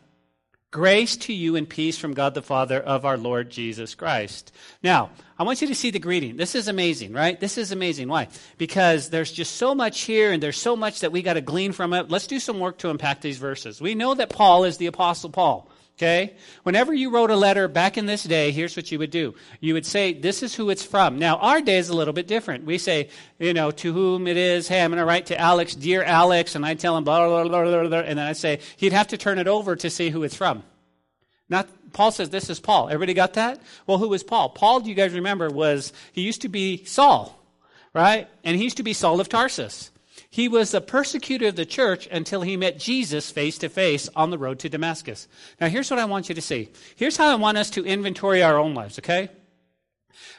Grace 0.71 1.17
to 1.17 1.33
you 1.33 1.55
and 1.55 1.67
peace 1.67 1.97
from 1.97 2.13
God 2.13 2.35
the 2.35 2.43
Father 2.43 2.79
of 2.79 3.03
our 3.03 3.17
Lord 3.17 3.49
Jesus 3.49 3.95
Christ. 3.95 4.51
Now, 4.83 5.09
I 5.39 5.41
want 5.41 5.61
you 5.61 5.67
to 5.67 5.73
see 5.73 5.89
the 5.89 5.97
greeting. 5.97 6.37
This 6.37 6.53
is 6.53 6.67
amazing, 6.67 7.11
right? 7.11 7.39
This 7.39 7.57
is 7.57 7.71
amazing. 7.71 8.07
Why? 8.07 8.27
Because 8.59 9.09
there's 9.09 9.31
just 9.31 9.55
so 9.55 9.73
much 9.73 10.01
here 10.01 10.31
and 10.31 10.43
there's 10.43 10.61
so 10.61 10.75
much 10.75 10.99
that 10.99 11.11
we 11.11 11.23
got 11.23 11.33
to 11.33 11.41
glean 11.41 11.71
from 11.71 11.91
it. 11.93 12.11
Let's 12.11 12.27
do 12.27 12.39
some 12.39 12.59
work 12.59 12.77
to 12.79 12.91
unpack 12.91 13.21
these 13.21 13.39
verses. 13.39 13.81
We 13.81 13.95
know 13.95 14.13
that 14.13 14.29
Paul 14.29 14.63
is 14.63 14.77
the 14.77 14.85
Apostle 14.85 15.31
Paul. 15.31 15.71
Okay? 15.99 16.33
Whenever 16.63 16.93
you 16.93 17.09
wrote 17.09 17.29
a 17.29 17.35
letter 17.35 17.67
back 17.67 17.97
in 17.97 18.05
this 18.05 18.23
day, 18.23 18.51
here's 18.51 18.77
what 18.77 18.89
you 18.89 18.97
would 18.99 19.11
do. 19.11 19.35
You 19.59 19.73
would 19.73 19.85
say, 19.85 20.13
this 20.13 20.41
is 20.41 20.55
who 20.55 20.69
it's 20.69 20.85
from. 20.85 21.19
Now, 21.19 21.35
our 21.35 21.59
day 21.59 21.77
is 21.77 21.89
a 21.89 21.93
little 21.93 22.13
bit 22.13 22.25
different. 22.25 22.63
We 22.63 22.77
say, 22.77 23.09
you 23.37 23.53
know, 23.53 23.71
to 23.71 23.91
whom 23.91 24.25
it 24.25 24.37
is, 24.37 24.69
hey, 24.69 24.81
I'm 24.81 24.91
going 24.91 24.99
to 24.99 25.05
write 25.05 25.25
to 25.25 25.37
Alex, 25.37 25.75
dear 25.75 26.01
Alex, 26.01 26.55
and 26.55 26.65
I 26.65 26.75
tell 26.75 26.95
him 26.95 27.03
blah, 27.03 27.27
blah, 27.27 27.43
blah, 27.43 27.63
blah, 27.65 27.87
blah, 27.89 27.99
and 27.99 28.17
then 28.17 28.25
I 28.25 28.31
say, 28.31 28.61
he'd 28.77 28.93
have 28.93 29.09
to 29.09 29.17
turn 29.17 29.39
it 29.39 29.49
over 29.49 29.75
to 29.75 29.89
see 29.89 30.09
who 30.09 30.23
it's 30.23 30.35
from. 30.35 30.63
Not, 31.49 31.67
Paul 31.91 32.11
says, 32.11 32.29
this 32.29 32.49
is 32.49 32.61
Paul. 32.61 32.87
Everybody 32.87 33.13
got 33.13 33.33
that? 33.33 33.61
Well, 33.85 33.97
who 33.97 34.07
was 34.07 34.23
Paul? 34.23 34.51
Paul, 34.51 34.79
do 34.79 34.89
you 34.89 34.95
guys 34.95 35.11
remember, 35.11 35.49
was, 35.49 35.91
he 36.13 36.21
used 36.21 36.43
to 36.43 36.49
be 36.49 36.85
Saul, 36.85 37.37
right? 37.93 38.29
And 38.45 38.55
he 38.55 38.63
used 38.63 38.77
to 38.77 38.83
be 38.83 38.93
Saul 38.93 39.19
of 39.19 39.27
Tarsus. 39.27 39.91
He 40.31 40.47
was 40.47 40.73
a 40.73 40.81
persecutor 40.81 41.47
of 41.47 41.55
the 41.55 41.65
church 41.65 42.07
until 42.11 42.41
he 42.41 42.55
met 42.55 42.77
Jesus 42.77 43.31
face 43.31 43.57
to 43.59 43.69
face 43.69 44.09
on 44.15 44.29
the 44.29 44.37
road 44.37 44.59
to 44.59 44.69
Damascus. 44.69 45.27
Now, 45.59 45.67
here's 45.67 45.89
what 45.89 45.99
I 45.99 46.05
want 46.05 46.29
you 46.29 46.35
to 46.35 46.41
see. 46.41 46.69
Here's 46.95 47.17
how 47.17 47.29
I 47.29 47.35
want 47.35 47.57
us 47.57 47.71
to 47.71 47.85
inventory 47.85 48.43
our 48.43 48.59
own 48.59 48.75
lives, 48.75 48.99
okay? 48.99 49.29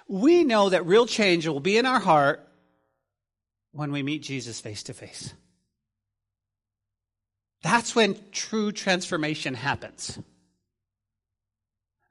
We 0.07 0.45
know 0.45 0.69
that 0.69 0.87
real 0.87 1.07
change 1.07 1.47
will 1.47 1.61
be 1.61 1.77
in 1.77 1.87
our 1.87 1.99
heart 1.99 2.47
when 3.73 3.91
we 3.91 4.03
meet 4.03 4.23
Jesus 4.23 4.61
face 4.61 4.85
to 4.85 4.95
face. 4.95 5.35
That's 7.63 7.95
when 7.95 8.17
true 8.31 8.73
transformation 8.73 9.55
happens. 9.55 10.19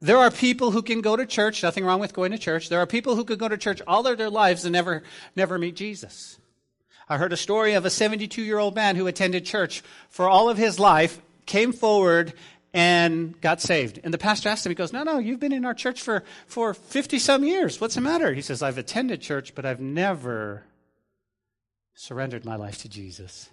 There 0.02 0.18
are 0.18 0.32
people 0.32 0.72
who 0.72 0.82
can 0.82 1.02
go 1.02 1.16
to 1.16 1.26
church, 1.26 1.64
nothing 1.64 1.86
wrong 1.86 2.00
with 2.00 2.14
going 2.14 2.32
to 2.32 2.38
church. 2.38 2.70
There 2.70 2.80
are 2.80 2.88
people 2.88 3.16
who 3.16 3.26
could 3.26 3.40
go 3.40 3.50
to 3.50 3.58
church 3.58 3.82
all 3.88 4.06
of 4.06 4.18
their 4.18 4.30
lives 4.30 4.64
and 4.64 4.74
never, 4.74 5.04
never 5.36 5.58
meet 5.58 5.76
Jesus. 5.76 6.38
I 7.10 7.18
heard 7.18 7.34
a 7.34 7.38
story 7.38 7.74
of 7.74 7.86
a 7.86 7.90
72 7.90 8.42
year 8.42 8.60
old 8.60 8.76
man 8.76 8.96
who 8.96 9.08
attended 9.08 9.46
church 9.46 9.82
for 10.10 10.30
all 10.30 10.50
of 10.50 10.58
his 10.58 10.80
life, 10.80 11.20
came 11.48 11.74
forward, 11.74 12.34
and 12.72 13.40
got 13.42 13.62
saved. 13.62 14.00
And 14.04 14.14
the 14.14 14.20
pastor 14.20 14.50
asked 14.50 14.66
him, 14.66 14.70
he 14.70 14.76
goes, 14.76 14.94
No, 14.94 15.04
no, 15.04 15.18
you've 15.18 15.40
been 15.40 15.52
in 15.52 15.66
our 15.66 15.74
church 15.74 16.02
for, 16.02 16.24
for 16.46 16.76
50 16.76 17.18
some 17.18 17.44
years. 17.44 17.82
What's 17.82 17.96
the 17.96 18.02
matter? 18.02 18.32
He 18.34 18.42
says, 18.42 18.62
I've 18.62 18.78
attended 18.78 19.22
church, 19.22 19.56
but 19.56 19.66
I've 19.66 19.80
never 19.80 20.64
surrendered 21.96 22.46
my 22.46 22.56
life 22.56 22.78
to 22.84 22.90
Jesus. 22.90 23.50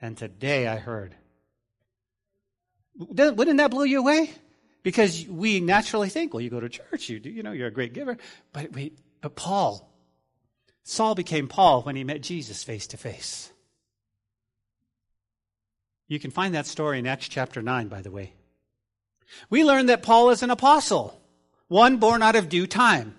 And 0.00 0.16
today 0.16 0.68
I 0.68 0.76
heard. 0.76 1.14
Wouldn't 2.98 3.56
that 3.56 3.70
blow 3.70 3.84
you 3.84 4.00
away? 4.00 4.30
Because 4.82 5.26
we 5.26 5.60
naturally 5.60 6.10
think, 6.10 6.34
well, 6.34 6.42
you 6.42 6.50
go 6.50 6.60
to 6.60 6.68
church, 6.68 7.08
you 7.08 7.20
do, 7.20 7.30
you 7.30 7.42
know, 7.42 7.52
you're 7.52 7.68
a 7.68 7.72
great 7.72 7.94
giver. 7.94 8.18
But 8.52 8.72
wait, 8.72 8.98
but 9.20 9.34
Paul, 9.34 9.88
Saul 10.84 11.14
became 11.14 11.48
Paul 11.48 11.82
when 11.82 11.96
he 11.96 12.04
met 12.04 12.22
Jesus 12.22 12.64
face 12.64 12.86
to 12.88 12.96
face. 12.96 13.52
You 16.08 16.18
can 16.18 16.30
find 16.30 16.54
that 16.54 16.66
story 16.66 16.98
in 16.98 17.06
Acts 17.06 17.28
chapter 17.28 17.62
9, 17.62 17.88
by 17.88 18.02
the 18.02 18.10
way. 18.10 18.32
We 19.48 19.64
learn 19.64 19.86
that 19.86 20.02
Paul 20.02 20.30
is 20.30 20.42
an 20.42 20.50
apostle, 20.50 21.18
one 21.68 21.96
born 21.96 22.22
out 22.22 22.36
of 22.36 22.48
due 22.48 22.66
time. 22.66 23.14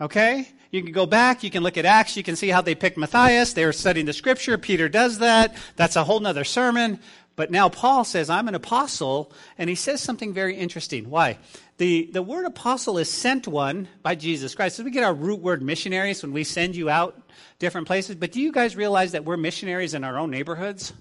Okay? 0.00 0.48
You 0.70 0.82
can 0.82 0.92
go 0.92 1.06
back, 1.06 1.42
you 1.42 1.50
can 1.50 1.62
look 1.62 1.76
at 1.76 1.84
Acts, 1.84 2.16
you 2.16 2.22
can 2.22 2.36
see 2.36 2.48
how 2.48 2.60
they 2.60 2.74
picked 2.74 2.96
Matthias. 2.96 3.52
They 3.52 3.64
were 3.64 3.72
studying 3.72 4.06
the 4.06 4.12
scripture. 4.12 4.58
Peter 4.58 4.88
does 4.88 5.18
that. 5.18 5.56
That's 5.76 5.96
a 5.96 6.04
whole 6.04 6.20
nother 6.20 6.44
sermon. 6.44 7.00
But 7.34 7.50
now 7.50 7.68
Paul 7.68 8.04
says, 8.04 8.30
I'm 8.30 8.48
an 8.48 8.54
apostle, 8.54 9.30
and 9.58 9.68
he 9.68 9.76
says 9.76 10.00
something 10.00 10.32
very 10.32 10.56
interesting. 10.56 11.10
Why? 11.10 11.38
The, 11.78 12.08
the 12.12 12.22
word 12.22 12.46
apostle 12.46 12.96
is 12.98 13.10
sent 13.10 13.46
one 13.46 13.88
by 14.02 14.14
Jesus 14.14 14.54
Christ. 14.54 14.76
So 14.76 14.84
we 14.84 14.90
get 14.90 15.04
our 15.04 15.12
root 15.12 15.40
word 15.40 15.62
missionaries 15.62 16.22
when 16.22 16.32
we 16.32 16.42
send 16.42 16.74
you 16.74 16.88
out 16.88 17.20
different 17.58 17.86
places. 17.86 18.16
But 18.16 18.32
do 18.32 18.40
you 18.40 18.50
guys 18.50 18.76
realize 18.76 19.12
that 19.12 19.24
we're 19.24 19.36
missionaries 19.36 19.92
in 19.92 20.02
our 20.02 20.18
own 20.18 20.30
neighborhoods? 20.30 20.94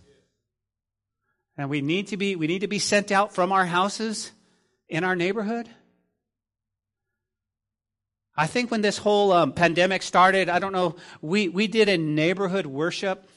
And 1.57 1.69
we 1.69 1.79
need 1.79 2.07
to 2.07 2.17
be, 2.17 2.35
we 2.35 2.47
need 2.47 2.59
to 2.59 2.67
be 2.67 2.79
sent 2.79 3.11
out 3.11 3.33
from 3.33 3.53
our 3.53 3.65
houses 3.65 4.31
in 4.89 5.03
our 5.03 5.15
neighborhood? 5.15 5.69
I 8.37 8.47
think 8.47 8.69
when 8.69 8.81
this 8.81 8.97
whole 8.97 9.31
um, 9.31 9.53
pandemic 9.53 10.03
started, 10.03 10.49
I 10.49 10.59
don't 10.59 10.73
know, 10.73 10.97
we, 11.21 11.47
we 11.47 11.67
did 11.67 11.87
a 11.87 11.97
neighborhood 11.97 12.65
worship, 12.65 13.27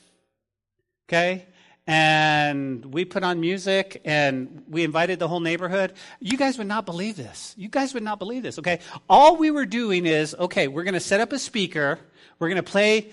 okay? 1.09 1.47
And 1.89 2.85
we 2.85 3.07
put 3.07 3.25
on 3.25 3.41
music 3.41 4.03
and 4.05 4.63
we 4.69 4.85
invited 4.85 5.19
the 5.19 5.27
whole 5.27 5.41
neighborhood. 5.41 5.95
You 6.21 6.37
guys 6.37 6.59
would 6.59 6.67
not 6.67 6.85
believe 6.85 7.17
this. 7.17 7.55
You 7.57 7.71
guys 7.71 7.95
would 7.95 8.03
not 8.03 8.19
believe 8.19 8.43
this, 8.43 8.59
okay? 8.59 8.81
All 9.09 9.37
we 9.37 9.51
were 9.51 9.65
doing 9.65 10.05
is, 10.05 10.35
okay, 10.39 10.69
we're 10.69 10.85
going 10.85 10.93
to 10.93 11.01
set 11.01 11.23
up 11.23 11.33
a 11.33 11.39
speaker. 11.39 11.99
We're 12.39 12.49
going 12.49 12.63
to 12.63 12.71
play 12.71 13.11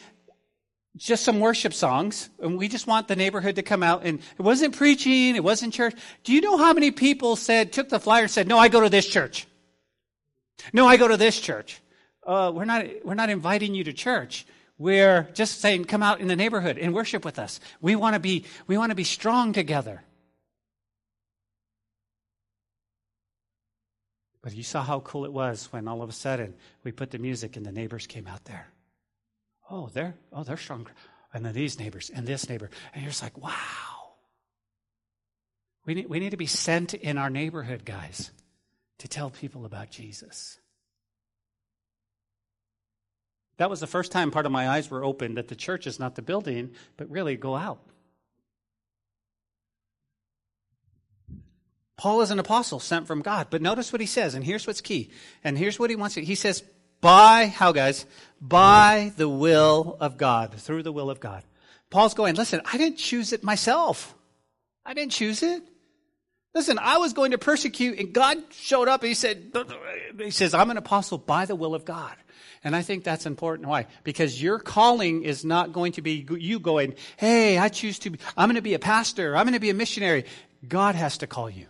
just 0.98 1.24
some 1.24 1.40
worship 1.40 1.74
songs, 1.74 2.30
and 2.40 2.58
we 2.58 2.68
just 2.68 2.86
want 2.86 3.08
the 3.08 3.16
neighborhood 3.16 3.56
to 3.56 3.64
come 3.64 3.82
out. 3.82 4.06
And 4.06 4.20
it 4.20 4.42
wasn't 4.42 4.76
preaching, 4.76 5.38
it 5.38 5.44
wasn't 5.44 5.74
church. 5.74 5.96
Do 6.26 6.34
you 6.34 6.42
know 6.42 6.58
how 6.58 6.74
many 6.74 6.92
people 6.92 7.38
said, 7.38 7.72
took 7.72 7.88
the 7.88 8.00
flyer 8.00 8.28
said, 8.28 8.46
No, 8.46 8.58
I 8.58 8.68
go 8.68 8.82
to 8.82 8.90
this 8.90 9.08
church? 9.08 9.48
No, 10.74 10.86
I 10.86 10.98
go 10.98 11.08
to 11.08 11.16
this 11.16 11.40
church. 11.40 11.82
Uh, 12.28 12.52
we're 12.54 12.66
not, 12.66 12.86
we're 13.06 13.14
not 13.14 13.30
inviting 13.30 13.74
you 13.74 13.86
to 13.86 13.94
church. 13.94 14.46
We're 14.78 15.30
just 15.34 15.62
saying, 15.62 15.86
come 15.86 16.04
out 16.04 16.20
in 16.20 16.28
the 16.28 16.36
neighborhood 16.36 16.78
and 16.78 16.94
worship 16.94 17.24
with 17.24 17.40
us. 17.40 17.60
We 17.82 17.96
want 17.96 18.16
to 18.16 18.20
be, 18.20 18.46
we 18.68 18.78
want 18.78 18.92
to 18.92 18.96
be 18.96 19.06
strong 19.06 19.54
together. 19.54 20.04
But 24.42 24.54
you 24.54 24.64
saw 24.64 24.84
how 24.84 25.00
cool 25.00 25.26
it 25.26 25.34
was 25.34 25.72
when 25.72 25.88
all 25.88 26.02
of 26.02 26.10
a 26.10 26.14
sudden 26.14 26.54
we 26.84 26.92
put 26.92 27.10
the 27.10 27.18
music 27.18 27.56
and 27.56 27.66
the 27.66 27.72
neighbors 27.72 28.06
came 28.06 28.28
out 28.28 28.46
there. 28.46 28.68
Oh, 29.72 29.90
they're, 29.94 30.14
oh, 30.32 30.44
they're 30.44 30.58
strong. 30.58 30.88
And 31.34 31.46
then 31.46 31.54
these 31.54 31.80
neighbors 31.80 32.12
and 32.14 32.28
this 32.28 32.48
neighbor. 32.48 32.70
And 32.94 33.02
you're 33.02 33.10
just 33.10 33.24
like, 33.24 33.38
wow. 33.38 33.52
We 35.86 35.96
need, 35.96 36.10
we 36.10 36.20
need 36.20 36.32
to 36.32 36.38
be 36.38 36.46
sent 36.46 36.94
in 36.94 37.18
our 37.18 37.30
neighborhood, 37.30 37.86
guys, 37.86 38.32
to 39.00 39.08
tell 39.08 39.30
people 39.30 39.66
about 39.66 39.90
Jesus. 39.90 40.60
That 43.58 43.70
was 43.70 43.80
the 43.80 43.88
first 43.88 44.12
time 44.12 44.32
part 44.32 44.46
of 44.46 44.52
my 44.52 44.70
eyes 44.70 44.90
were 44.90 45.04
opened 45.04 45.38
that 45.38 45.48
the 45.48 45.56
church 45.56 45.88
is 45.88 46.00
not 46.00 46.16
the 46.16 46.22
building, 46.22 46.72
but 46.98 47.10
really 47.10 47.36
go 47.38 47.56
out. 47.56 47.80
Paul 51.98 52.22
is 52.22 52.32
an 52.32 52.40
apostle 52.40 52.82
sent 52.82 53.08
from 53.08 53.22
God, 53.22 53.48
but 53.50 53.62
notice 53.62 53.94
what 53.94 54.02
he 54.02 54.08
says, 54.08 54.36
and 54.36 54.44
here's 54.44 54.68
what's 54.68 54.82
key. 54.82 55.12
And 55.44 55.58
here's 55.58 55.80
what 55.80 55.90
he 55.90 55.96
wants 55.96 56.16
to, 56.16 56.24
he 56.24 56.36
says, 56.36 56.64
by, 57.00 57.48
how 57.48 57.72
guys? 57.72 58.06
By 58.42 59.14
the 59.16 59.30
will 59.30 59.96
of 60.00 60.18
God, 60.18 60.54
through 60.56 60.84
the 60.84 60.92
will 60.92 61.10
of 61.10 61.20
God. 61.20 61.44
Paul's 61.90 62.14
going, 62.14 62.36
listen, 62.36 62.62
I 62.66 62.78
didn't 62.78 62.98
choose 62.98 63.32
it 63.32 63.44
myself. 63.44 64.14
I 64.86 64.94
didn't 64.94 65.14
choose 65.14 65.42
it. 65.42 65.64
Listen, 66.54 66.80
I 66.80 66.98
was 66.98 67.14
going 67.14 67.32
to 67.32 67.38
persecute, 67.38 68.00
and 68.00 68.14
God 68.14 68.38
showed 68.52 68.88
up 68.88 69.02
and 69.02 69.10
he 69.10 69.14
said, 69.14 69.54
he 70.18 70.32
says, 70.32 70.54
I'm 70.54 70.72
an 70.72 70.78
apostle 70.78 71.18
by 71.18 71.46
the 71.46 71.56
will 71.56 71.76
of 71.76 71.86
God. 71.86 72.16
And 72.66 72.76
I 72.76 72.82
think 72.82 73.04
that's 73.04 73.28
important. 73.28 73.70
Why? 73.70 73.86
Because 74.04 74.42
your 74.42 74.58
calling 74.58 75.24
is 75.24 75.46
not 75.46 75.72
going 75.72 75.92
to 75.94 76.02
be 76.02 76.26
you 76.32 76.60
going, 76.60 76.96
hey, 77.16 77.60
I 77.60 77.70
choose 77.70 78.00
to 78.00 78.10
be, 78.10 78.20
I'm 78.36 78.50
going 78.50 78.56
to 78.56 78.64
be 78.64 78.74
a 78.74 78.80
pastor, 78.80 79.38
I'm 79.38 79.46
going 79.46 79.54
to 79.54 79.60
be 79.60 79.70
a 79.70 79.76
missionary. 79.76 80.26
God 80.68 80.96
has 80.96 81.20
to 81.20 81.28
call 81.28 81.48
you. 81.48 81.68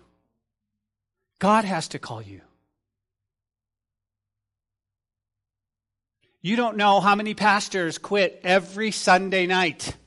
God 1.37 1.65
has 1.65 1.89
to 1.89 1.99
call 1.99 2.21
you. 2.21 2.39
You 6.41 6.55
don't 6.55 6.77
know 6.77 7.01
how 7.01 7.15
many 7.15 7.33
pastors 7.33 7.97
quit 7.97 8.39
every 8.45 8.91
Sunday 8.91 9.47
night 9.47 9.97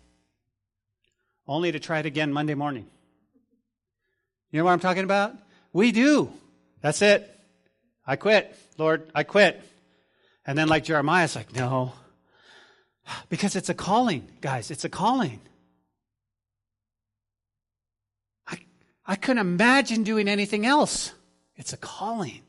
only 1.46 1.70
to 1.70 1.78
try 1.80 1.98
it 1.98 2.06
again 2.06 2.32
Monday 2.32 2.54
morning. 2.54 2.86
You 4.52 4.58
know 4.58 4.64
what 4.64 4.72
I'm 4.72 4.80
talking 4.80 5.04
about? 5.04 5.34
We 5.70 5.92
do. 5.92 6.32
That's 6.80 7.02
it. 7.02 7.28
I 8.06 8.16
quit. 8.16 8.56
Lord, 8.78 9.10
I 9.14 9.24
quit. 9.24 9.62
And 10.48 10.56
then, 10.56 10.66
like 10.66 10.84
Jeremiah, 10.84 11.28
like, 11.34 11.54
no. 11.54 11.92
Because 13.28 13.54
it's 13.54 13.68
a 13.68 13.74
calling, 13.74 14.26
guys. 14.40 14.70
It's 14.70 14.86
a 14.86 14.88
calling. 14.88 15.42
I, 18.46 18.58
I 19.06 19.16
couldn't 19.16 19.42
imagine 19.42 20.04
doing 20.04 20.26
anything 20.26 20.64
else. 20.64 21.12
It's 21.56 21.74
a 21.74 21.76
calling. 21.76 22.40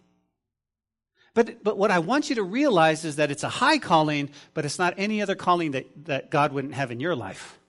But, 1.34 1.62
but 1.62 1.78
what 1.78 1.92
I 1.92 2.00
want 2.00 2.30
you 2.30 2.38
to 2.38 2.44
realize 2.44 3.04
is 3.04 3.18
that 3.18 3.32
it's 3.32 3.44
a 3.44 3.50
high 3.50 3.80
calling, 3.80 4.30
but 4.54 4.64
it's 4.64 4.80
not 4.80 4.94
any 4.96 5.22
other 5.22 5.36
calling 5.36 5.72
that, 5.72 6.06
that 6.06 6.32
God 6.32 6.54
wouldn't 6.54 6.76
have 6.76 6.92
in 6.92 7.02
your 7.02 7.18
life. 7.18 7.60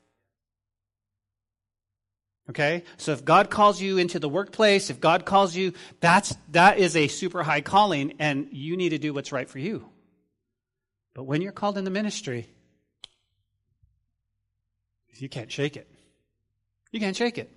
Okay? 2.51 2.85
So 2.99 3.11
if 3.11 3.25
God 3.25 3.51
calls 3.51 3.83
you 3.83 3.99
into 3.99 4.21
the 4.21 4.29
workplace, 4.29 4.91
if 4.91 5.01
God 5.01 5.25
calls 5.25 5.57
you, 5.57 5.73
that's, 5.99 6.37
that 6.53 6.79
is 6.79 6.95
a 6.95 7.09
super 7.09 7.43
high 7.43 7.63
calling, 7.63 8.15
and 8.21 8.47
you 8.53 8.77
need 8.77 8.91
to 8.91 8.99
do 8.99 9.13
what's 9.13 9.33
right 9.33 9.51
for 9.51 9.59
you. 9.59 9.87
But 11.15 11.25
when 11.25 11.43
you're 11.43 11.53
called 11.53 11.77
in 11.77 11.85
the 11.85 11.91
ministry, 11.91 12.49
you 15.15 15.29
can't 15.29 15.51
shake 15.51 15.77
it. 15.77 15.91
You 16.93 17.01
can't 17.01 17.17
shake 17.17 17.39
it. 17.39 17.51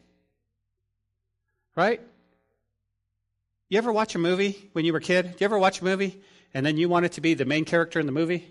Right? 1.75 2.01
You 3.69 3.77
ever 3.77 3.91
watch 3.91 4.15
a 4.15 4.19
movie 4.19 4.69
when 4.73 4.85
you 4.85 4.93
were 4.93 4.99
a 4.99 5.01
kid? 5.01 5.31
Did 5.31 5.41
you 5.41 5.45
ever 5.45 5.57
watch 5.57 5.81
a 5.81 5.83
movie 5.83 6.21
and 6.53 6.65
then 6.65 6.77
you 6.77 6.89
wanted 6.89 7.13
to 7.13 7.21
be 7.21 7.33
the 7.33 7.45
main 7.45 7.65
character 7.65 7.99
in 7.99 8.05
the 8.05 8.11
movie? 8.11 8.47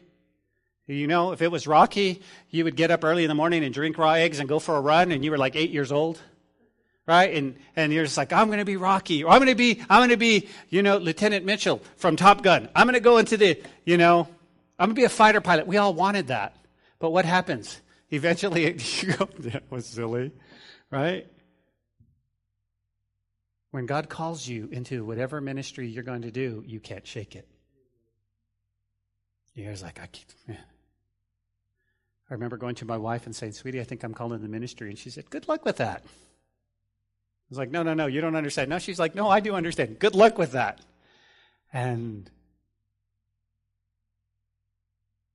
You 0.86 1.06
know, 1.06 1.30
if 1.32 1.42
it 1.42 1.50
was 1.50 1.66
Rocky, 1.66 2.22
you 2.50 2.64
would 2.64 2.74
get 2.74 2.90
up 2.90 3.04
early 3.04 3.22
in 3.22 3.28
the 3.28 3.34
morning 3.34 3.62
and 3.62 3.72
drink 3.72 3.96
raw 3.98 4.12
eggs 4.14 4.40
and 4.40 4.48
go 4.48 4.58
for 4.58 4.76
a 4.76 4.80
run 4.80 5.12
and 5.12 5.24
you 5.24 5.30
were 5.30 5.38
like 5.38 5.54
eight 5.54 5.70
years 5.70 5.92
old. 5.92 6.20
Right? 7.06 7.34
And, 7.34 7.56
and 7.76 7.92
you're 7.92 8.04
just 8.04 8.16
like, 8.16 8.32
I'm 8.32 8.46
going 8.46 8.58
to 8.58 8.64
be 8.64 8.76
Rocky 8.76 9.24
or 9.24 9.30
I'm 9.30 9.44
to 9.44 9.54
be, 9.54 9.80
I'm 9.88 10.00
going 10.00 10.10
to 10.10 10.16
be, 10.16 10.48
you 10.70 10.82
know, 10.82 10.98
Lieutenant 10.98 11.44
Mitchell 11.44 11.80
from 11.96 12.16
Top 12.16 12.42
Gun. 12.42 12.68
I'm 12.74 12.86
going 12.86 12.94
to 12.94 13.00
go 13.00 13.18
into 13.18 13.36
the, 13.36 13.60
you 13.84 13.96
know, 13.96 14.28
I'm 14.78 14.88
going 14.88 14.96
to 14.96 15.00
be 15.00 15.04
a 15.04 15.08
fighter 15.08 15.40
pilot. 15.40 15.66
We 15.66 15.76
all 15.76 15.94
wanted 15.94 16.28
that. 16.28 16.56
But 16.98 17.10
what 17.10 17.24
happens? 17.24 17.80
Eventually, 18.10 18.64
you 19.00 19.12
go, 19.12 19.28
that 19.40 19.64
was 19.70 19.86
silly, 19.86 20.32
right? 20.90 21.26
When 23.70 23.86
God 23.86 24.08
calls 24.08 24.46
you 24.46 24.68
into 24.70 25.04
whatever 25.04 25.40
ministry 25.40 25.88
you're 25.88 26.02
going 26.02 26.22
to 26.22 26.30
do, 26.30 26.62
you 26.66 26.78
can't 26.78 27.06
shake 27.06 27.34
it. 27.34 27.48
You're 29.54 29.74
like, 29.76 30.00
I 30.00 30.06
keep, 30.06 30.28
yeah. 30.48 30.56
I 32.30 32.34
remember 32.34 32.56
going 32.56 32.74
to 32.76 32.86
my 32.86 32.96
wife 32.96 33.26
and 33.26 33.36
saying, 33.36 33.52
Sweetie, 33.52 33.80
I 33.80 33.84
think 33.84 34.02
I'm 34.02 34.14
calling 34.14 34.40
the 34.40 34.48
ministry. 34.48 34.88
And 34.88 34.98
she 34.98 35.10
said, 35.10 35.28
Good 35.28 35.48
luck 35.48 35.64
with 35.64 35.76
that. 35.76 36.02
I 36.02 36.08
was 37.50 37.58
like, 37.58 37.70
No, 37.70 37.82
no, 37.82 37.92
no, 37.92 38.06
you 38.06 38.22
don't 38.22 38.36
understand. 38.36 38.70
No, 38.70 38.78
she's 38.78 38.98
like, 38.98 39.14
No, 39.14 39.28
I 39.28 39.40
do 39.40 39.54
understand. 39.54 39.98
Good 39.98 40.14
luck 40.14 40.38
with 40.38 40.52
that. 40.52 40.80
And 41.74 42.30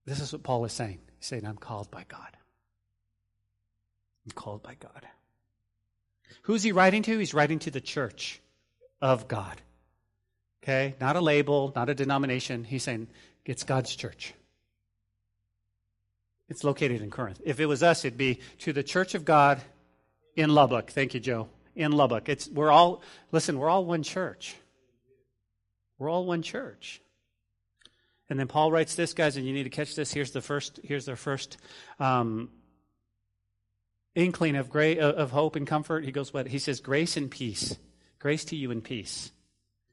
this 0.08 0.22
is 0.22 0.32
what 0.32 0.42
Paul 0.42 0.64
is 0.66 0.72
saying. 0.72 1.00
He's 1.20 1.28
saying, 1.28 1.46
I'm 1.46 1.58
called 1.58 1.92
by 1.92 2.06
God. 2.08 2.38
I'm 4.26 4.32
called 4.32 4.64
by 4.64 4.76
God. 4.80 5.06
Who's 6.44 6.64
he 6.64 6.72
writing 6.72 7.04
to? 7.04 7.20
He's 7.20 7.34
writing 7.34 7.60
to 7.60 7.72
the 7.72 7.82
church 7.82 8.42
of 9.02 9.28
God. 9.28 9.62
Okay? 10.64 10.96
Not 11.02 11.18
a 11.18 11.22
label, 11.22 11.74
not 11.76 11.90
a 11.90 11.94
denomination. 11.94 12.64
He's 12.64 12.84
saying 12.84 13.08
it's 13.46 13.64
God's 13.64 13.94
church. 13.96 14.34
It's 16.48 16.64
located 16.64 17.02
in 17.02 17.12
Corinth. 17.12 17.42
If 17.44 17.60
it 17.60 17.66
was 17.66 17.84
us, 17.84 18.06
it'd 18.06 18.18
be 18.18 18.40
to 18.60 18.72
the 18.72 18.84
church 18.84 19.14
of 19.14 19.26
God 19.26 19.62
in 20.38 20.50
Lubbock. 20.50 20.90
Thank 20.92 21.14
you, 21.16 21.20
Joe. 21.20 21.50
In 21.76 21.92
Lubbock. 21.92 22.30
It's, 22.30 22.48
we're 22.48 22.72
all, 22.72 23.02
listen, 23.34 23.60
we're 23.60 23.70
all 23.70 23.84
one 23.84 24.04
church. 24.04 24.56
We're 26.00 26.10
all 26.10 26.26
one 26.26 26.44
church. 26.44 27.02
And 28.30 28.40
then 28.40 28.48
Paul 28.48 28.72
writes 28.72 28.96
this, 28.96 29.14
guys, 29.14 29.38
and 29.38 29.46
you 29.46 29.54
need 29.54 29.64
to 29.64 29.70
catch 29.70 29.96
this. 29.96 30.12
Here's 30.12 30.32
the 30.32 30.42
first. 30.42 30.80
Here's 30.84 31.06
their 31.06 31.16
first 31.16 31.58
um, 32.00 32.50
inkling 34.16 34.56
of 34.56 34.70
gra- 34.70 34.98
of 34.98 35.32
hope 35.32 35.56
and 35.56 35.66
comfort. 35.66 36.04
He 36.04 36.12
goes, 36.12 36.34
what? 36.34 36.48
He 36.48 36.60
says, 36.60 36.82
"Grace 36.82 37.16
and 37.16 37.32
peace, 37.32 37.78
grace 38.20 38.46
to 38.46 38.56
you 38.56 38.72
and 38.72 38.84
peace." 38.84 39.32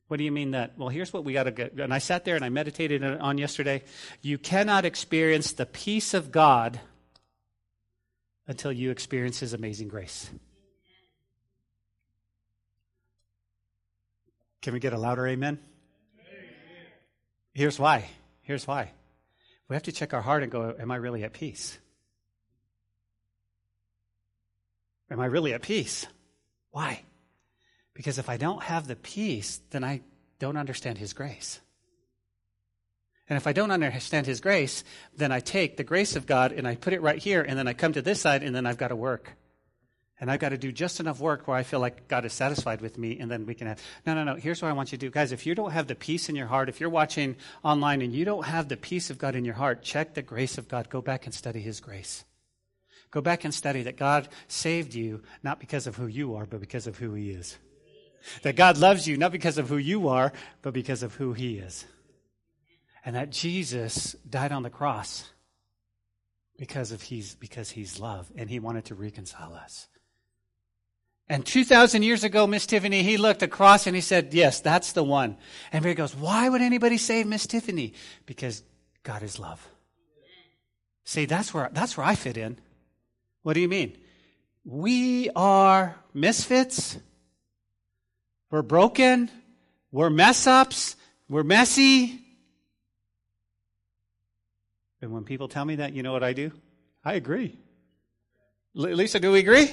What 0.08 0.18
do 0.18 0.24
you 0.24 0.32
mean 0.32 0.50
that? 0.50 0.76
Well, 0.76 0.90
here's 0.90 1.12
what 1.12 1.24
we 1.24 1.32
got 1.32 1.44
to 1.44 1.50
get. 1.50 1.74
And 1.74 1.92
I 1.92 1.98
sat 1.98 2.24
there 2.24 2.36
and 2.36 2.44
I 2.44 2.50
meditated 2.50 3.02
on 3.02 3.38
yesterday. 3.38 3.82
You 4.20 4.36
cannot 4.36 4.84
experience 4.84 5.52
the 5.52 5.64
peace 5.64 6.12
of 6.12 6.30
God 6.30 6.78
until 8.46 8.70
you 8.70 8.90
experience 8.90 9.40
His 9.40 9.54
amazing 9.54 9.88
grace. 9.88 10.28
Can 14.60 14.74
we 14.74 14.80
get 14.80 14.92
a 14.92 14.98
louder 14.98 15.26
amen? 15.26 15.58
amen. 16.18 16.48
Here's 17.54 17.78
why. 17.78 18.08
Here's 18.44 18.66
why. 18.66 18.92
We 19.68 19.74
have 19.74 19.82
to 19.84 19.92
check 19.92 20.14
our 20.14 20.22
heart 20.22 20.42
and 20.42 20.52
go, 20.52 20.74
Am 20.78 20.90
I 20.90 20.96
really 20.96 21.24
at 21.24 21.32
peace? 21.32 21.78
Am 25.10 25.18
I 25.18 25.26
really 25.26 25.52
at 25.54 25.62
peace? 25.62 26.06
Why? 26.70 27.02
Because 27.94 28.18
if 28.18 28.28
I 28.28 28.36
don't 28.36 28.62
have 28.62 28.86
the 28.86 28.96
peace, 28.96 29.60
then 29.70 29.82
I 29.82 30.02
don't 30.38 30.56
understand 30.56 30.98
His 30.98 31.12
grace. 31.12 31.60
And 33.28 33.38
if 33.38 33.46
I 33.46 33.52
don't 33.52 33.70
understand 33.70 34.26
His 34.26 34.40
grace, 34.40 34.84
then 35.16 35.32
I 35.32 35.40
take 35.40 35.76
the 35.76 35.84
grace 35.84 36.14
of 36.14 36.26
God 36.26 36.52
and 36.52 36.68
I 36.68 36.74
put 36.74 36.92
it 36.92 37.00
right 37.00 37.18
here, 37.18 37.42
and 37.42 37.58
then 37.58 37.68
I 37.68 37.72
come 37.72 37.94
to 37.94 38.02
this 38.02 38.20
side, 38.20 38.42
and 38.42 38.54
then 38.54 38.66
I've 38.66 38.78
got 38.78 38.88
to 38.88 38.96
work. 38.96 39.32
And 40.20 40.30
I've 40.30 40.40
got 40.40 40.50
to 40.50 40.58
do 40.58 40.70
just 40.70 41.00
enough 41.00 41.18
work 41.18 41.48
where 41.48 41.56
I 41.56 41.64
feel 41.64 41.80
like 41.80 42.06
God 42.06 42.24
is 42.24 42.32
satisfied 42.32 42.80
with 42.80 42.96
me, 42.96 43.18
and 43.18 43.30
then 43.30 43.46
we 43.46 43.54
can 43.54 43.66
have. 43.66 43.82
No, 44.06 44.14
no, 44.14 44.22
no. 44.22 44.36
Here's 44.36 44.62
what 44.62 44.68
I 44.68 44.72
want 44.72 44.92
you 44.92 44.98
to 44.98 45.06
do. 45.06 45.10
Guys, 45.10 45.32
if 45.32 45.44
you 45.44 45.54
don't 45.54 45.72
have 45.72 45.88
the 45.88 45.96
peace 45.96 46.28
in 46.28 46.36
your 46.36 46.46
heart, 46.46 46.68
if 46.68 46.80
you're 46.80 46.88
watching 46.88 47.36
online 47.64 48.00
and 48.00 48.14
you 48.14 48.24
don't 48.24 48.46
have 48.46 48.68
the 48.68 48.76
peace 48.76 49.10
of 49.10 49.18
God 49.18 49.34
in 49.34 49.44
your 49.44 49.54
heart, 49.54 49.82
check 49.82 50.14
the 50.14 50.22
grace 50.22 50.56
of 50.56 50.68
God. 50.68 50.88
Go 50.88 51.00
back 51.00 51.26
and 51.26 51.34
study 51.34 51.60
His 51.60 51.80
grace. 51.80 52.24
Go 53.10 53.20
back 53.20 53.44
and 53.44 53.52
study 53.52 53.82
that 53.82 53.96
God 53.96 54.28
saved 54.46 54.94
you 54.94 55.22
not 55.42 55.58
because 55.58 55.86
of 55.86 55.96
who 55.96 56.06
you 56.06 56.36
are, 56.36 56.46
but 56.46 56.60
because 56.60 56.86
of 56.86 56.96
who 56.96 57.14
He 57.14 57.30
is. 57.30 57.58
That 58.42 58.56
God 58.56 58.78
loves 58.78 59.06
you 59.06 59.16
not 59.16 59.32
because 59.32 59.58
of 59.58 59.68
who 59.68 59.76
you 59.76 60.08
are, 60.08 60.32
but 60.62 60.74
because 60.74 61.02
of 61.02 61.14
who 61.14 61.32
He 61.32 61.58
is. 61.58 61.84
And 63.04 63.16
that 63.16 63.30
Jesus 63.30 64.16
died 64.28 64.52
on 64.52 64.62
the 64.62 64.70
cross 64.70 65.28
because 66.56 66.92
of 66.92 67.02
he's 67.02 67.34
because 67.34 67.70
he's 67.70 68.00
love 68.00 68.30
and 68.36 68.48
he 68.48 68.58
wanted 68.60 68.86
to 68.86 68.94
reconcile 68.94 69.54
us. 69.54 69.88
And 71.28 71.44
2,000 71.44 72.02
years 72.02 72.22
ago, 72.22 72.46
Miss 72.46 72.66
Tiffany, 72.66 73.02
he 73.02 73.16
looked 73.16 73.42
across 73.42 73.86
and 73.86 73.96
he 73.96 74.02
said, 74.02 74.34
Yes, 74.34 74.60
that's 74.60 74.92
the 74.92 75.02
one. 75.02 75.36
And 75.72 75.82
Mary 75.82 75.94
goes, 75.94 76.14
Why 76.14 76.48
would 76.48 76.60
anybody 76.60 76.98
save 76.98 77.26
Miss 77.26 77.46
Tiffany? 77.46 77.94
Because 78.26 78.62
God 79.02 79.22
is 79.22 79.38
love. 79.38 79.66
See, 81.04 81.24
that's 81.24 81.52
where, 81.52 81.70
that's 81.72 81.96
where 81.96 82.06
I 82.06 82.14
fit 82.14 82.36
in. 82.36 82.58
What 83.42 83.54
do 83.54 83.60
you 83.60 83.68
mean? 83.68 83.96
We 84.64 85.30
are 85.36 85.96
misfits. 86.12 86.98
We're 88.50 88.62
broken. 88.62 89.30
We're 89.92 90.10
mess 90.10 90.46
ups. 90.46 90.96
We're 91.28 91.42
messy. 91.42 92.20
And 95.02 95.12
when 95.12 95.24
people 95.24 95.48
tell 95.48 95.64
me 95.64 95.76
that, 95.76 95.92
you 95.92 96.02
know 96.02 96.12
what 96.12 96.24
I 96.24 96.32
do? 96.32 96.52
I 97.04 97.14
agree. 97.14 97.58
Lisa, 98.74 99.20
do 99.20 99.32
we 99.32 99.40
agree? 99.40 99.70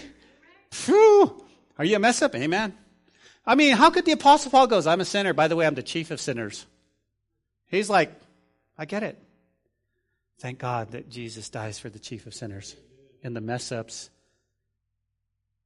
Phew. 0.72 1.46
Are 1.78 1.86
you 1.86 1.96
a 1.96 2.00
mess 2.00 2.22
up? 2.22 2.36
Amen. 2.36 2.74
I 3.46 3.56
mean, 3.56 3.76
how 3.76 3.90
could 3.90 4.06
the 4.06 4.12
Apostle 4.12 4.52
Paul 4.52 4.68
goes, 4.68 4.88
I'm 4.88 5.02
a 5.02 5.06
sinner. 5.06 5.34
By 5.34 5.48
the 5.48 5.56
way, 5.56 5.66
I'm 5.66 5.76
the 5.76 5.84
chief 5.84 6.12
of 6.12 6.22
sinners. 6.22 6.66
He's 7.68 7.90
like, 7.90 8.12
I 8.78 8.86
get 8.86 9.04
it. 9.04 9.18
Thank 10.40 10.60
God 10.60 10.92
that 10.92 11.10
Jesus 11.10 11.50
dies 11.50 11.80
for 11.80 11.90
the 11.90 12.00
chief 12.00 12.26
of 12.26 12.34
sinners 12.34 12.76
and 13.24 13.36
the 13.36 13.42
mess 13.42 13.72
ups. 13.72 14.10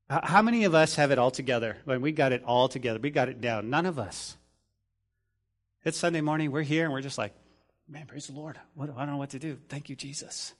How 0.10 0.41
many 0.41 0.65
of 0.65 0.76
us 0.76 0.96
have 0.96 1.12
it 1.12 1.18
all 1.18 1.32
together? 1.32 1.78
When 1.86 2.02
we 2.02 2.12
got 2.12 2.32
it 2.32 2.44
all 2.44 2.68
together, 2.68 3.00
we 3.00 3.10
got 3.10 3.30
it 3.30 3.41
down. 3.41 3.70
None 3.70 3.86
of 3.86 3.98
us. 3.98 4.38
It's 5.84 5.98
Sunday 5.98 6.22
morning, 6.22 6.52
we're 6.52 6.62
here, 6.62 6.84
and 6.84 6.94
we're 6.94 7.02
just 7.02 7.18
like, 7.18 7.34
man, 7.88 8.06
praise 8.06 8.28
the 8.28 8.34
Lord. 8.34 8.60
What, 8.74 8.89
I 8.89 9.06
don't 9.06 9.12
know 9.12 9.18
what 9.18 9.32
to 9.32 9.39
do. 9.39 9.58
Thank 9.70 9.89
you, 9.89 9.96
Jesus. 9.96 10.54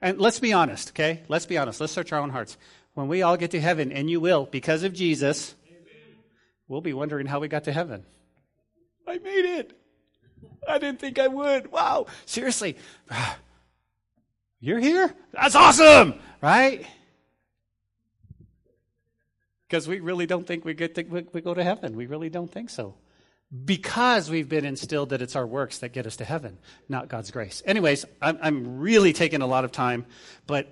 And 0.00 0.18
let's 0.18 0.38
be 0.38 0.52
honest, 0.52 0.90
okay? 0.90 1.22
Let's 1.28 1.46
be 1.46 1.58
honest. 1.58 1.80
Let's 1.80 1.92
search 1.92 2.12
our 2.12 2.20
own 2.20 2.30
hearts. 2.30 2.56
When 2.94 3.08
we 3.08 3.22
all 3.22 3.36
get 3.36 3.50
to 3.52 3.60
heaven, 3.60 3.92
and 3.92 4.08
you 4.10 4.20
will, 4.20 4.46
because 4.46 4.82
of 4.82 4.92
Jesus, 4.92 5.54
Amen. 5.68 6.18
we'll 6.68 6.80
be 6.80 6.92
wondering 6.92 7.26
how 7.26 7.40
we 7.40 7.48
got 7.48 7.64
to 7.64 7.72
heaven. 7.72 8.04
I 9.06 9.18
made 9.18 9.44
it. 9.44 9.78
I 10.68 10.78
didn't 10.78 11.00
think 11.00 11.18
I 11.18 11.28
would. 11.28 11.70
Wow. 11.70 12.06
Seriously. 12.24 12.76
You're 14.60 14.80
here? 14.80 15.14
That's 15.32 15.54
awesome, 15.54 16.14
right? 16.42 16.86
Because 19.68 19.86
we 19.86 20.00
really 20.00 20.26
don't 20.26 20.46
think 20.46 20.64
we 20.64 20.74
get 20.74 20.94
to, 20.94 21.02
we 21.04 21.40
go 21.40 21.54
to 21.54 21.62
heaven. 21.62 21.96
We 21.96 22.06
really 22.06 22.30
don't 22.30 22.50
think 22.50 22.70
so 22.70 22.94
because 23.64 24.28
we've 24.28 24.48
been 24.48 24.64
instilled 24.64 25.10
that 25.10 25.22
it's 25.22 25.36
our 25.36 25.46
works 25.46 25.78
that 25.78 25.92
get 25.92 26.06
us 26.06 26.16
to 26.16 26.24
heaven, 26.24 26.58
not 26.88 27.08
God's 27.08 27.30
grace. 27.30 27.62
Anyways, 27.64 28.04
I'm, 28.20 28.38
I'm 28.42 28.78
really 28.78 29.12
taking 29.12 29.42
a 29.42 29.46
lot 29.46 29.64
of 29.64 29.72
time, 29.72 30.04
but 30.46 30.68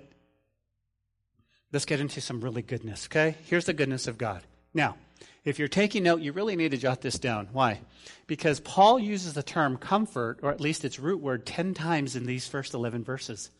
let's 1.71 1.85
get 1.85 1.99
into 1.99 2.21
some 2.21 2.41
really 2.41 2.61
goodness, 2.61 3.07
okay? 3.07 3.35
Here's 3.45 3.65
the 3.65 3.73
goodness 3.73 4.07
of 4.07 4.17
God. 4.17 4.41
Now, 4.73 4.97
if 5.45 5.59
you're 5.59 5.67
taking 5.67 6.03
note, 6.03 6.21
you 6.21 6.33
really 6.33 6.55
need 6.55 6.71
to 6.71 6.77
jot 6.77 7.01
this 7.01 7.19
down. 7.19 7.49
Why? 7.53 7.79
Because 8.27 8.59
Paul 8.59 8.99
uses 8.99 9.33
the 9.33 9.43
term 9.43 9.77
comfort, 9.77 10.39
or 10.41 10.51
at 10.51 10.59
least 10.59 10.83
its 10.83 10.99
root 10.99 11.21
word, 11.21 11.45
10 11.45 11.73
times 11.75 12.15
in 12.15 12.25
these 12.25 12.47
first 12.47 12.73
11 12.73 13.03
verses. 13.03 13.51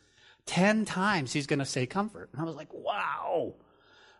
10 0.47 0.85
times 0.85 1.31
he's 1.31 1.47
going 1.47 1.59
to 1.59 1.65
say 1.65 1.85
comfort. 1.85 2.29
And 2.33 2.41
I 2.41 2.45
was 2.45 2.55
like, 2.55 2.73
wow. 2.73 3.53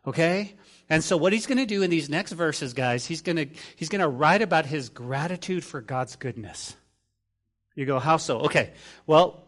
Okay? 0.08 0.56
And 0.90 1.04
so 1.04 1.18
what 1.18 1.34
he's 1.34 1.48
going 1.48 1.58
to 1.58 1.66
do 1.66 1.82
in 1.82 1.90
these 1.90 2.10
next 2.10 2.34
verses, 2.34 2.74
guys, 2.74 3.06
he's 3.06 3.22
going 3.22 3.38
to 3.38 3.48
he's 3.76 3.90
going 3.90 4.02
to 4.02 4.08
write 4.08 4.42
about 4.42 4.66
his 4.66 4.90
gratitude 4.90 5.64
for 5.64 5.82
God's 5.82 6.16
goodness. 6.16 6.76
You 7.76 7.86
go, 7.86 8.00
how 8.00 8.18
so? 8.18 8.42
Okay. 8.42 8.72
Well, 9.08 9.44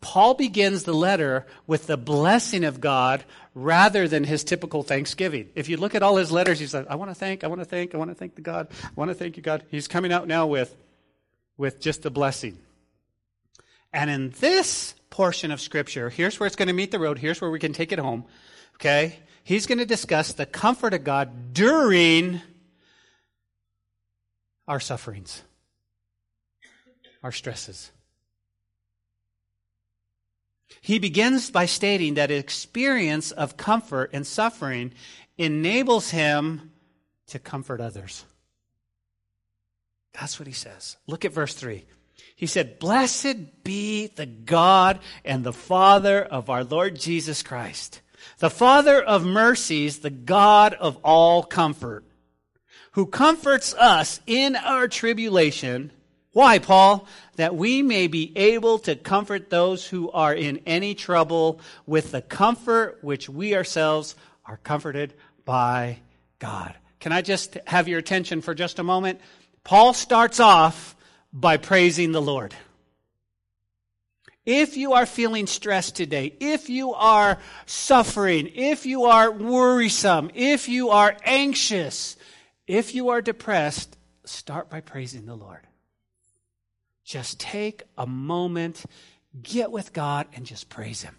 Paul 0.00 0.34
begins 0.34 0.84
the 0.84 0.92
letter 0.92 1.46
with 1.66 1.86
the 1.86 1.96
blessing 1.96 2.64
of 2.64 2.80
God 2.80 3.24
rather 3.54 4.06
than 4.06 4.24
his 4.24 4.44
typical 4.44 4.82
thanksgiving. 4.82 5.48
If 5.54 5.68
you 5.68 5.76
look 5.76 5.94
at 5.94 6.02
all 6.02 6.16
his 6.16 6.30
letters, 6.30 6.58
he's 6.58 6.74
like, 6.74 6.86
I 6.88 6.96
want 6.96 7.10
to 7.10 7.14
thank, 7.14 7.44
I 7.44 7.46
want 7.46 7.60
to 7.60 7.64
thank, 7.64 7.94
I 7.94 7.98
want 7.98 8.10
to 8.10 8.14
thank 8.14 8.34
the 8.34 8.42
God, 8.42 8.68
I 8.84 8.90
want 8.94 9.10
to 9.10 9.14
thank 9.14 9.36
you, 9.36 9.42
God. 9.42 9.64
He's 9.70 9.88
coming 9.88 10.12
out 10.12 10.28
now 10.28 10.46
with, 10.46 10.74
with 11.56 11.80
just 11.80 12.02
the 12.02 12.10
blessing. 12.10 12.58
And 13.92 14.10
in 14.10 14.34
this 14.40 14.94
portion 15.08 15.50
of 15.50 15.60
Scripture, 15.60 16.10
here's 16.10 16.38
where 16.38 16.46
it's 16.46 16.56
going 16.56 16.68
to 16.68 16.74
meet 16.74 16.90
the 16.90 16.98
road. 16.98 17.18
Here's 17.18 17.40
where 17.40 17.50
we 17.50 17.60
can 17.60 17.72
take 17.72 17.92
it 17.92 17.98
home. 17.98 18.24
Okay? 18.76 19.18
He's 19.44 19.66
going 19.66 19.78
to 19.78 19.86
discuss 19.86 20.32
the 20.32 20.46
comfort 20.46 20.94
of 20.94 21.04
God 21.04 21.52
during 21.52 22.40
our 24.66 24.80
sufferings, 24.80 25.42
our 27.22 27.30
stresses. 27.30 27.92
He 30.80 30.98
begins 30.98 31.50
by 31.50 31.66
stating 31.66 32.14
that 32.14 32.30
experience 32.30 33.30
of 33.30 33.56
comfort 33.56 34.10
and 34.12 34.26
suffering 34.26 34.92
enables 35.38 36.10
him 36.10 36.72
to 37.28 37.38
comfort 37.38 37.80
others. 37.80 38.24
That's 40.12 40.38
what 40.38 40.46
he 40.46 40.52
says. 40.52 40.96
Look 41.06 41.24
at 41.24 41.32
verse 41.32 41.54
3. 41.54 41.84
He 42.36 42.46
said, 42.46 42.78
Blessed 42.78 43.64
be 43.64 44.08
the 44.08 44.26
God 44.26 45.00
and 45.24 45.42
the 45.42 45.52
Father 45.52 46.22
of 46.22 46.50
our 46.50 46.64
Lord 46.64 46.96
Jesus 46.96 47.42
Christ 47.42 48.00
the 48.38 48.50
Father 48.50 49.02
of 49.02 49.24
mercies, 49.24 50.00
the 50.00 50.10
God 50.10 50.74
of 50.74 50.96
all 51.04 51.42
comfort, 51.42 52.04
who 52.92 53.06
comforts 53.06 53.74
us 53.74 54.20
in 54.26 54.56
our 54.56 54.88
tribulation. 54.88 55.90
Why, 56.32 56.58
Paul? 56.58 57.06
That 57.36 57.54
we 57.54 57.82
may 57.82 58.06
be 58.06 58.32
able 58.36 58.78
to 58.80 58.96
comfort 58.96 59.50
those 59.50 59.86
who 59.86 60.10
are 60.10 60.34
in 60.34 60.60
any 60.66 60.94
trouble 60.94 61.60
with 61.86 62.12
the 62.12 62.22
comfort 62.22 62.98
which 63.02 63.28
we 63.28 63.54
ourselves 63.54 64.14
are 64.44 64.58
comforted 64.58 65.14
by 65.44 65.98
God. 66.38 66.74
Can 67.00 67.12
I 67.12 67.22
just 67.22 67.58
have 67.66 67.88
your 67.88 67.98
attention 67.98 68.40
for 68.40 68.54
just 68.54 68.78
a 68.78 68.84
moment? 68.84 69.20
Paul 69.62 69.94
starts 69.94 70.40
off 70.40 70.96
by 71.32 71.56
praising 71.56 72.12
the 72.12 72.22
Lord. 72.22 72.54
If 74.46 74.76
you 74.76 74.92
are 74.92 75.06
feeling 75.06 75.46
stressed 75.46 75.96
today, 75.96 76.34
if 76.38 76.68
you 76.68 76.92
are 76.92 77.38
suffering, 77.64 78.50
if 78.54 78.84
you 78.84 79.04
are 79.04 79.30
worrisome, 79.30 80.30
if 80.34 80.68
you 80.68 80.90
are 80.90 81.16
anxious, 81.24 82.16
if 82.66 82.94
you 82.94 83.08
are 83.08 83.22
depressed, 83.22 83.96
start 84.24 84.68
by 84.68 84.80
praising 84.80 85.24
the 85.24 85.34
Lord. 85.34 85.66
Just 87.04 87.40
take 87.40 87.82
a 87.96 88.06
moment, 88.06 88.84
get 89.42 89.70
with 89.70 89.92
God, 89.92 90.26
and 90.34 90.44
just 90.44 90.68
praise 90.68 91.02
Him. 91.02 91.16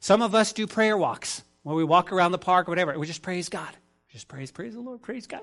Some 0.00 0.22
of 0.22 0.34
us 0.34 0.52
do 0.52 0.66
prayer 0.66 0.96
walks 0.96 1.42
where 1.62 1.76
we 1.76 1.84
walk 1.84 2.12
around 2.12 2.32
the 2.32 2.38
park 2.38 2.68
or 2.68 2.70
whatever. 2.70 2.98
We 2.98 3.06
just 3.06 3.22
praise 3.22 3.48
God. 3.48 3.70
Just 4.10 4.28
praise, 4.28 4.50
praise 4.50 4.74
the 4.74 4.80
Lord, 4.80 5.02
praise 5.02 5.26
God. 5.26 5.42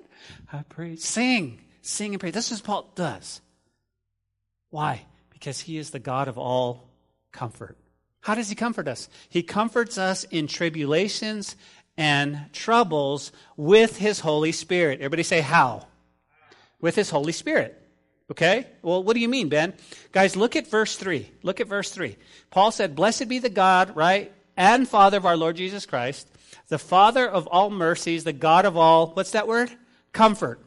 I 0.52 0.64
praise. 0.64 1.04
Sing, 1.04 1.60
sing 1.82 2.14
and 2.14 2.20
praise. 2.20 2.34
This 2.34 2.52
is 2.52 2.60
what 2.62 2.66
Paul 2.66 2.92
does. 2.96 3.42
Why? 4.70 5.02
Because 5.42 5.62
he 5.62 5.80
is 5.80 5.90
the 5.90 6.00
God 6.00 6.28
of 6.28 6.38
all 6.38 6.88
comfort. 7.32 7.76
How 8.22 8.36
does 8.36 8.48
he 8.48 8.54
comfort 8.56 8.88
us? 8.88 9.10
He 9.28 9.42
comforts 9.42 9.98
us 9.98 10.24
in 10.26 10.46
tribulations 10.46 11.56
and 11.98 12.46
troubles 12.54 13.32
with 13.58 13.98
his 13.98 14.20
Holy 14.20 14.52
Spirit. 14.52 15.00
Everybody 15.00 15.24
say, 15.24 15.42
How? 15.42 15.88
With 16.80 16.96
his 16.96 17.10
Holy 17.10 17.32
Spirit. 17.32 17.76
Okay? 18.30 18.68
Well, 18.84 19.04
what 19.04 19.16
do 19.16 19.20
you 19.20 19.28
mean, 19.28 19.50
Ben? 19.50 19.74
Guys, 20.12 20.36
look 20.36 20.56
at 20.56 20.68
verse 20.68 20.96
3. 20.96 21.30
Look 21.42 21.60
at 21.60 21.68
verse 21.68 21.92
3. 21.92 22.16
Paul 22.52 22.72
said, 22.72 22.96
Blessed 22.96 23.28
be 23.28 23.40
the 23.40 23.50
God, 23.50 23.96
right? 23.96 24.32
And 24.56 24.88
Father 24.88 25.18
of 25.18 25.26
our 25.26 25.36
Lord 25.36 25.56
Jesus 25.56 25.88
Christ, 25.88 26.30
the 26.68 26.78
Father 26.78 27.28
of 27.28 27.48
all 27.48 27.72
mercies, 27.72 28.26
the 28.26 28.32
God 28.32 28.66
of 28.66 28.78
all, 28.78 29.08
what's 29.08 29.32
that 29.32 29.48
word? 29.48 29.72
Comfort. 30.14 30.60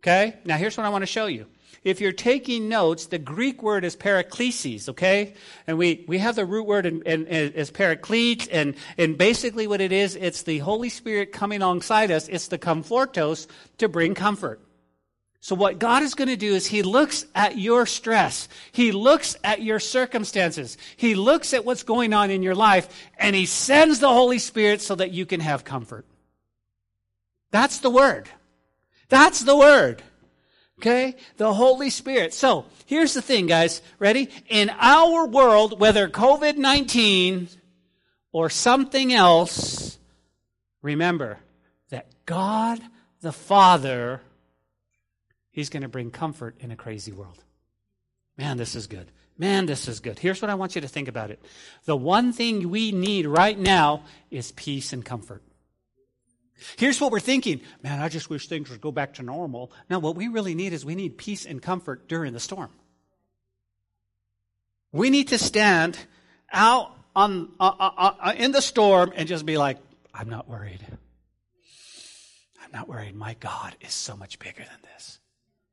Okay? 0.00 0.36
Now 0.44 0.58
here's 0.58 0.76
what 0.76 0.84
I 0.84 0.90
want 0.90 1.02
to 1.02 1.06
show 1.06 1.26
you. 1.26 1.46
If 1.84 2.00
you're 2.00 2.12
taking 2.12 2.68
notes, 2.68 3.06
the 3.06 3.18
Greek 3.18 3.62
word 3.62 3.84
is 3.84 3.96
paraklesis, 3.96 4.88
okay? 4.90 5.34
And 5.66 5.78
we, 5.78 6.04
we 6.06 6.18
have 6.18 6.36
the 6.36 6.46
root 6.46 6.64
word 6.64 6.86
as 7.06 7.70
paraclete, 7.72 8.48
and, 8.52 8.76
and 8.96 9.18
basically 9.18 9.66
what 9.66 9.80
it 9.80 9.90
is, 9.90 10.14
it's 10.14 10.42
the 10.42 10.58
Holy 10.58 10.88
Spirit 10.88 11.32
coming 11.32 11.60
alongside 11.60 12.12
us. 12.12 12.28
It's 12.28 12.48
the 12.48 12.58
comfortos 12.58 13.48
to 13.78 13.88
bring 13.88 14.14
comfort. 14.14 14.60
So 15.40 15.56
what 15.56 15.80
God 15.80 16.04
is 16.04 16.14
going 16.14 16.28
to 16.28 16.36
do 16.36 16.54
is 16.54 16.66
He 16.68 16.84
looks 16.84 17.26
at 17.34 17.58
your 17.58 17.84
stress. 17.84 18.48
He 18.70 18.92
looks 18.92 19.36
at 19.42 19.60
your 19.60 19.80
circumstances. 19.80 20.78
He 20.96 21.16
looks 21.16 21.52
at 21.52 21.64
what's 21.64 21.82
going 21.82 22.14
on 22.14 22.30
in 22.30 22.44
your 22.44 22.54
life 22.54 22.88
and 23.18 23.34
He 23.34 23.46
sends 23.46 23.98
the 23.98 24.08
Holy 24.08 24.38
Spirit 24.38 24.82
so 24.82 24.94
that 24.94 25.10
you 25.10 25.26
can 25.26 25.40
have 25.40 25.64
comfort. 25.64 26.06
That's 27.50 27.80
the 27.80 27.90
Word. 27.90 28.28
That's 29.08 29.40
the 29.40 29.56
Word. 29.56 30.04
Okay? 30.82 31.14
The 31.36 31.54
Holy 31.54 31.88
Spirit. 31.88 32.34
So, 32.34 32.66
here's 32.86 33.14
the 33.14 33.22
thing, 33.22 33.46
guys. 33.46 33.80
Ready? 33.98 34.28
In 34.48 34.70
our 34.78 35.26
world, 35.26 35.78
whether 35.78 36.08
COVID-19 36.08 37.56
or 38.32 38.50
something 38.50 39.12
else, 39.12 39.96
remember 40.82 41.38
that 41.90 42.08
God 42.26 42.80
the 43.20 43.32
Father 43.32 44.20
He's 45.52 45.68
going 45.68 45.82
to 45.82 45.88
bring 45.88 46.10
comfort 46.10 46.56
in 46.60 46.70
a 46.70 46.76
crazy 46.76 47.12
world. 47.12 47.44
Man, 48.38 48.56
this 48.56 48.74
is 48.74 48.86
good. 48.86 49.12
Man, 49.36 49.66
this 49.66 49.86
is 49.86 50.00
good. 50.00 50.18
Here's 50.18 50.40
what 50.40 50.50
I 50.50 50.54
want 50.54 50.74
you 50.74 50.80
to 50.80 50.88
think 50.88 51.08
about 51.08 51.30
it. 51.30 51.42
The 51.84 51.96
one 51.96 52.32
thing 52.32 52.70
we 52.70 52.90
need 52.90 53.26
right 53.26 53.58
now 53.58 54.04
is 54.30 54.50
peace 54.52 54.94
and 54.94 55.04
comfort. 55.04 55.42
Here's 56.76 57.00
what 57.00 57.12
we're 57.12 57.20
thinking. 57.20 57.60
Man, 57.82 58.00
I 58.00 58.08
just 58.08 58.30
wish 58.30 58.48
things 58.48 58.70
would 58.70 58.80
go 58.80 58.92
back 58.92 59.14
to 59.14 59.22
normal. 59.22 59.72
No, 59.88 59.98
what 59.98 60.16
we 60.16 60.28
really 60.28 60.54
need 60.54 60.72
is 60.72 60.84
we 60.84 60.94
need 60.94 61.18
peace 61.18 61.44
and 61.44 61.62
comfort 61.62 62.08
during 62.08 62.32
the 62.32 62.40
storm. 62.40 62.70
We 64.92 65.10
need 65.10 65.28
to 65.28 65.38
stand 65.38 65.98
out 66.52 66.92
on, 67.16 67.52
uh, 67.58 67.72
uh, 67.78 68.14
uh, 68.20 68.34
in 68.36 68.52
the 68.52 68.60
storm 68.60 69.12
and 69.14 69.28
just 69.28 69.46
be 69.46 69.56
like, 69.56 69.78
I'm 70.14 70.28
not 70.28 70.48
worried. 70.48 70.86
I'm 72.62 72.70
not 72.72 72.88
worried. 72.88 73.14
My 73.14 73.34
God 73.40 73.74
is 73.80 73.92
so 73.92 74.16
much 74.16 74.38
bigger 74.38 74.62
than 74.62 74.90
this. 74.94 75.18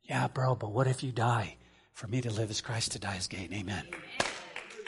Yeah, 0.03 0.27
bro, 0.27 0.55
but 0.55 0.71
what 0.71 0.87
if 0.87 1.03
you 1.03 1.11
die? 1.11 1.57
For 1.93 2.07
me 2.07 2.21
to 2.21 2.31
live 2.31 2.49
is 2.49 2.61
Christ, 2.61 2.93
to 2.93 2.99
die 2.99 3.17
is 3.17 3.27
gain. 3.27 3.53
Amen. 3.53 3.85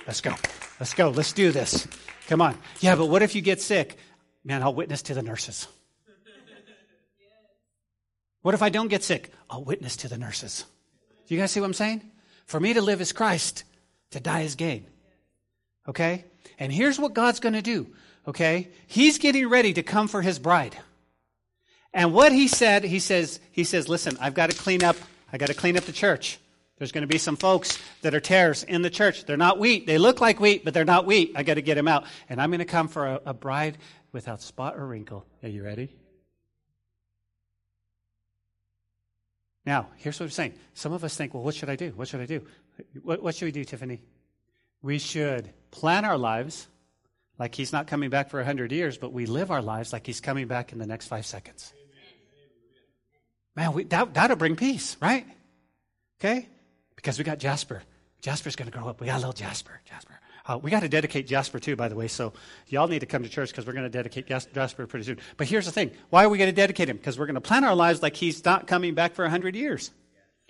Let's 0.08 0.22
go. 0.22 0.34
Let's 0.80 0.94
go. 0.94 1.10
Let's 1.10 1.34
do 1.34 1.52
this. 1.52 1.88
Come 2.28 2.42
on. 2.42 2.58
Yeah, 2.80 2.96
but 2.96 3.08
what 3.08 3.22
if 3.22 3.36
you 3.36 3.42
get 3.42 3.62
sick? 3.62 3.98
Man, 4.44 4.64
I'll 4.64 4.74
witness 4.74 5.02
to 5.04 5.14
the 5.14 5.22
nurses. 5.22 5.68
What 8.42 8.54
if 8.54 8.62
I 8.62 8.70
don't 8.70 8.88
get 8.88 9.04
sick? 9.04 9.32
I'll 9.50 9.64
witness 9.64 9.98
to 9.98 10.08
the 10.08 10.18
nurses. 10.18 10.66
Do 11.28 11.36
you 11.36 11.40
guys 11.40 11.52
see 11.52 11.60
what 11.60 11.68
I'm 11.68 11.74
saying? 11.74 12.02
For 12.46 12.60
me 12.60 12.74
to 12.74 12.82
live 12.82 13.02
is 13.02 13.14
Christ, 13.14 13.64
to 14.12 14.20
die 14.20 14.42
is 14.42 14.56
gain. 14.56 14.88
Okay? 15.88 16.26
And 16.60 16.72
here's 16.72 17.00
what 17.00 17.14
God's 17.14 17.40
going 17.40 17.54
to 17.54 17.62
do. 17.62 17.88
Okay? 18.28 18.70
He's 18.88 19.20
getting 19.20 19.48
ready 19.48 19.74
to 19.74 19.84
come 19.84 20.08
for 20.08 20.22
his 20.22 20.40
bride. 20.40 20.78
And 21.94 22.14
what 22.14 22.32
he 22.32 22.48
said, 22.48 22.84
he 22.84 23.00
says, 23.00 23.40
he 23.52 23.64
says, 23.64 23.90
listen, 23.90 24.18
I've 24.20 24.34
got 24.34 24.50
to 24.50 24.58
clean 24.58 24.84
up 24.84 24.96
I 25.32 25.38
got 25.38 25.48
to 25.48 25.54
clean 25.54 25.78
up 25.78 25.86
the 25.86 25.92
church. 25.92 26.40
There's 26.78 26.92
going 26.92 27.04
to 27.04 27.08
be 27.08 27.20
some 27.20 27.36
folks 27.36 27.78
that 28.02 28.16
are 28.16 28.20
tares 28.20 28.64
in 28.64 28.82
the 28.82 28.90
church. 28.90 29.26
They're 29.26 29.38
not 29.38 29.60
wheat. 29.60 29.86
They 29.86 29.98
look 29.98 30.20
like 30.20 30.40
wheat, 30.40 30.66
but 30.66 30.74
they're 30.74 30.84
not 30.84 31.06
wheat. 31.06 31.34
I 31.36 31.44
got 31.44 31.54
to 31.54 31.62
get 31.62 31.76
them 31.76 31.88
out. 31.88 32.06
And 32.28 32.42
I'm 32.42 32.50
going 32.50 32.60
to 32.60 32.66
come 32.66 32.88
for 32.88 33.08
a, 33.08 33.22
a 33.28 33.34
bride 33.34 33.78
without 34.12 34.42
spot 34.42 34.76
or 34.78 34.86
wrinkle. 34.86 35.26
Are 35.44 35.50
you 35.50 35.64
ready? 35.64 35.96
Now, 39.66 39.90
here's 39.98 40.20
what 40.20 40.26
I'm 40.26 40.32
saying. 40.32 40.54
Some 40.74 40.94
of 40.94 41.04
us 41.04 41.16
think, 41.16 41.34
well, 41.34 41.44
what 41.44 41.54
should 41.56 41.70
I 41.70 41.76
do? 41.76 41.92
What 41.96 42.08
should 42.08 42.22
I 42.22 42.26
do? 42.26 42.42
What, 43.04 43.22
what 43.22 43.36
should 43.36 43.46
we 43.46 43.52
do, 43.52 43.64
Tiffany? 43.64 44.02
We 44.82 44.98
should 44.98 45.52
plan 45.70 46.06
our 46.06 46.18
lives 46.18 46.68
like 47.38 47.54
he's 47.54 47.72
not 47.72 47.88
coming 47.88 48.10
back 48.10 48.30
for 48.30 48.38
100 48.38 48.72
years, 48.72 48.98
but 48.98 49.14
we 49.14 49.26
live 49.26 49.52
our 49.52 49.62
lives 49.62 49.94
like 49.94 50.06
he's 50.06 50.20
coming 50.20 50.48
back 50.48 50.72
in 50.72 50.80
the 50.80 50.88
next 50.88 51.08
five 51.08 51.26
seconds. 51.26 51.74
Man, 53.56 53.74
we, 53.74 53.84
that, 53.86 54.14
that'll 54.14 54.38
bring 54.38 54.56
peace, 54.56 54.98
right? 55.02 55.26
Okay? 56.20 56.48
Because 56.96 57.18
we 57.18 57.24
got 57.24 57.38
Jasper. 57.38 57.84
Jasper's 58.22 58.56
going 58.56 58.72
to 58.72 58.78
grow 58.78 58.88
up. 58.88 59.02
We 59.02 59.08
got 59.08 59.16
a 59.16 59.18
little 59.18 59.34
Jasper. 59.34 59.82
Jasper. 59.86 60.14
Uh, 60.46 60.58
we 60.62 60.72
got 60.72 60.82
to 60.82 60.90
dedicate 60.90 61.28
Jasper 61.28 61.60
too, 61.60 61.76
by 61.76 61.88
the 61.88 61.96
way. 61.96 62.08
So 62.08 62.34
y'all 62.68 62.88
need 62.88 63.00
to 63.00 63.06
come 63.06 63.24
to 63.24 63.30
church 63.30 63.52
because 63.52 63.66
we're 63.66 63.74
going 63.74 63.84
to 63.84 63.90
dedicate 63.90 64.28
Jasper 64.28 64.88
pretty 64.88 65.06
soon. 65.06 65.20
But 65.38 65.48
here's 65.48 65.66
the 65.66 65.72
thing: 65.72 65.92
why 66.10 66.26
are 66.26 66.30
we 66.30 66.38
going 66.38 66.50
to 66.50 66.56
dedicate 66.56 66.90
him? 66.90 66.98
Because 66.98 67.20
we're 67.20 67.28
going 67.28 67.36
to 67.36 67.42
plan 67.42 67.64
our 67.64 67.76
lives 67.76 68.02
like 68.02 68.16
he's 68.16 68.44
not 68.44 68.68
coming 68.68 68.94
back 68.94 69.14
for 69.14 69.28
hundred 69.28 69.56
years. 69.56 69.92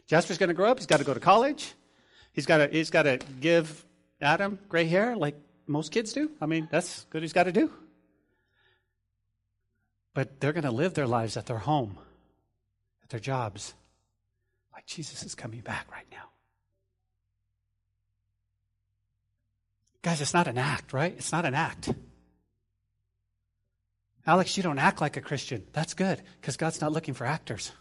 Jasper's 0.07 0.37
going 0.37 0.49
to 0.49 0.53
grow 0.53 0.71
up. 0.71 0.79
He's 0.79 0.87
got 0.87 0.97
to 0.97 1.05
go 1.05 1.13
to 1.13 1.19
college. 1.19 1.73
He's 2.33 2.45
got 2.45 2.57
to 2.57 2.67
he's 2.67 2.89
got 2.89 3.03
to 3.03 3.19
give 3.39 3.85
Adam 4.21 4.59
gray 4.69 4.85
hair 4.85 5.15
like 5.15 5.35
most 5.67 5.91
kids 5.91 6.13
do. 6.13 6.31
I 6.39 6.45
mean, 6.45 6.67
that's 6.71 7.05
good. 7.09 7.21
He's 7.21 7.33
got 7.33 7.43
to 7.43 7.51
do. 7.51 7.71
But 10.13 10.39
they're 10.39 10.53
going 10.53 10.65
to 10.65 10.71
live 10.71 10.93
their 10.93 11.07
lives 11.07 11.37
at 11.37 11.45
their 11.45 11.59
home 11.59 11.97
at 13.03 13.09
their 13.09 13.19
jobs. 13.19 13.73
Like 14.73 14.85
Jesus 14.85 15.23
is 15.23 15.35
coming 15.35 15.61
back 15.61 15.89
right 15.91 16.07
now. 16.11 16.30
Guys, 20.01 20.21
it's 20.21 20.33
not 20.33 20.47
an 20.47 20.57
act, 20.57 20.93
right? 20.93 21.13
It's 21.17 21.31
not 21.31 21.45
an 21.45 21.53
act. 21.53 21.89
Alex, 24.25 24.57
you 24.57 24.63
don't 24.63 24.79
act 24.79 25.01
like 25.01 25.17
a 25.17 25.21
Christian. 25.21 25.63
That's 25.73 25.93
good 25.93 26.21
because 26.39 26.57
God's 26.57 26.81
not 26.81 26.91
looking 26.91 27.13
for 27.13 27.25
actors. 27.25 27.71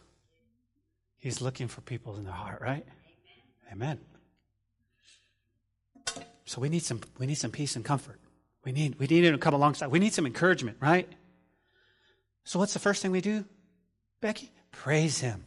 He's 1.19 1.41
looking 1.41 1.69
for 1.69 1.81
people 1.83 2.17
in 2.17 2.25
their 2.25 2.33
heart, 2.33 2.61
right? 2.61 2.85
Amen. 3.73 4.01
So 6.45 6.61
we 6.61 6.69
need 6.69 6.83
some 6.83 7.01
we 7.19 7.27
need 7.27 7.37
some 7.37 7.51
peace 7.51 7.77
and 7.77 7.85
comfort. 7.85 8.19
We 8.65 8.73
need 8.73 8.99
we 8.99 9.07
need 9.07 9.25
him 9.25 9.33
to 9.33 9.39
come 9.39 9.55
alongside. 9.55 9.89
We 9.89 9.99
need 9.99 10.15
some 10.15 10.27
encouragement, 10.27 10.79
right? 10.81 11.09
So 12.45 12.59
what's 12.59 12.73
the 12.73 12.79
first 12.79 13.03
thing 13.03 13.11
we 13.11 13.21
do? 13.21 13.45
Becky, 14.21 14.51
Praise 14.73 15.19
Him. 15.19 15.45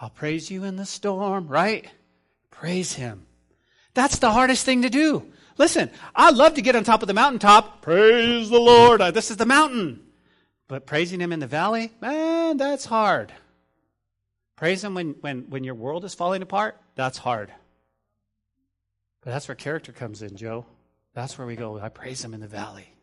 I'll 0.00 0.10
praise 0.10 0.50
you 0.50 0.64
in 0.64 0.76
the 0.76 0.84
storm, 0.84 1.48
right? 1.48 1.86
Praise 2.50 2.92
Him. 2.92 3.26
That's 3.94 4.18
the 4.18 4.30
hardest 4.30 4.64
thing 4.64 4.82
to 4.82 4.90
do. 4.90 5.30
Listen, 5.56 5.90
I 6.14 6.30
love 6.30 6.54
to 6.54 6.62
get 6.62 6.76
on 6.76 6.84
top 6.84 7.02
of 7.02 7.08
the 7.08 7.14
mountaintop. 7.14 7.82
Praise 7.82 8.50
the 8.50 8.58
Lord. 8.58 9.00
Uh, 9.00 9.10
this 9.10 9.30
is 9.30 9.36
the 9.36 9.46
mountain. 9.46 10.00
But 10.68 10.86
praising 10.86 11.20
Him 11.20 11.32
in 11.32 11.40
the 11.40 11.46
valley, 11.46 11.92
man, 12.00 12.56
that's 12.56 12.84
hard. 12.84 13.32
Praise 14.56 14.82
Him 14.82 14.94
when, 14.94 15.10
when, 15.20 15.50
when 15.50 15.64
your 15.64 15.74
world 15.74 16.04
is 16.04 16.14
falling 16.14 16.42
apart, 16.42 16.80
that's 16.94 17.18
hard. 17.18 17.52
But 19.20 19.30
that's 19.30 19.48
where 19.48 19.54
character 19.54 19.92
comes 19.92 20.22
in, 20.22 20.36
Joe. 20.36 20.66
That's 21.14 21.38
where 21.38 21.46
we 21.46 21.56
go. 21.56 21.78
I 21.78 21.88
praise 21.88 22.24
Him 22.24 22.34
in 22.34 22.40
the 22.40 22.48
valley. 22.48 22.94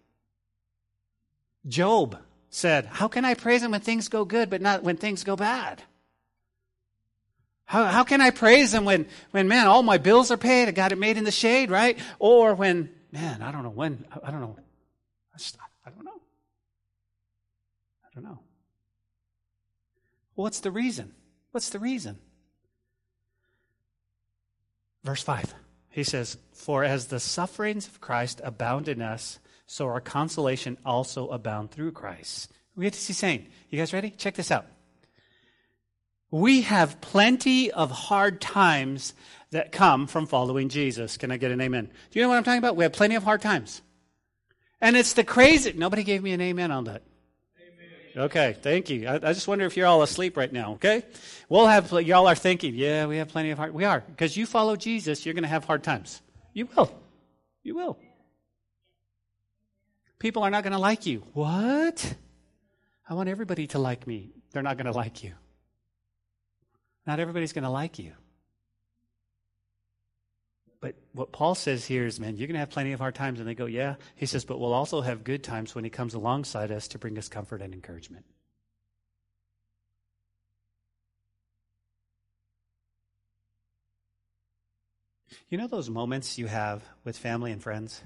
Job 1.67 2.17
said, 2.49 2.85
How 2.85 3.07
can 3.07 3.25
I 3.25 3.33
praise 3.33 3.63
him 3.63 3.71
when 3.71 3.81
things 3.81 4.07
go 4.07 4.25
good, 4.25 4.49
but 4.49 4.61
not 4.61 4.83
when 4.83 4.97
things 4.97 5.23
go 5.23 5.35
bad? 5.35 5.83
How, 7.71 7.85
how 7.85 8.03
can 8.03 8.19
I 8.19 8.31
praise 8.31 8.73
him 8.73 8.83
when, 8.83 9.05
when, 9.31 9.47
man, 9.47 9.65
all 9.67 9.81
my 9.81 9.97
bills 9.97 10.29
are 10.29 10.35
paid, 10.35 10.67
I 10.67 10.71
got 10.71 10.91
it 10.91 10.97
made 10.97 11.15
in 11.15 11.23
the 11.23 11.31
shade, 11.31 11.71
right? 11.71 11.97
Or 12.19 12.53
when, 12.53 12.89
man, 13.13 13.41
I 13.41 13.53
don't 13.53 13.63
know 13.63 13.69
when, 13.69 14.03
I 14.11 14.29
don't 14.29 14.41
know. 14.41 14.57
I 15.33 15.89
don't 15.89 16.03
know. 16.03 16.21
I 18.03 18.07
don't 18.13 18.25
know. 18.25 18.39
What's 20.35 20.59
the 20.59 20.69
reason? 20.69 21.13
What's 21.51 21.69
the 21.69 21.79
reason? 21.79 22.19
Verse 25.05 25.23
5, 25.23 25.55
he 25.91 26.03
says, 26.03 26.37
For 26.51 26.83
as 26.83 27.07
the 27.07 27.21
sufferings 27.21 27.87
of 27.87 28.01
Christ 28.01 28.41
abound 28.43 28.89
in 28.89 29.01
us, 29.01 29.39
so 29.65 29.87
our 29.87 30.01
consolation 30.01 30.77
also 30.85 31.29
abound 31.29 31.71
through 31.71 31.93
Christ. 31.93 32.51
What 32.75 32.87
is 32.87 33.07
he 33.07 33.13
saying? 33.13 33.47
You 33.69 33.79
guys 33.79 33.93
ready? 33.93 34.09
Check 34.09 34.35
this 34.35 34.51
out. 34.51 34.65
We 36.31 36.61
have 36.61 37.01
plenty 37.01 37.71
of 37.71 37.91
hard 37.91 38.39
times 38.39 39.13
that 39.51 39.73
come 39.73 40.07
from 40.07 40.25
following 40.25 40.69
Jesus. 40.69 41.17
Can 41.17 41.29
I 41.29 41.37
get 41.37 41.51
an 41.51 41.59
amen? 41.59 41.85
Do 42.09 42.19
you 42.19 42.23
know 42.23 42.29
what 42.29 42.37
I'm 42.37 42.43
talking 42.43 42.59
about? 42.59 42.77
We 42.77 42.83
have 42.83 42.93
plenty 42.93 43.15
of 43.15 43.23
hard 43.23 43.41
times. 43.41 43.81
And 44.79 44.95
it's 44.95 45.13
the 45.13 45.25
crazy. 45.25 45.73
Nobody 45.73 46.03
gave 46.03 46.23
me 46.23 46.31
an 46.31 46.39
amen 46.39 46.71
on 46.71 46.85
that. 46.85 47.03
Amen. 47.59 48.25
Okay, 48.25 48.55
thank 48.61 48.89
you. 48.89 49.07
I, 49.07 49.15
I, 49.15 49.33
just 49.33 49.47
wonder 49.47 49.65
if 49.65 49.75
you're 49.75 49.87
all 49.87 50.01
asleep 50.01 50.37
right 50.37 50.51
now, 50.51 50.73
okay? 50.73 51.03
We'll 51.49 51.67
have, 51.67 51.91
y'all 51.91 52.27
are 52.27 52.35
thinking, 52.35 52.75
yeah, 52.75 53.05
we 53.05 53.17
have 53.17 53.27
plenty 53.27 53.51
of 53.51 53.57
hard, 53.57 53.73
we 53.73 53.83
are. 53.83 53.99
Because 53.99 54.35
you 54.37 54.45
follow 54.45 54.77
Jesus, 54.77 55.25
you're 55.25 55.33
going 55.33 55.43
to 55.43 55.49
have 55.49 55.65
hard 55.65 55.83
times. 55.83 56.21
You 56.53 56.67
will. 56.75 56.91
You 57.61 57.75
will. 57.75 57.97
People 60.17 60.43
are 60.43 60.49
not 60.49 60.63
going 60.63 60.73
to 60.73 60.79
like 60.79 61.05
you. 61.05 61.23
What? 61.33 62.15
I 63.07 63.15
want 63.15 63.27
everybody 63.27 63.67
to 63.67 63.79
like 63.79 64.07
me. 64.07 64.31
They're 64.51 64.63
not 64.63 64.77
going 64.77 64.85
to 64.85 64.93
like 64.93 65.23
you. 65.23 65.33
Not 67.05 67.19
everybody's 67.19 67.53
going 67.53 67.63
to 67.63 67.69
like 67.69 67.99
you. 67.99 68.13
But 70.79 70.95
what 71.13 71.31
Paul 71.31 71.55
says 71.55 71.85
here 71.85 72.05
is, 72.05 72.19
man, 72.19 72.37
you're 72.37 72.47
going 72.47 72.55
to 72.55 72.59
have 72.59 72.69
plenty 72.69 72.91
of 72.91 72.99
hard 72.99 73.15
times. 73.15 73.39
And 73.39 73.47
they 73.47 73.53
go, 73.53 73.65
yeah. 73.65 73.95
He 74.15 74.25
says, 74.25 74.45
but 74.45 74.59
we'll 74.59 74.73
also 74.73 75.01
have 75.01 75.23
good 75.23 75.43
times 75.43 75.75
when 75.75 75.83
he 75.83 75.89
comes 75.89 76.13
alongside 76.13 76.71
us 76.71 76.87
to 76.89 76.99
bring 76.99 77.17
us 77.17 77.29
comfort 77.29 77.61
and 77.61 77.73
encouragement. 77.73 78.25
You 85.49 85.57
know 85.57 85.67
those 85.67 85.89
moments 85.89 86.37
you 86.37 86.47
have 86.47 86.83
with 87.03 87.17
family 87.17 87.51
and 87.51 87.61
friends? 87.61 88.01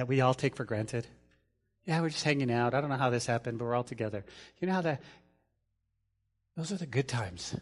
that 0.00 0.08
we 0.08 0.22
all 0.22 0.32
take 0.32 0.56
for 0.56 0.64
granted. 0.64 1.06
Yeah, 1.84 2.00
we're 2.00 2.10
just 2.10 2.24
hanging 2.24 2.50
out. 2.50 2.72
I 2.74 2.80
don't 2.80 2.90
know 2.90 2.96
how 2.96 3.10
this 3.10 3.26
happened, 3.26 3.58
but 3.58 3.66
we're 3.66 3.74
all 3.74 3.84
together. 3.84 4.24
You 4.58 4.68
know 4.68 4.74
how 4.74 4.80
that 4.82 5.02
Those 6.60 6.72
are 6.72 6.76
the 6.76 6.84
good 6.84 7.08
times. 7.08 7.56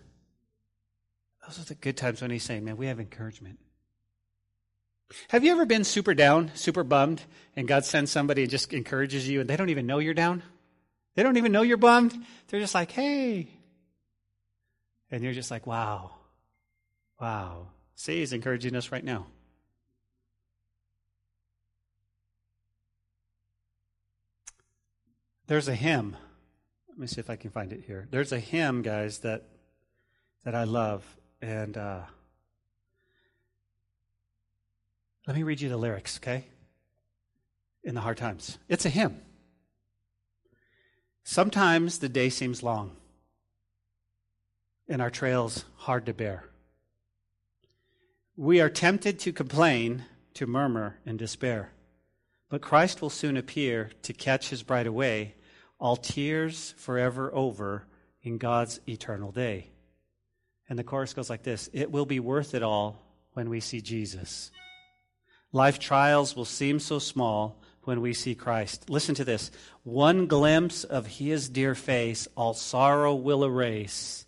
Those 1.46 1.60
are 1.60 1.64
the 1.66 1.76
good 1.76 1.96
times 1.96 2.20
when 2.20 2.32
he's 2.32 2.42
saying, 2.42 2.64
man, 2.64 2.76
we 2.76 2.88
have 2.88 2.98
encouragement. 2.98 3.60
Have 5.28 5.44
you 5.44 5.52
ever 5.52 5.64
been 5.66 5.84
super 5.84 6.14
down, 6.14 6.50
super 6.54 6.82
bummed, 6.82 7.22
and 7.54 7.68
God 7.68 7.84
sends 7.84 8.10
somebody 8.10 8.42
and 8.42 8.50
just 8.50 8.72
encourages 8.72 9.28
you, 9.28 9.40
and 9.40 9.48
they 9.48 9.56
don't 9.56 9.68
even 9.68 9.86
know 9.86 10.00
you're 10.00 10.14
down? 10.14 10.42
They 11.14 11.22
don't 11.22 11.36
even 11.36 11.52
know 11.52 11.62
you're 11.62 11.76
bummed. 11.76 12.12
They're 12.48 12.58
just 12.58 12.74
like, 12.74 12.90
hey. 12.90 13.46
And 15.12 15.22
you're 15.22 15.32
just 15.32 15.52
like, 15.52 15.64
wow. 15.64 16.10
Wow. 17.20 17.68
See, 17.94 18.18
he's 18.18 18.32
encouraging 18.32 18.74
us 18.74 18.90
right 18.90 19.04
now. 19.04 19.28
There's 25.46 25.68
a 25.68 25.74
hymn. 25.76 26.16
Let 26.98 27.02
me 27.02 27.06
see 27.06 27.20
if 27.20 27.30
I 27.30 27.36
can 27.36 27.52
find 27.52 27.72
it 27.72 27.84
here. 27.86 28.08
There's 28.10 28.32
a 28.32 28.40
hymn, 28.40 28.82
guys, 28.82 29.20
that 29.20 29.44
that 30.42 30.56
I 30.56 30.64
love, 30.64 31.04
and 31.40 31.76
uh, 31.76 32.00
let 35.24 35.36
me 35.36 35.44
read 35.44 35.60
you 35.60 35.68
the 35.68 35.76
lyrics, 35.76 36.18
okay? 36.18 36.46
In 37.84 37.94
the 37.94 38.00
hard 38.00 38.16
times, 38.16 38.58
it's 38.68 38.84
a 38.84 38.88
hymn. 38.88 39.20
Sometimes 41.22 42.00
the 42.00 42.08
day 42.08 42.30
seems 42.30 42.64
long, 42.64 42.96
and 44.88 45.00
our 45.00 45.10
trails 45.10 45.66
hard 45.76 46.04
to 46.06 46.12
bear. 46.12 46.46
We 48.36 48.60
are 48.60 48.68
tempted 48.68 49.20
to 49.20 49.32
complain, 49.32 50.06
to 50.34 50.48
murmur 50.48 50.98
and 51.06 51.16
despair. 51.16 51.70
But 52.48 52.60
Christ 52.60 53.00
will 53.00 53.08
soon 53.08 53.36
appear 53.36 53.92
to 54.02 54.12
catch 54.12 54.50
his 54.50 54.64
bride 54.64 54.88
away 54.88 55.36
all 55.78 55.96
tears 55.96 56.74
forever 56.78 57.30
over 57.34 57.84
in 58.22 58.38
God's 58.38 58.80
eternal 58.88 59.32
day. 59.32 59.70
And 60.68 60.78
the 60.78 60.84
chorus 60.84 61.14
goes 61.14 61.30
like 61.30 61.42
this 61.42 61.70
It 61.72 61.90
will 61.90 62.06
be 62.06 62.20
worth 62.20 62.54
it 62.54 62.62
all 62.62 63.02
when 63.32 63.48
we 63.48 63.60
see 63.60 63.80
Jesus. 63.80 64.50
Life 65.52 65.78
trials 65.78 66.36
will 66.36 66.44
seem 66.44 66.78
so 66.78 66.98
small 66.98 67.62
when 67.84 68.02
we 68.02 68.12
see 68.12 68.34
Christ. 68.34 68.90
Listen 68.90 69.14
to 69.14 69.24
this 69.24 69.50
one 69.82 70.26
glimpse 70.26 70.84
of 70.84 71.06
his 71.06 71.48
dear 71.48 71.74
face, 71.74 72.28
all 72.36 72.52
sorrow 72.52 73.14
will 73.14 73.44
erase. 73.44 74.26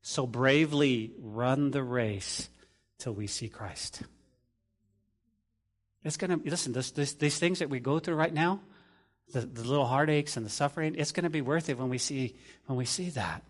So 0.00 0.26
bravely 0.26 1.12
run 1.18 1.70
the 1.70 1.82
race 1.82 2.48
till 2.98 3.12
we 3.12 3.26
see 3.26 3.48
Christ. 3.48 4.02
It's 6.02 6.18
going 6.18 6.38
to, 6.38 6.50
listen, 6.50 6.72
this, 6.72 6.90
this, 6.90 7.14
these 7.14 7.38
things 7.38 7.58
that 7.58 7.70
we 7.70 7.80
go 7.80 7.98
through 7.98 8.14
right 8.14 8.32
now, 8.32 8.60
the, 9.32 9.40
the 9.40 9.64
little 9.64 9.86
heartaches 9.86 10.36
and 10.36 10.44
the 10.44 10.50
suffering, 10.50 10.94
it's 10.96 11.12
going 11.12 11.24
to 11.24 11.30
be 11.30 11.40
worth 11.40 11.68
it 11.68 11.78
when 11.78 11.88
we 11.88 11.98
see, 11.98 12.36
when 12.66 12.76
we 12.76 12.84
see 12.84 13.10
that. 13.10 13.42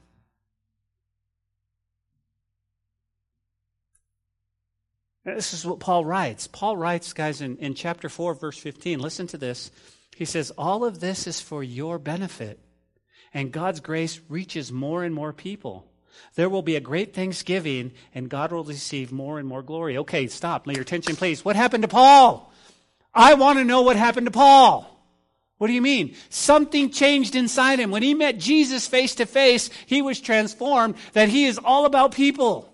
This 5.24 5.54
is 5.54 5.64
what 5.64 5.80
Paul 5.80 6.04
writes. 6.04 6.46
Paul 6.46 6.76
writes, 6.76 7.12
guys, 7.14 7.40
in, 7.40 7.56
in 7.56 7.74
chapter 7.74 8.08
4, 8.08 8.34
verse 8.34 8.58
15. 8.58 8.98
Listen 8.98 9.26
to 9.28 9.38
this. 9.38 9.70
He 10.16 10.26
says, 10.26 10.50
All 10.52 10.84
of 10.84 11.00
this 11.00 11.26
is 11.26 11.40
for 11.40 11.62
your 11.62 11.98
benefit, 11.98 12.60
and 13.32 13.50
God's 13.50 13.80
grace 13.80 14.20
reaches 14.28 14.70
more 14.70 15.02
and 15.02 15.14
more 15.14 15.32
people. 15.32 15.90
There 16.36 16.48
will 16.48 16.62
be 16.62 16.76
a 16.76 16.80
great 16.80 17.14
thanksgiving, 17.14 17.92
and 18.14 18.28
God 18.28 18.52
will 18.52 18.64
receive 18.64 19.10
more 19.10 19.38
and 19.38 19.48
more 19.48 19.62
glory. 19.62 19.98
Okay, 19.98 20.26
stop. 20.28 20.66
Lay 20.66 20.74
your 20.74 20.82
attention, 20.82 21.16
please. 21.16 21.44
What 21.44 21.56
happened 21.56 21.82
to 21.82 21.88
Paul? 21.88 22.52
I 23.12 23.34
want 23.34 23.58
to 23.58 23.64
know 23.64 23.82
what 23.82 23.96
happened 23.96 24.26
to 24.26 24.30
Paul. 24.30 24.93
What 25.58 25.68
do 25.68 25.72
you 25.72 25.82
mean? 25.82 26.14
Something 26.30 26.90
changed 26.90 27.34
inside 27.34 27.78
him. 27.78 27.90
When 27.90 28.02
he 28.02 28.14
met 28.14 28.38
Jesus 28.38 28.86
face 28.86 29.14
to 29.16 29.26
face, 29.26 29.70
he 29.86 30.02
was 30.02 30.20
transformed 30.20 30.96
that 31.12 31.28
he 31.28 31.44
is 31.44 31.58
all 31.58 31.84
about 31.84 32.14
people. 32.14 32.70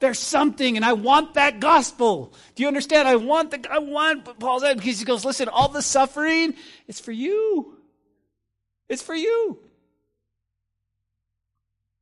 There's 0.00 0.18
something, 0.18 0.76
and 0.76 0.84
I 0.84 0.94
want 0.94 1.34
that 1.34 1.60
gospel. 1.60 2.34
Do 2.54 2.62
you 2.62 2.66
understand? 2.66 3.06
I 3.06 3.16
want 3.16 3.52
the, 3.52 3.72
I 3.72 3.78
want 3.78 4.38
Paul 4.40 4.58
said 4.58 4.76
because 4.76 4.98
he 4.98 5.04
goes, 5.04 5.24
listen, 5.24 5.48
all 5.48 5.68
the 5.68 5.80
suffering, 5.80 6.54
it's 6.88 6.98
for 7.00 7.12
you. 7.12 7.78
It's 8.88 9.02
for 9.02 9.14
you. 9.14 9.60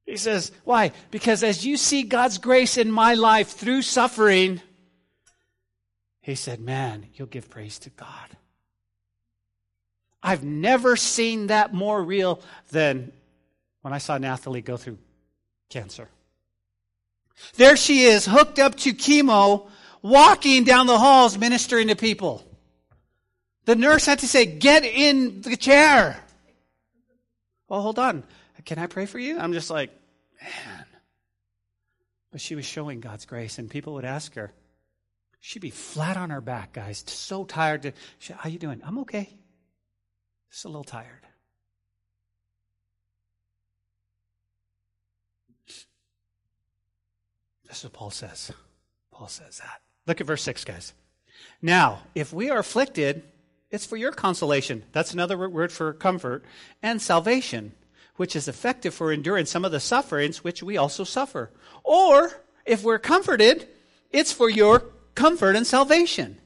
He 0.07 0.16
says, 0.16 0.51
why? 0.64 0.93
Because 1.11 1.45
as 1.45 1.64
you 1.64 1.76
see 1.76 2.03
God's 2.03 2.38
grace 2.38 2.76
in 2.78 2.91
my 2.91 3.14
life 3.14 3.51
through 3.51 3.82
suffering, 3.82 4.61
he 6.22 6.34
said, 6.34 6.59
man, 6.59 7.07
you'll 7.14 7.28
give 7.28 7.49
praise 7.51 7.78
to 7.80 7.91
God. 7.91 8.36
I've 10.22 10.44
never 10.44 10.96
seen 10.96 11.48
that 11.48 11.72
more 11.72 12.02
real 12.02 12.40
than 12.70 13.12
when 13.82 13.94
I 13.94 13.98
saw 13.98 14.18
Nathalie 14.18 14.60
go 14.60 14.76
through 14.76 14.98
cancer. 15.70 16.08
There 17.56 17.76
she 17.76 18.04
is, 18.04 18.26
hooked 18.26 18.58
up 18.58 18.76
to 18.76 18.92
chemo, 18.92 19.68
walking 20.02 20.64
down 20.64 20.86
the 20.86 20.98
halls 20.98 21.38
ministering 21.38 21.88
to 21.88 21.96
people. 21.96 22.44
The 23.64 23.76
nurse 23.76 24.06
had 24.06 24.18
to 24.20 24.28
say, 24.28 24.46
Get 24.46 24.84
in 24.84 25.40
the 25.40 25.56
chair. 25.56 26.22
Well, 27.68 27.80
hold 27.80 27.98
on. 27.98 28.24
Can 28.64 28.78
I 28.78 28.86
pray 28.86 29.06
for 29.06 29.18
you? 29.18 29.38
I'm 29.38 29.52
just 29.52 29.70
like, 29.70 29.90
Man. 30.42 30.84
But 32.30 32.40
she 32.40 32.54
was 32.54 32.64
showing 32.64 33.00
God's 33.00 33.26
grace, 33.26 33.58
and 33.58 33.68
people 33.68 33.94
would 33.94 34.04
ask 34.04 34.34
her, 34.34 34.52
She'd 35.40 35.62
be 35.62 35.70
flat 35.70 36.18
on 36.18 36.30
her 36.30 36.42
back, 36.42 36.74
guys, 36.74 37.02
so 37.06 37.44
tired. 37.44 37.82
To, 37.82 37.92
How 38.34 38.50
you 38.50 38.58
doing? 38.58 38.82
I'm 38.84 38.98
okay. 38.98 39.30
Just 40.51 40.64
a 40.64 40.68
little 40.68 40.84
tired. 40.84 41.26
This 47.66 47.78
is 47.78 47.84
what 47.84 47.92
Paul 47.92 48.11
says. 48.11 48.51
Paul 49.12 49.28
says 49.28 49.59
that. 49.59 49.80
Look 50.07 50.20
at 50.20 50.26
verse 50.26 50.42
6, 50.42 50.64
guys. 50.64 50.92
Now, 51.62 52.01
if 52.16 52.32
we 52.32 52.51
are 52.51 52.59
afflicted, 52.59 53.22
it's 53.70 53.86
for 53.86 53.96
your 53.96 54.11
consolation. 54.11 54.82
That's 54.90 55.12
another 55.12 55.48
word 55.48 55.70
for 55.70 55.92
comfort. 55.92 56.44
And 56.82 57.01
salvation, 57.01 57.72
which 58.16 58.34
is 58.34 58.48
effective 58.48 58.92
for 58.92 59.12
enduring 59.12 59.46
some 59.46 59.64
of 59.64 59.70
the 59.70 59.78
sufferings 59.78 60.42
which 60.42 60.64
we 60.64 60.76
also 60.76 61.05
suffer. 61.05 61.53
Or, 61.84 62.42
if 62.66 62.82
we're 62.82 62.98
comforted, 62.98 63.68
it's 64.11 64.32
for 64.32 64.51
your 64.51 64.86
comfort 65.14 65.55
and 65.55 65.66
salvation. 65.66 66.40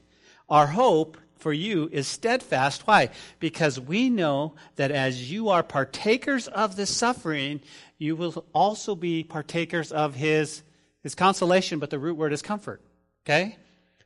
Our 0.47 0.67
hope 0.67 1.17
for 1.45 1.53
you 1.53 1.87
is 1.91 2.07
steadfast. 2.07 2.87
Why? 2.87 3.11
Because 3.39 3.79
we 3.79 4.09
know 4.09 4.55
that 4.77 4.89
as 4.89 5.31
you 5.31 5.49
are 5.49 5.61
partakers 5.61 6.47
of 6.47 6.75
the 6.75 6.87
suffering, 6.87 7.61
you 7.99 8.15
will 8.15 8.43
also 8.51 8.95
be 8.95 9.23
partakers 9.23 9.91
of 9.91 10.15
his 10.15 10.63
is 11.03 11.13
consolation, 11.13 11.77
but 11.77 11.91
the 11.91 11.99
root 11.99 12.17
word 12.17 12.33
is 12.33 12.41
comfort. 12.41 12.81
Okay? 13.23 13.57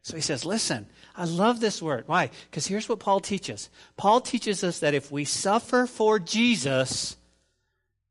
So 0.02 0.18
he 0.18 0.22
says, 0.22 0.44
listen, 0.44 0.86
I 1.16 1.24
love 1.24 1.62
this 1.62 1.82
word. 1.82 2.04
Why? 2.08 2.30
Because 2.52 2.68
here's 2.68 2.90
what 2.90 3.00
Paul 3.00 3.22
teaches. 3.22 3.70
Paul 3.96 4.20
teaches 4.20 4.62
us 4.62 4.80
that 4.80 4.94
if 4.94 5.10
we 5.10 5.24
suffer 5.24 5.88
for 5.88 6.20
Jesus, 6.20 7.16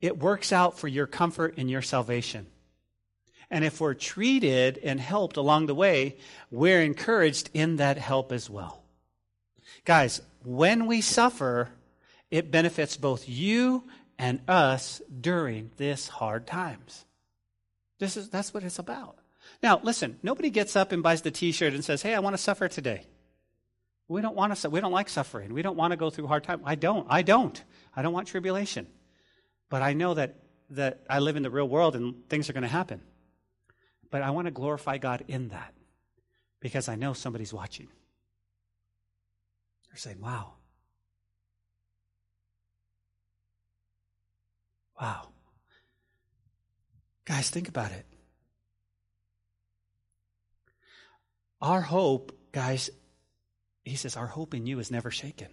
it 0.01 0.17
works 0.17 0.55
out 0.55 0.79
for 0.79 0.89
your 0.89 1.07
comfort 1.07 1.59
and 1.59 1.69
your 1.71 1.83
salvation. 1.83 2.47
And 3.51 3.63
if 3.63 3.79
we're 3.79 3.93
treated 3.93 4.79
and 4.83 4.99
helped 4.99 5.37
along 5.37 5.67
the 5.67 5.75
way, 5.75 6.17
we're 6.51 6.81
encouraged 6.81 7.51
in 7.53 7.77
that 7.77 7.99
help 7.99 8.33
as 8.33 8.49
well. 8.49 8.85
Guys, 9.85 10.21
when 10.45 10.87
we 10.87 11.01
suffer, 11.01 11.71
it 12.31 12.51
benefits 12.51 12.97
both 12.97 13.29
you 13.29 13.85
and 14.19 14.41
us 14.49 15.01
during 15.21 15.71
this 15.77 16.09
hard 16.09 16.47
times. 16.47 17.05
This 17.99 18.17
is, 18.17 18.29
that's 18.29 18.53
what 18.53 18.65
it's 18.65 18.79
about. 18.79 19.19
Now, 19.63 19.81
listen, 19.83 20.19
nobody 20.23 20.51
gets 20.51 20.77
up 20.77 20.93
and 20.93 21.03
buys 21.03 21.23
the 21.23 21.31
t-shirt 21.31 21.73
and 21.73 21.85
says, 21.85 22.03
hey, 22.03 22.15
I 22.15 22.21
want 22.21 22.35
to 22.35 22.43
suffer 22.43 22.69
today. 22.69 23.07
We 24.09 24.21
don't 24.21 24.37
want 24.37 24.55
to, 24.55 24.71
we 24.71 24.81
don't 24.81 24.93
like 24.93 25.09
suffering. 25.09 25.53
We 25.53 25.63
don't 25.63 25.77
want 25.77 25.93
to 25.93 25.97
go 25.97 26.11
through 26.11 26.29
hard 26.29 26.45
times. 26.45 26.63
I 26.65 26.75
don't. 26.75 27.07
I 27.11 27.23
don't. 27.23 27.63
I 27.95 28.03
don't 28.03 28.13
want 28.13 28.29
tribulation. 28.29 28.87
But 29.69 29.83
I 29.83 29.93
know 29.93 30.15
that, 30.15 30.37
that 30.71 31.01
I 31.11 31.19
live 31.19 31.37
in 31.37 31.43
the 31.43 31.51
real 31.51 31.69
world 31.69 31.97
and 31.97 32.29
things 32.29 32.49
are 32.49 32.53
going 32.53 32.63
to 32.63 32.69
happen. 32.69 33.03
But 34.11 34.23
I 34.23 34.31
want 34.31 34.47
to 34.47 34.51
glorify 34.51 34.99
God 34.99 35.25
in 35.29 35.49
that 35.49 35.75
because 36.61 36.89
I 36.89 36.95
know 36.95 37.13
somebody's 37.13 37.53
watching. 37.53 37.89
They're 39.99 40.13
saying, 40.13 40.23
wow. 40.23 40.53
Wow. 45.01 45.31
Guys, 47.25 47.51
think 47.51 47.69
about 47.69 47.91
it. 47.91 48.07
Our 51.61 51.81
hope, 51.81 52.39
guys, 52.53 52.91
he 53.85 53.97
says, 53.97 54.17
our 54.17 54.29
hope 54.29 54.55
in 54.55 54.67
you 54.67 54.79
is 54.79 54.93
never 54.93 55.11
shaken. 55.11 55.49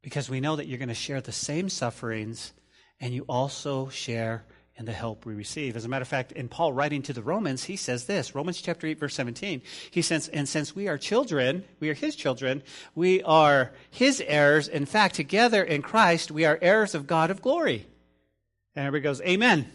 Because 0.00 0.30
we 0.30 0.40
know 0.40 0.56
that 0.56 0.66
you're 0.66 0.78
going 0.78 0.88
to 0.88 0.94
share 0.94 1.20
the 1.20 1.30
same 1.30 1.68
sufferings 1.68 2.54
and 2.98 3.12
you 3.12 3.26
also 3.28 3.90
share 3.90 4.46
in 4.76 4.86
the 4.86 4.92
help 4.92 5.26
we 5.26 5.34
receive. 5.34 5.76
As 5.76 5.84
a 5.84 5.88
matter 5.88 6.02
of 6.02 6.08
fact, 6.08 6.32
in 6.32 6.48
Paul 6.48 6.72
writing 6.72 7.02
to 7.02 7.12
the 7.12 7.22
Romans, 7.22 7.64
he 7.64 7.76
says 7.76 8.06
this 8.06 8.34
Romans 8.34 8.60
chapter 8.60 8.86
8, 8.86 8.98
verse 8.98 9.14
17. 9.14 9.62
He 9.90 10.02
says, 10.02 10.28
And 10.28 10.48
since 10.48 10.74
we 10.74 10.88
are 10.88 10.98
children, 10.98 11.64
we 11.78 11.90
are 11.90 11.94
his 11.94 12.16
children, 12.16 12.62
we 12.94 13.22
are 13.22 13.72
his 13.90 14.22
heirs. 14.26 14.68
In 14.68 14.86
fact, 14.86 15.14
together 15.14 15.62
in 15.62 15.82
Christ, 15.82 16.30
we 16.30 16.44
are 16.44 16.58
heirs 16.62 16.94
of 16.94 17.06
God 17.06 17.30
of 17.30 17.42
glory. 17.42 17.86
And 18.74 18.86
everybody 18.86 19.04
goes, 19.04 19.20
Amen. 19.22 19.70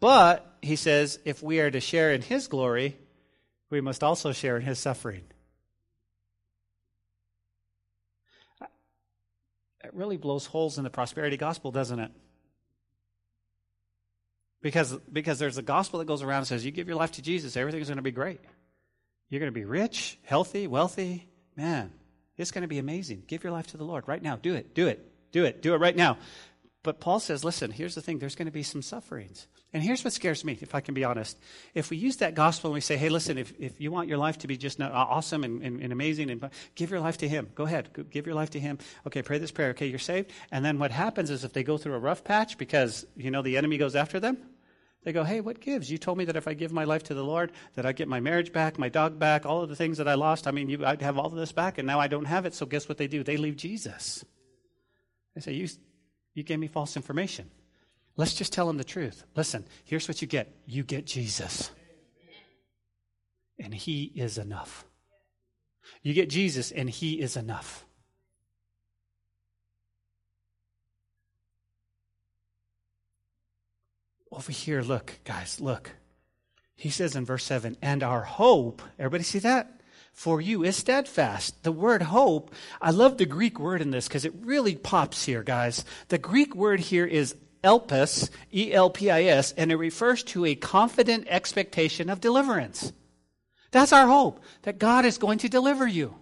But, 0.00 0.58
he 0.60 0.76
says, 0.76 1.18
if 1.24 1.42
we 1.42 1.60
are 1.60 1.70
to 1.70 1.80
share 1.80 2.12
in 2.12 2.20
his 2.20 2.48
glory, 2.48 2.98
we 3.70 3.80
must 3.80 4.04
also 4.04 4.32
share 4.32 4.56
in 4.56 4.62
his 4.62 4.78
suffering. 4.78 5.22
It 9.82 9.94
really 9.94 10.16
blows 10.16 10.46
holes 10.46 10.78
in 10.78 10.84
the 10.84 10.90
prosperity 10.90 11.36
gospel, 11.36 11.70
doesn't 11.70 11.98
it? 11.98 12.10
Because, 14.66 14.98
because 15.12 15.38
there's 15.38 15.58
a 15.58 15.62
gospel 15.62 16.00
that 16.00 16.06
goes 16.06 16.24
around 16.24 16.38
and 16.38 16.46
says, 16.48 16.64
you 16.64 16.72
give 16.72 16.88
your 16.88 16.96
life 16.96 17.12
to 17.12 17.22
Jesus, 17.22 17.56
everything's 17.56 17.86
going 17.86 17.98
to 17.98 18.02
be 18.02 18.10
great. 18.10 18.40
You're 19.30 19.38
going 19.38 19.52
to 19.52 19.54
be 19.54 19.64
rich, 19.64 20.18
healthy, 20.24 20.66
wealthy. 20.66 21.28
Man, 21.56 21.92
it's 22.36 22.50
going 22.50 22.62
to 22.62 22.68
be 22.68 22.78
amazing. 22.78 23.22
Give 23.28 23.44
your 23.44 23.52
life 23.52 23.68
to 23.68 23.76
the 23.76 23.84
Lord 23.84 24.08
right 24.08 24.20
now. 24.20 24.34
Do 24.34 24.56
it, 24.56 24.74
do 24.74 24.88
it, 24.88 25.08
do 25.30 25.44
it, 25.44 25.62
do 25.62 25.72
it 25.74 25.76
right 25.76 25.94
now. 25.94 26.18
But 26.82 26.98
Paul 26.98 27.20
says, 27.20 27.44
listen, 27.44 27.70
here's 27.70 27.94
the 27.94 28.02
thing 28.02 28.18
there's 28.18 28.34
going 28.34 28.46
to 28.46 28.52
be 28.52 28.64
some 28.64 28.82
sufferings. 28.82 29.46
And 29.72 29.84
here's 29.84 30.02
what 30.02 30.12
scares 30.12 30.44
me, 30.44 30.58
if 30.60 30.74
I 30.74 30.80
can 30.80 30.94
be 30.94 31.04
honest. 31.04 31.38
If 31.72 31.90
we 31.90 31.96
use 31.96 32.16
that 32.16 32.34
gospel 32.34 32.70
and 32.70 32.74
we 32.74 32.80
say, 32.80 32.96
hey, 32.96 33.08
listen, 33.08 33.38
if, 33.38 33.52
if 33.60 33.80
you 33.80 33.92
want 33.92 34.08
your 34.08 34.18
life 34.18 34.38
to 34.38 34.48
be 34.48 34.56
just 34.56 34.80
awesome 34.80 35.44
and, 35.44 35.62
and, 35.62 35.80
and 35.80 35.92
amazing, 35.92 36.28
and 36.28 36.50
give 36.74 36.90
your 36.90 36.98
life 36.98 37.18
to 37.18 37.28
Him. 37.28 37.50
Go 37.54 37.66
ahead, 37.66 38.08
give 38.10 38.26
your 38.26 38.34
life 38.34 38.50
to 38.50 38.60
Him. 38.60 38.78
Okay, 39.06 39.22
pray 39.22 39.38
this 39.38 39.52
prayer. 39.52 39.70
Okay, 39.70 39.86
you're 39.86 40.00
saved. 40.00 40.32
And 40.50 40.64
then 40.64 40.80
what 40.80 40.90
happens 40.90 41.30
is 41.30 41.44
if 41.44 41.52
they 41.52 41.62
go 41.62 41.78
through 41.78 41.94
a 41.94 42.00
rough 42.00 42.24
patch 42.24 42.58
because, 42.58 43.06
you 43.16 43.30
know, 43.30 43.42
the 43.42 43.56
enemy 43.56 43.78
goes 43.78 43.94
after 43.94 44.18
them, 44.18 44.38
they 45.06 45.12
go, 45.12 45.22
hey, 45.22 45.40
what 45.40 45.60
gives? 45.60 45.88
You 45.88 45.98
told 45.98 46.18
me 46.18 46.24
that 46.24 46.34
if 46.34 46.48
I 46.48 46.54
give 46.54 46.72
my 46.72 46.82
life 46.82 47.04
to 47.04 47.14
the 47.14 47.22
Lord, 47.22 47.52
that 47.74 47.86
I 47.86 47.92
get 47.92 48.08
my 48.08 48.18
marriage 48.18 48.52
back, 48.52 48.76
my 48.76 48.88
dog 48.88 49.20
back, 49.20 49.46
all 49.46 49.62
of 49.62 49.68
the 49.68 49.76
things 49.76 49.98
that 49.98 50.08
I 50.08 50.14
lost. 50.14 50.48
I 50.48 50.50
mean, 50.50 50.68
you, 50.68 50.84
I'd 50.84 51.00
have 51.00 51.16
all 51.16 51.26
of 51.26 51.36
this 51.36 51.52
back, 51.52 51.78
and 51.78 51.86
now 51.86 52.00
I 52.00 52.08
don't 52.08 52.24
have 52.24 52.44
it. 52.44 52.54
So 52.54 52.66
guess 52.66 52.88
what 52.88 52.98
they 52.98 53.06
do? 53.06 53.22
They 53.22 53.36
leave 53.36 53.54
Jesus. 53.54 54.24
They 55.36 55.42
say, 55.42 55.52
you, 55.52 55.68
you 56.34 56.42
gave 56.42 56.58
me 56.58 56.66
false 56.66 56.96
information. 56.96 57.48
Let's 58.16 58.34
just 58.34 58.52
tell 58.52 58.66
them 58.66 58.78
the 58.78 58.82
truth. 58.82 59.22
Listen, 59.36 59.64
here's 59.84 60.08
what 60.08 60.20
you 60.20 60.26
get 60.26 60.52
you 60.66 60.82
get 60.82 61.06
Jesus. 61.06 61.70
And 63.60 63.72
He 63.72 64.10
is 64.12 64.38
enough. 64.38 64.86
You 66.02 66.14
get 66.14 66.28
Jesus, 66.30 66.72
and 66.72 66.90
He 66.90 67.20
is 67.20 67.36
enough. 67.36 67.85
Over 74.36 74.52
here, 74.52 74.82
look, 74.82 75.18
guys, 75.24 75.62
look. 75.62 75.92
He 76.74 76.90
says 76.90 77.16
in 77.16 77.24
verse 77.24 77.42
7, 77.44 77.78
and 77.80 78.02
our 78.02 78.20
hope, 78.20 78.82
everybody 78.98 79.24
see 79.24 79.38
that? 79.38 79.80
For 80.12 80.42
you 80.42 80.62
is 80.62 80.76
steadfast. 80.76 81.62
The 81.62 81.72
word 81.72 82.02
hope, 82.02 82.54
I 82.80 82.90
love 82.90 83.16
the 83.16 83.24
Greek 83.24 83.58
word 83.58 83.80
in 83.80 83.90
this 83.90 84.06
because 84.06 84.26
it 84.26 84.34
really 84.42 84.74
pops 84.74 85.24
here, 85.24 85.42
guys. 85.42 85.86
The 86.08 86.18
Greek 86.18 86.54
word 86.54 86.80
here 86.80 87.06
is 87.06 87.34
elpis, 87.64 88.28
E 88.52 88.74
L 88.74 88.90
P 88.90 89.10
I 89.10 89.24
S, 89.24 89.52
and 89.52 89.72
it 89.72 89.76
refers 89.76 90.22
to 90.24 90.44
a 90.44 90.54
confident 90.54 91.26
expectation 91.28 92.10
of 92.10 92.20
deliverance. 92.20 92.92
That's 93.70 93.92
our 93.92 94.06
hope, 94.06 94.42
that 94.62 94.78
God 94.78 95.06
is 95.06 95.18
going 95.18 95.38
to 95.38 95.48
deliver 95.48 95.86
you. 95.86 96.14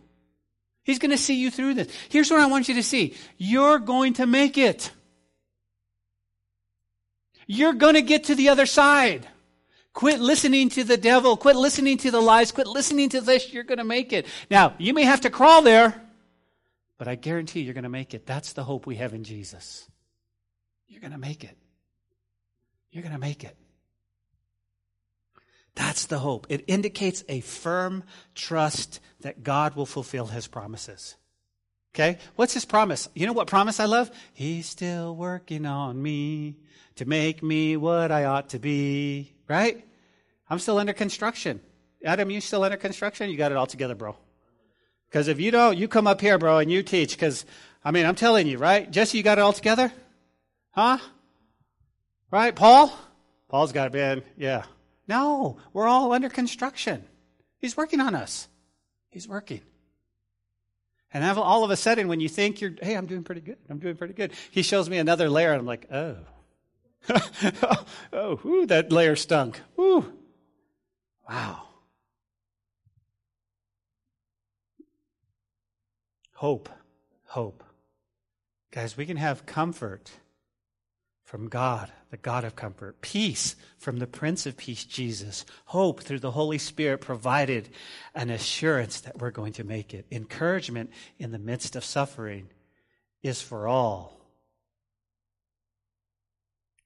He's 0.84 1.00
going 1.00 1.10
to 1.10 1.18
see 1.18 1.34
you 1.34 1.50
through 1.50 1.74
this. 1.74 1.88
Here's 2.08 2.30
what 2.30 2.40
I 2.40 2.46
want 2.46 2.68
you 2.68 2.74
to 2.76 2.82
see 2.82 3.14
you're 3.38 3.80
going 3.80 4.14
to 4.14 4.26
make 4.26 4.56
it. 4.56 4.92
You're 7.46 7.72
going 7.72 7.94
to 7.94 8.02
get 8.02 8.24
to 8.24 8.34
the 8.34 8.48
other 8.48 8.66
side. 8.66 9.28
Quit 9.92 10.20
listening 10.20 10.70
to 10.70 10.84
the 10.84 10.96
devil. 10.96 11.36
Quit 11.36 11.56
listening 11.56 11.98
to 11.98 12.10
the 12.10 12.20
lies. 12.20 12.50
Quit 12.50 12.66
listening 12.66 13.08
to 13.10 13.20
this. 13.20 13.52
You're 13.52 13.64
going 13.64 13.78
to 13.78 13.84
make 13.84 14.12
it. 14.12 14.26
Now, 14.50 14.74
you 14.78 14.92
may 14.92 15.04
have 15.04 15.20
to 15.22 15.30
crawl 15.30 15.62
there, 15.62 16.02
but 16.98 17.06
I 17.06 17.14
guarantee 17.14 17.60
you're 17.60 17.74
going 17.74 17.84
to 17.84 17.88
make 17.90 18.12
it. 18.12 18.26
That's 18.26 18.54
the 18.54 18.64
hope 18.64 18.86
we 18.86 18.96
have 18.96 19.14
in 19.14 19.24
Jesus. 19.24 19.88
You're 20.88 21.00
going 21.00 21.12
to 21.12 21.18
make 21.18 21.44
it. 21.44 21.56
You're 22.90 23.02
going 23.02 23.14
to 23.14 23.20
make 23.20 23.44
it. 23.44 23.56
That's 25.74 26.06
the 26.06 26.20
hope. 26.20 26.46
It 26.48 26.64
indicates 26.66 27.24
a 27.28 27.40
firm 27.40 28.04
trust 28.34 29.00
that 29.20 29.42
God 29.42 29.74
will 29.74 29.86
fulfill 29.86 30.26
his 30.26 30.46
promises. 30.46 31.16
Okay? 31.94 32.18
What's 32.34 32.52
his 32.52 32.64
promise? 32.64 33.08
You 33.14 33.26
know 33.26 33.32
what 33.32 33.46
promise 33.46 33.78
I 33.78 33.84
love? 33.84 34.10
He's 34.32 34.66
still 34.66 35.14
working 35.14 35.64
on 35.64 36.02
me 36.02 36.56
to 36.96 37.04
make 37.04 37.42
me 37.42 37.76
what 37.76 38.10
I 38.10 38.24
ought 38.24 38.50
to 38.50 38.58
be. 38.58 39.32
Right? 39.48 39.84
I'm 40.50 40.58
still 40.58 40.78
under 40.78 40.92
construction. 40.92 41.60
Adam, 42.04 42.30
you 42.30 42.40
still 42.40 42.64
under 42.64 42.76
construction? 42.76 43.30
You 43.30 43.36
got 43.36 43.52
it 43.52 43.56
all 43.56 43.66
together, 43.66 43.94
bro. 43.94 44.16
Because 45.08 45.28
if 45.28 45.40
you 45.40 45.52
don't, 45.52 45.78
you 45.78 45.86
come 45.86 46.08
up 46.08 46.20
here, 46.20 46.36
bro, 46.36 46.58
and 46.58 46.70
you 46.70 46.82
teach. 46.82 47.14
Because, 47.14 47.46
I 47.84 47.92
mean, 47.92 48.06
I'm 48.06 48.16
telling 48.16 48.48
you, 48.48 48.58
right? 48.58 48.90
Jesse, 48.90 49.16
you 49.16 49.22
got 49.22 49.38
it 49.38 49.42
all 49.42 49.52
together? 49.52 49.92
Huh? 50.72 50.98
Right? 52.32 52.54
Paul? 52.54 52.92
Paul's 53.48 53.72
got 53.72 53.86
it, 53.86 53.92
man. 53.92 54.22
Yeah. 54.36 54.64
No, 55.06 55.58
we're 55.72 55.86
all 55.86 56.12
under 56.12 56.28
construction. 56.28 57.04
He's 57.58 57.76
working 57.76 58.00
on 58.00 58.16
us. 58.16 58.48
He's 59.10 59.28
working. 59.28 59.60
And 61.14 61.24
all 61.38 61.62
of 61.62 61.70
a 61.70 61.76
sudden, 61.76 62.08
when 62.08 62.18
you 62.18 62.28
think 62.28 62.60
you're, 62.60 62.72
hey, 62.82 62.94
I'm 62.94 63.06
doing 63.06 63.22
pretty 63.22 63.40
good, 63.40 63.56
I'm 63.70 63.78
doing 63.78 63.96
pretty 63.96 64.14
good, 64.14 64.32
he 64.50 64.62
shows 64.62 64.90
me 64.90 64.98
another 64.98 65.30
layer, 65.30 65.52
and 65.52 65.60
I'm 65.60 65.66
like, 65.66 65.86
oh. 65.92 66.16
oh, 68.12 68.40
whoo, 68.42 68.66
that 68.66 68.90
layer 68.90 69.14
stunk. 69.14 69.60
Whoo. 69.76 70.12
Wow. 71.28 71.68
Hope. 76.32 76.68
Hope. 77.26 77.62
Guys, 78.72 78.96
we 78.96 79.06
can 79.06 79.16
have 79.16 79.46
comfort 79.46 80.10
from 81.34 81.48
God, 81.48 81.90
the 82.12 82.16
God 82.16 82.44
of 82.44 82.54
comfort, 82.54 83.00
peace 83.00 83.56
from 83.78 83.98
the 83.98 84.06
Prince 84.06 84.46
of 84.46 84.56
Peace, 84.56 84.84
Jesus, 84.84 85.44
hope 85.64 86.00
through 86.00 86.20
the 86.20 86.30
Holy 86.30 86.58
Spirit 86.58 87.00
provided 87.00 87.70
an 88.14 88.30
assurance 88.30 89.00
that 89.00 89.18
we're 89.18 89.32
going 89.32 89.52
to 89.54 89.64
make 89.64 89.94
it. 89.94 90.06
Encouragement 90.12 90.90
in 91.18 91.32
the 91.32 91.40
midst 91.40 91.74
of 91.74 91.84
suffering 91.84 92.50
is 93.24 93.42
for 93.42 93.66
all. 93.66 94.16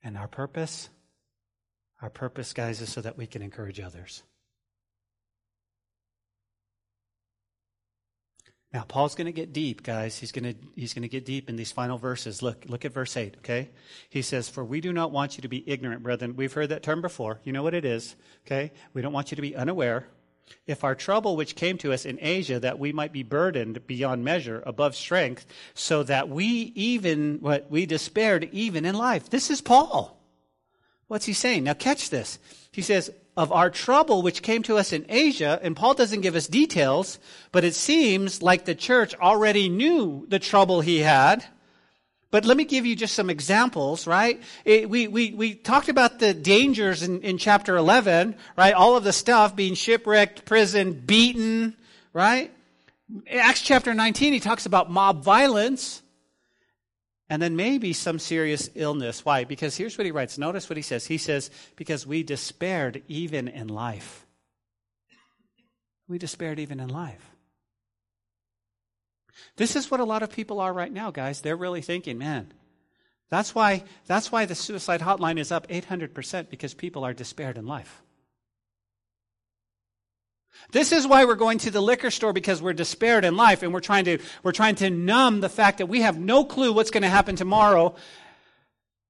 And 0.02 0.16
our 0.16 0.28
purpose, 0.28 0.88
our 2.00 2.08
purpose, 2.08 2.54
guys, 2.54 2.80
is 2.80 2.90
so 2.90 3.02
that 3.02 3.18
we 3.18 3.26
can 3.26 3.42
encourage 3.42 3.80
others. 3.80 4.22
Now, 8.72 8.82
Paul's 8.82 9.14
going 9.14 9.26
to 9.26 9.32
get 9.32 9.54
deep, 9.54 9.82
guys. 9.82 10.18
He's 10.18 10.30
going 10.30 10.52
to, 10.52 10.54
he's 10.76 10.92
going 10.92 11.02
to 11.02 11.08
get 11.08 11.24
deep 11.24 11.48
in 11.48 11.56
these 11.56 11.72
final 11.72 11.96
verses. 11.96 12.42
Look, 12.42 12.66
look 12.68 12.84
at 12.84 12.92
verse 12.92 13.16
8, 13.16 13.36
okay? 13.38 13.70
He 14.10 14.20
says, 14.20 14.50
For 14.50 14.62
we 14.62 14.82
do 14.82 14.92
not 14.92 15.10
want 15.10 15.38
you 15.38 15.42
to 15.42 15.48
be 15.48 15.64
ignorant, 15.66 16.02
brethren. 16.02 16.36
We've 16.36 16.52
heard 16.52 16.68
that 16.68 16.82
term 16.82 17.00
before. 17.00 17.40
You 17.44 17.52
know 17.52 17.62
what 17.62 17.72
it 17.72 17.86
is, 17.86 18.14
okay? 18.46 18.72
We 18.92 19.00
don't 19.00 19.14
want 19.14 19.30
you 19.30 19.36
to 19.36 19.42
be 19.42 19.56
unaware. 19.56 20.06
If 20.66 20.84
our 20.84 20.94
trouble 20.94 21.34
which 21.36 21.56
came 21.56 21.78
to 21.78 21.92
us 21.92 22.04
in 22.04 22.18
Asia, 22.20 22.60
that 22.60 22.78
we 22.78 22.92
might 22.92 23.12
be 23.12 23.22
burdened 23.22 23.86
beyond 23.86 24.24
measure, 24.24 24.62
above 24.66 24.94
strength, 24.94 25.46
so 25.72 26.02
that 26.02 26.28
we 26.28 26.72
even, 26.74 27.38
what, 27.40 27.70
we 27.70 27.86
despaired 27.86 28.50
even 28.52 28.84
in 28.84 28.94
life. 28.94 29.30
This 29.30 29.50
is 29.50 29.62
Paul. 29.62 30.18
What's 31.06 31.24
he 31.24 31.32
saying? 31.32 31.64
Now 31.64 31.74
catch 31.74 32.10
this. 32.10 32.38
He 32.70 32.82
says, 32.82 33.10
of 33.38 33.52
our 33.52 33.70
trouble 33.70 34.20
which 34.20 34.42
came 34.42 34.64
to 34.64 34.76
us 34.76 34.92
in 34.92 35.06
Asia, 35.08 35.60
and 35.62 35.76
Paul 35.76 35.94
doesn't 35.94 36.22
give 36.22 36.34
us 36.34 36.48
details, 36.48 37.20
but 37.52 37.62
it 37.62 37.76
seems 37.76 38.42
like 38.42 38.64
the 38.64 38.74
church 38.74 39.14
already 39.14 39.68
knew 39.68 40.26
the 40.28 40.40
trouble 40.40 40.80
he 40.80 40.98
had. 40.98 41.44
But 42.32 42.44
let 42.44 42.56
me 42.56 42.64
give 42.64 42.84
you 42.84 42.96
just 42.96 43.14
some 43.14 43.30
examples, 43.30 44.08
right? 44.08 44.42
It, 44.64 44.90
we, 44.90 45.06
we, 45.06 45.30
we 45.30 45.54
talked 45.54 45.88
about 45.88 46.18
the 46.18 46.34
dangers 46.34 47.04
in, 47.04 47.22
in 47.22 47.38
chapter 47.38 47.76
11, 47.76 48.34
right? 48.56 48.74
All 48.74 48.96
of 48.96 49.04
the 49.04 49.12
stuff 49.12 49.54
being 49.54 49.74
shipwrecked, 49.74 50.44
prison, 50.44 50.92
beaten, 50.92 51.76
right? 52.12 52.52
In 53.08 53.38
Acts 53.38 53.62
chapter 53.62 53.94
19, 53.94 54.32
he 54.32 54.40
talks 54.40 54.66
about 54.66 54.90
mob 54.90 55.22
violence 55.22 56.02
and 57.30 57.42
then 57.42 57.56
maybe 57.56 57.92
some 57.92 58.18
serious 58.18 58.70
illness. 58.74 59.24
Why? 59.24 59.44
Because 59.44 59.76
here's 59.76 59.98
what 59.98 60.06
he 60.06 60.10
writes. 60.10 60.38
Notice 60.38 60.68
what 60.68 60.76
he 60.76 60.82
says. 60.82 61.06
He 61.06 61.18
says, 61.18 61.50
Because 61.76 62.06
we 62.06 62.22
despaired 62.22 63.02
even 63.08 63.48
in 63.48 63.68
life. 63.68 64.26
We 66.08 66.18
despaired 66.18 66.58
even 66.58 66.80
in 66.80 66.88
life. 66.88 67.30
This 69.56 69.76
is 69.76 69.90
what 69.90 70.00
a 70.00 70.04
lot 70.04 70.22
of 70.22 70.32
people 70.32 70.60
are 70.60 70.72
right 70.72 70.92
now, 70.92 71.10
guys. 71.10 71.40
They're 71.40 71.56
really 71.56 71.82
thinking, 71.82 72.18
man, 72.18 72.52
that's 73.28 73.54
why, 73.54 73.84
that's 74.06 74.32
why 74.32 74.46
the 74.46 74.54
suicide 74.54 75.00
hotline 75.00 75.38
is 75.38 75.52
up 75.52 75.68
800% 75.68 76.48
because 76.48 76.74
people 76.74 77.04
are 77.04 77.12
despaired 77.12 77.58
in 77.58 77.66
life. 77.66 78.02
This 80.70 80.92
is 80.92 81.06
why 81.06 81.24
we're 81.24 81.34
going 81.34 81.58
to 81.58 81.70
the 81.70 81.80
liquor 81.80 82.10
store 82.10 82.32
because 82.32 82.60
we're 82.60 82.74
despaired 82.74 83.24
in 83.24 83.36
life 83.36 83.62
and 83.62 83.72
we're 83.72 83.80
trying 83.80 84.04
to, 84.04 84.18
we're 84.42 84.52
trying 84.52 84.74
to 84.76 84.90
numb 84.90 85.40
the 85.40 85.48
fact 85.48 85.78
that 85.78 85.86
we 85.86 86.02
have 86.02 86.18
no 86.18 86.44
clue 86.44 86.72
what's 86.72 86.90
going 86.90 87.02
to 87.02 87.08
happen 87.08 87.36
tomorrow 87.36 87.94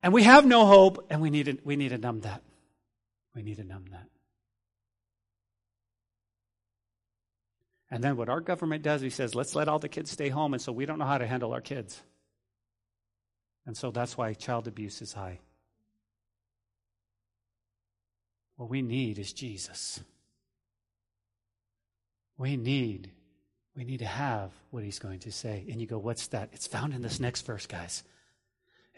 and 0.03 0.12
we 0.12 0.22
have 0.22 0.46
no 0.46 0.66
hope 0.66 1.07
and 1.11 1.20
we 1.20 1.30
need 1.30 1.46
to, 1.46 1.59
we 1.64 1.76
need 1.76 1.88
to 1.88 1.99
numb 1.99 2.20
that. 2.20 2.42
We 3.34 3.42
need 3.42 3.57
to 3.57 3.64
numb 3.64 3.86
that. 3.90 4.07
And 7.90 8.05
then 8.05 8.16
what 8.16 8.28
our 8.28 8.40
government 8.40 8.82
does, 8.82 9.01
he 9.01 9.11
says, 9.11 9.34
let's 9.34 9.55
let 9.55 9.68
all 9.68 9.78
the 9.78 9.88
kids 9.88 10.11
stay 10.11 10.28
home 10.28 10.55
and 10.55 10.62
so 10.62 10.72
we 10.72 10.86
don't 10.86 10.99
know 10.99 11.07
how 11.07 11.18
to 11.18 11.26
handle 11.26 11.53
our 11.53 11.61
kids. 11.61 12.01
And 13.66 13.76
so 13.76 13.90
that's 13.90 14.16
why 14.16 14.32
child 14.34 14.68
abuse 14.68 15.03
is 15.03 15.12
high. 15.12 15.40
What 18.57 18.70
we 18.70 18.82
need 18.82 19.18
is 19.18 19.32
Jesus. 19.32 20.01
We 22.39 22.57
need, 22.57 23.11
we 23.76 23.84
need 23.84 23.99
to 23.99 24.07
have 24.07 24.53
what 24.70 24.84
he's 24.84 25.01
going 25.01 25.18
to 25.20 25.32
say. 25.32 25.66
And 25.68 25.80
you 25.80 25.86
go, 25.86 25.99
what's 25.99 26.28
that? 26.28 26.51
It's 26.53 26.66
found 26.66 26.95
in 26.95 27.03
this 27.03 27.20
next 27.20 27.45
verse, 27.45 27.66
guys. 27.66 28.05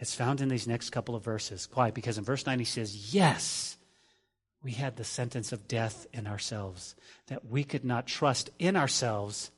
It's 0.01 0.15
found 0.15 0.41
in 0.41 0.49
these 0.49 0.67
next 0.67 0.91
couple 0.91 1.15
of 1.15 1.23
verses. 1.23 1.69
Why? 1.75 1.91
Because 1.91 2.17
in 2.17 2.25
verse 2.25 2.47
9 2.47 2.59
he 2.59 2.65
says, 2.65 3.15
Yes, 3.15 3.77
we 4.63 4.73
had 4.73 4.97
the 4.97 5.05
sentence 5.05 5.53
of 5.53 5.69
death 5.69 6.07
in 6.13 6.27
ourselves, 6.27 6.97
that 7.27 7.47
we 7.47 7.65
could 7.65 7.85
not 7.85 8.07
trust 8.07 8.51
in 8.59 8.77
ourselves, 8.77 9.51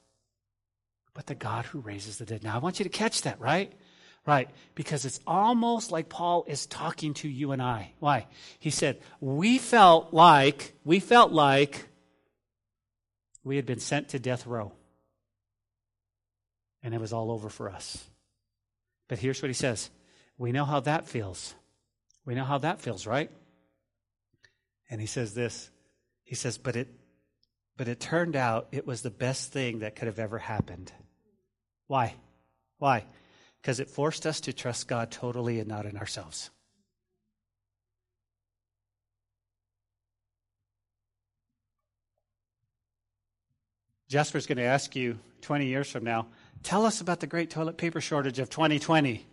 but 1.15 1.27
the 1.27 1.37
God 1.37 1.65
who 1.67 1.79
raises 1.79 2.19
the 2.19 2.25
dead. 2.25 2.43
Now, 2.43 2.57
I 2.57 2.59
want 2.59 2.81
you 2.81 2.85
to 2.85 2.91
catch 2.91 3.23
that, 3.23 3.41
right? 3.41 3.73
Right, 4.25 4.51
because 4.77 5.05
it's 5.05 5.19
almost 5.27 5.91
like 5.91 6.09
Paul 6.09 6.45
is 6.47 6.67
talking 6.67 7.15
to 7.15 7.29
you 7.29 7.51
and 7.51 7.61
I. 7.61 7.93
Why? 7.99 8.29
He 8.61 8.71
said, 8.71 9.01
We 9.21 9.59
felt 9.59 10.13
like, 10.13 10.75
we 10.85 11.01
felt 11.01 11.33
like 11.33 11.89
we 13.45 13.57
had 13.57 13.67
been 13.67 13.81
sent 13.81 14.11
to 14.11 14.19
death 14.19 14.47
row. 14.47 14.73
And 16.83 16.95
it 16.95 17.01
was 17.01 17.13
all 17.13 17.31
over 17.31 17.49
for 17.49 17.71
us. 17.71 18.05
But 19.09 19.19
here's 19.19 19.41
what 19.43 19.49
he 19.49 19.55
says 19.55 19.91
We 20.39 20.53
know 20.53 20.65
how 20.65 20.81
that 20.81 21.07
feels. 21.07 21.55
We 22.25 22.35
know 22.35 22.45
how 22.45 22.59
that 22.59 22.81
feels, 22.81 23.07
right? 23.07 23.31
And 24.91 25.01
he 25.01 25.07
says 25.07 25.35
this. 25.35 25.71
He 26.25 26.35
says, 26.35 26.59
But 26.59 26.77
it 26.77 26.89
but 27.77 27.89
it 27.89 28.01
turned 28.01 28.37
out 28.37 28.69
it 28.73 28.87
was 28.87 29.03
the 29.03 29.11
best 29.11 29.53
thing 29.53 29.81
that 29.81 29.97
could 29.97 30.07
have 30.07 30.19
ever 30.19 30.39
happened. 30.39 30.93
Why? 31.87 32.15
Why? 32.79 33.07
Because 33.61 33.81
it 33.81 33.91
forced 33.91 34.27
us 34.27 34.41
to 34.43 34.53
trust 34.53 34.89
God 34.89 35.11
totally 35.11 35.59
and 35.59 35.69
not 35.69 35.87
in 35.87 35.97
ourselves. 35.97 36.51
Jasper's 44.13 44.47
going 44.47 44.59
to 44.59 44.65
ask 44.65 44.95
you 44.95 45.19
20 45.41 45.65
years 45.65 45.91
from 45.91 46.05
now, 46.05 46.27
tell 46.63 46.85
us 46.85 47.01
about 47.01 47.21
the 47.21 47.27
great 47.27 47.49
toilet 47.49 47.79
paper 47.79 47.99
shortage 47.99 48.39
of 48.39 48.51
2020. 48.51 49.25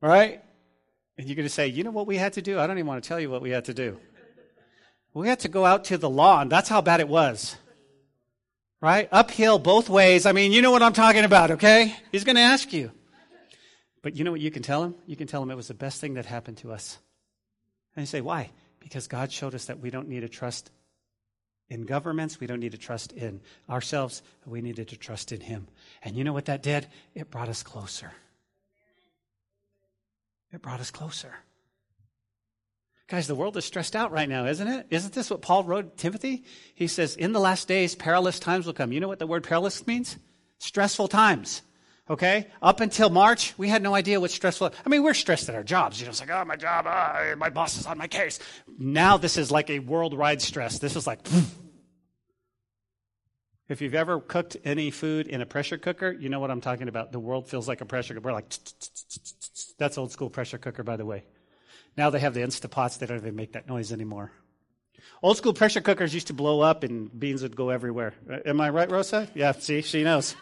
Right? 0.00 0.40
And 1.18 1.26
you're 1.26 1.34
going 1.34 1.48
to 1.48 1.52
say, 1.52 1.66
you 1.66 1.82
know 1.82 1.90
what 1.90 2.06
we 2.06 2.16
had 2.16 2.34
to 2.34 2.42
do? 2.42 2.60
I 2.60 2.68
don't 2.68 2.78
even 2.78 2.86
want 2.86 3.02
to 3.02 3.08
tell 3.08 3.18
you 3.18 3.28
what 3.28 3.42
we 3.42 3.50
had 3.50 3.64
to 3.64 3.74
do. 3.74 3.98
We 5.14 5.26
had 5.26 5.40
to 5.40 5.48
go 5.48 5.66
out 5.66 5.86
to 5.86 5.98
the 5.98 6.08
lawn. 6.08 6.48
That's 6.48 6.68
how 6.68 6.80
bad 6.80 7.00
it 7.00 7.08
was. 7.08 7.56
Right? 8.80 9.08
Uphill 9.10 9.58
both 9.58 9.88
ways. 9.88 10.26
I 10.26 10.32
mean, 10.32 10.52
you 10.52 10.62
know 10.62 10.70
what 10.70 10.84
I'm 10.84 10.92
talking 10.92 11.24
about, 11.24 11.50
okay? 11.50 11.92
He's 12.12 12.22
going 12.22 12.36
to 12.36 12.42
ask 12.42 12.72
you. 12.72 12.92
But 14.00 14.14
you 14.14 14.22
know 14.22 14.30
what 14.30 14.40
you 14.40 14.52
can 14.52 14.62
tell 14.62 14.84
him? 14.84 14.94
You 15.06 15.16
can 15.16 15.26
tell 15.26 15.42
him 15.42 15.50
it 15.50 15.56
was 15.56 15.66
the 15.66 15.74
best 15.74 16.00
thing 16.00 16.14
that 16.14 16.24
happened 16.24 16.58
to 16.58 16.70
us. 16.70 16.98
And 17.96 18.04
you 18.04 18.06
say, 18.06 18.20
why? 18.20 18.50
Because 18.78 19.08
God 19.08 19.32
showed 19.32 19.56
us 19.56 19.64
that 19.64 19.80
we 19.80 19.90
don't 19.90 20.08
need 20.08 20.20
to 20.20 20.28
trust 20.28 20.70
in 21.70 21.86
governments. 21.86 22.40
We 22.40 22.46
don't 22.46 22.60
need 22.60 22.72
to 22.72 22.78
trust 22.78 23.12
in 23.12 23.40
ourselves. 23.70 24.22
We 24.44 24.60
needed 24.60 24.88
to 24.88 24.96
trust 24.96 25.32
in 25.32 25.40
Him. 25.40 25.68
And 26.02 26.16
you 26.16 26.24
know 26.24 26.32
what 26.32 26.46
that 26.46 26.62
did? 26.62 26.88
It 27.14 27.30
brought 27.30 27.48
us 27.48 27.62
closer. 27.62 28.12
It 30.52 30.60
brought 30.60 30.80
us 30.80 30.90
closer. 30.90 31.32
Guys, 33.06 33.26
the 33.26 33.34
world 33.34 33.56
is 33.56 33.64
stressed 33.64 33.96
out 33.96 34.12
right 34.12 34.28
now, 34.28 34.46
isn't 34.46 34.68
it? 34.68 34.86
Isn't 34.90 35.14
this 35.14 35.30
what 35.30 35.42
Paul 35.42 35.64
wrote 35.64 35.96
Timothy? 35.96 36.44
He 36.74 36.86
says, 36.86 37.16
In 37.16 37.32
the 37.32 37.40
last 37.40 37.66
days, 37.66 37.94
perilous 37.94 38.38
times 38.38 38.66
will 38.66 38.72
come. 38.72 38.92
You 38.92 39.00
know 39.00 39.08
what 39.08 39.18
the 39.18 39.26
word 39.26 39.42
perilous 39.42 39.84
means? 39.86 40.16
Stressful 40.58 41.08
times. 41.08 41.62
Okay? 42.10 42.48
Up 42.60 42.80
until 42.80 43.08
March, 43.08 43.54
we 43.56 43.68
had 43.68 43.82
no 43.82 43.94
idea 43.94 44.20
what 44.20 44.32
stressful. 44.32 44.72
I 44.84 44.88
mean, 44.88 45.04
we're 45.04 45.14
stressed 45.14 45.48
at 45.48 45.54
our 45.54 45.62
jobs. 45.62 46.00
You 46.00 46.06
know, 46.06 46.10
it's 46.10 46.20
like, 46.20 46.30
oh, 46.30 46.44
my 46.44 46.56
job, 46.56 46.86
oh, 46.88 47.36
my 47.36 47.50
boss 47.50 47.78
is 47.78 47.86
on 47.86 47.96
my 47.98 48.08
case. 48.08 48.40
Now 48.78 49.16
this 49.16 49.38
is 49.38 49.52
like 49.52 49.70
a 49.70 49.78
worldwide 49.78 50.42
stress. 50.42 50.80
This 50.80 50.96
is 50.96 51.06
like, 51.06 51.20
if 53.68 53.80
you've 53.80 53.94
ever 53.94 54.18
cooked 54.20 54.56
any 54.64 54.90
food 54.90 55.28
in 55.28 55.40
a 55.40 55.46
pressure 55.46 55.78
cooker, 55.78 56.10
you 56.10 56.28
know 56.28 56.40
what 56.40 56.50
I'm 56.50 56.60
talking 56.60 56.88
about. 56.88 57.12
The 57.12 57.20
world 57.20 57.46
feels 57.46 57.68
like 57.68 57.80
a 57.80 57.86
pressure 57.86 58.14
cooker. 58.14 58.26
We're 58.26 58.32
like, 58.32 58.52
that's 59.78 59.96
old 59.96 60.10
school 60.10 60.30
pressure 60.30 60.58
cooker, 60.58 60.82
by 60.82 60.96
the 60.96 61.06
way. 61.06 61.22
Now 61.96 62.10
they 62.10 62.18
have 62.18 62.34
the 62.34 62.40
Instapots. 62.40 62.98
They 62.98 63.06
don't 63.06 63.18
even 63.18 63.36
make 63.36 63.52
that 63.52 63.68
noise 63.68 63.92
anymore. 63.92 64.32
Old 65.22 65.36
school 65.36 65.52
pressure 65.52 65.80
cookers 65.80 66.12
used 66.12 66.26
to 66.26 66.32
blow 66.32 66.60
up 66.60 66.82
and 66.82 67.16
beans 67.18 67.42
would 67.42 67.54
go 67.54 67.70
everywhere. 67.70 68.14
Uh, 68.28 68.38
am 68.46 68.60
I 68.60 68.70
right, 68.70 68.90
Rosa? 68.90 69.28
Yeah, 69.34 69.52
see, 69.52 69.82
she 69.82 70.02
knows. 70.02 70.34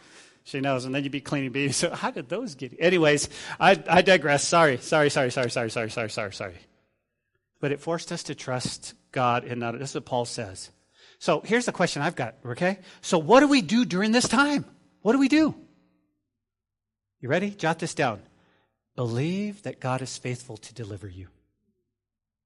She 0.49 0.61
knows. 0.61 0.87
And 0.87 0.95
then 0.95 1.03
you'd 1.03 1.13
be 1.13 1.21
cleaning 1.21 1.53
beans. 1.53 1.77
So 1.77 1.91
how 1.91 2.11
did 2.11 2.31
those 2.31 2.55
get? 2.55 2.75
Anyways, 2.79 3.29
I, 3.61 3.83
I 3.87 4.01
digress. 4.01 4.49
Sorry, 4.49 4.79
sorry, 4.79 5.11
sorry, 5.11 5.31
sorry, 5.31 5.51
sorry, 5.51 5.71
sorry, 5.71 5.91
sorry, 5.91 6.09
sorry, 6.09 6.33
sorry. 6.33 6.55
But 7.61 7.71
it 7.71 7.81
forced 7.81 8.11
us 8.13 8.23
to 8.25 8.35
trust 8.35 8.95
God 9.13 9.45
and 9.45 9.61
not. 9.61 9.79
This 9.79 9.91
is 9.91 9.97
what 9.97 10.07
Paul 10.07 10.25
says. 10.25 10.71
So 11.19 11.43
here's 11.45 11.67
the 11.67 11.73
question 11.73 12.01
I've 12.01 12.17
got, 12.17 12.37
okay? 12.47 12.79
So 13.03 13.19
what 13.19 13.41
do 13.41 13.49
we 13.49 13.61
do 13.61 13.85
during 13.85 14.13
this 14.13 14.27
time? 14.27 14.65
What 15.03 15.13
do 15.13 15.19
we 15.19 15.29
do? 15.29 15.55
You 17.21 17.29
ready? 17.29 17.51
Jot 17.51 17.79
this 17.79 17.93
down. 17.93 18.23
Believe 18.97 19.63
that 19.65 19.81
God 19.81 20.01
is 20.01 20.17
faithful 20.17 20.57
to 20.57 20.73
deliver 20.73 21.09
you. 21.09 21.29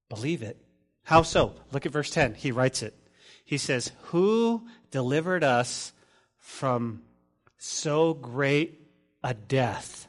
Believe 0.09 0.43
it. 0.43 0.57
How 1.05 1.23
so? 1.23 1.55
Look 1.71 1.87
at 1.87 1.93
verse 1.93 2.11
10. 2.11 2.35
He 2.35 2.51
writes 2.51 2.83
it. 2.83 2.95
He 3.45 3.59
says, 3.59 3.93
Who 4.07 4.67
delivered 4.91 5.45
us 5.45 5.93
from 6.39 7.03
so 7.63 8.15
great 8.15 8.81
a 9.23 9.35
death 9.35 10.09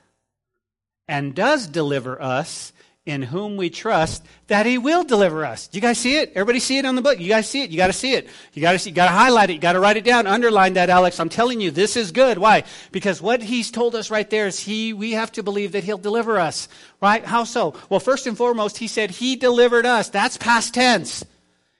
and 1.07 1.35
does 1.35 1.67
deliver 1.67 2.19
us 2.21 2.73
in 3.05 3.21
whom 3.21 3.57
we 3.57 3.69
trust 3.69 4.25
that 4.47 4.65
he 4.65 4.77
will 4.77 5.03
deliver 5.03 5.45
us. 5.45 5.67
Do 5.67 5.77
you 5.77 5.81
guys 5.81 5.97
see 5.97 6.17
it? 6.17 6.31
Everybody 6.35 6.59
see 6.59 6.77
it 6.77 6.85
on 6.85 6.95
the 6.95 7.01
book? 7.01 7.19
You 7.19 7.27
guys 7.27 7.49
see 7.49 7.61
it? 7.61 7.69
You 7.69 7.77
got 7.77 7.87
to 7.87 7.93
see 7.93 8.13
it. 8.13 8.29
You 8.53 8.61
got 8.61 8.71
to 8.71 8.79
see, 8.79 8.89
you 8.91 8.95
got 8.95 9.07
to 9.07 9.11
highlight 9.11 9.49
it. 9.49 9.53
You 9.53 9.59
got 9.59 9.73
to 9.73 9.81
write 9.81 9.97
it 9.97 10.05
down. 10.05 10.25
Underline 10.25 10.73
that, 10.73 10.89
Alex. 10.89 11.19
I'm 11.19 11.29
telling 11.29 11.59
you, 11.59 11.69
this 11.69 11.97
is 11.97 12.13
good. 12.13 12.37
Why? 12.37 12.63
Because 12.93 13.21
what 13.21 13.43
he's 13.43 13.71
told 13.71 13.93
us 13.93 14.09
right 14.09 14.29
there 14.29 14.47
is 14.47 14.57
he, 14.57 14.93
we 14.93 15.11
have 15.11 15.33
to 15.33 15.43
believe 15.43 15.73
that 15.73 15.83
he'll 15.83 15.97
deliver 15.97 16.39
us. 16.39 16.69
Right? 17.01 17.25
How 17.25 17.43
so? 17.43 17.75
Well, 17.89 17.99
first 17.99 18.25
and 18.25 18.37
foremost, 18.37 18.77
he 18.77 18.87
said 18.87 19.11
he 19.11 19.35
delivered 19.35 19.85
us. 19.85 20.09
That's 20.09 20.37
past 20.37 20.73
tense. 20.73 21.25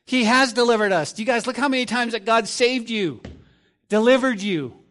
He 0.06 0.26
has 0.26 0.52
delivered 0.52 0.92
us. 0.92 1.14
Do 1.14 1.22
you 1.22 1.26
guys 1.26 1.48
look 1.48 1.58
how 1.58 1.70
many 1.70 1.86
times 1.86 2.12
that 2.12 2.26
God 2.26 2.50
saved 2.50 2.90
you, 2.90 3.22
delivered 3.88 4.42
you? 4.42 4.83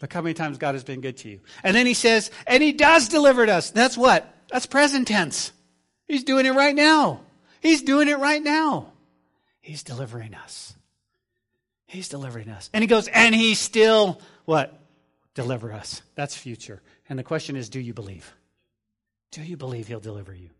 Look 0.00 0.12
how 0.12 0.22
many 0.22 0.34
times 0.34 0.58
God 0.58 0.74
has 0.74 0.84
been 0.84 1.00
good 1.00 1.16
to 1.18 1.28
you. 1.28 1.40
And 1.64 1.74
then 1.74 1.86
he 1.86 1.94
says, 1.94 2.30
and 2.46 2.62
he 2.62 2.72
does 2.72 3.08
deliver 3.08 3.48
us. 3.48 3.70
That's 3.70 3.96
what? 3.96 4.32
That's 4.50 4.66
present 4.66 5.08
tense. 5.08 5.52
He's 6.06 6.24
doing 6.24 6.46
it 6.46 6.54
right 6.54 6.74
now. 6.74 7.20
He's 7.60 7.82
doing 7.82 8.08
it 8.08 8.18
right 8.18 8.42
now. 8.42 8.92
He's 9.60 9.82
delivering 9.82 10.34
us. 10.34 10.74
He's 11.86 12.08
delivering 12.08 12.48
us. 12.48 12.70
And 12.72 12.82
he 12.82 12.88
goes, 12.88 13.08
and 13.08 13.34
he 13.34 13.54
still, 13.54 14.20
what? 14.44 14.78
Deliver 15.34 15.72
us. 15.72 16.02
That's 16.14 16.36
future. 16.36 16.80
And 17.08 17.18
the 17.18 17.24
question 17.24 17.56
is, 17.56 17.68
do 17.68 17.80
you 17.80 17.92
believe? 17.92 18.32
Do 19.32 19.42
you 19.42 19.56
believe 19.56 19.88
he'll 19.88 20.00
deliver 20.00 20.34
you? 20.34 20.50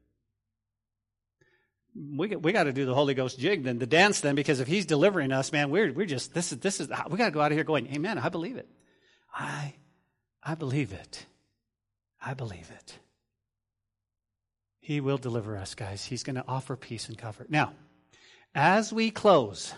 We, 1.94 2.28
we 2.36 2.52
got 2.52 2.64
to 2.64 2.72
do 2.72 2.86
the 2.86 2.94
Holy 2.94 3.14
Ghost 3.14 3.38
jig 3.38 3.64
then, 3.64 3.78
the 3.78 3.86
dance 3.86 4.20
then, 4.20 4.34
because 4.34 4.60
if 4.60 4.68
he's 4.68 4.86
delivering 4.86 5.32
us, 5.32 5.52
man, 5.52 5.70
we're, 5.70 5.92
we're 5.92 6.06
just, 6.06 6.34
this 6.34 6.52
is, 6.52 6.58
this 6.58 6.80
is, 6.80 6.88
we 7.08 7.18
got 7.18 7.26
to 7.26 7.30
go 7.30 7.40
out 7.40 7.50
of 7.50 7.56
here 7.56 7.64
going, 7.64 7.92
amen, 7.94 8.18
I 8.18 8.28
believe 8.28 8.56
it. 8.56 8.68
I, 9.38 9.74
I 10.42 10.56
believe 10.56 10.92
it. 10.92 11.24
I 12.20 12.34
believe 12.34 12.70
it. 12.74 12.98
He 14.80 15.00
will 15.00 15.18
deliver 15.18 15.56
us, 15.56 15.74
guys. 15.74 16.04
He's 16.04 16.24
going 16.24 16.36
to 16.36 16.44
offer 16.48 16.74
peace 16.74 17.08
and 17.08 17.16
comfort. 17.16 17.48
Now, 17.48 17.74
as 18.54 18.92
we 18.92 19.10
close, 19.10 19.72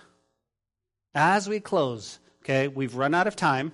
as 1.14 1.48
we 1.48 1.60
close, 1.60 2.18
okay, 2.42 2.68
we've 2.68 2.94
run 2.94 3.14
out 3.14 3.26
of 3.26 3.36
time, 3.36 3.72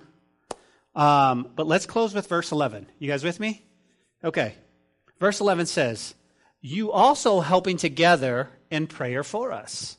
um, 0.93 1.51
but 1.55 1.67
let's 1.67 1.85
close 1.85 2.13
with 2.13 2.27
verse 2.27 2.51
11. 2.51 2.87
You 2.99 3.07
guys 3.07 3.23
with 3.23 3.39
me? 3.39 3.63
Okay. 4.23 4.55
Verse 5.19 5.39
11 5.39 5.67
says, 5.67 6.15
You 6.59 6.91
also 6.91 7.39
helping 7.39 7.77
together 7.77 8.49
in 8.69 8.87
prayer 8.87 9.23
for 9.23 9.53
us 9.53 9.97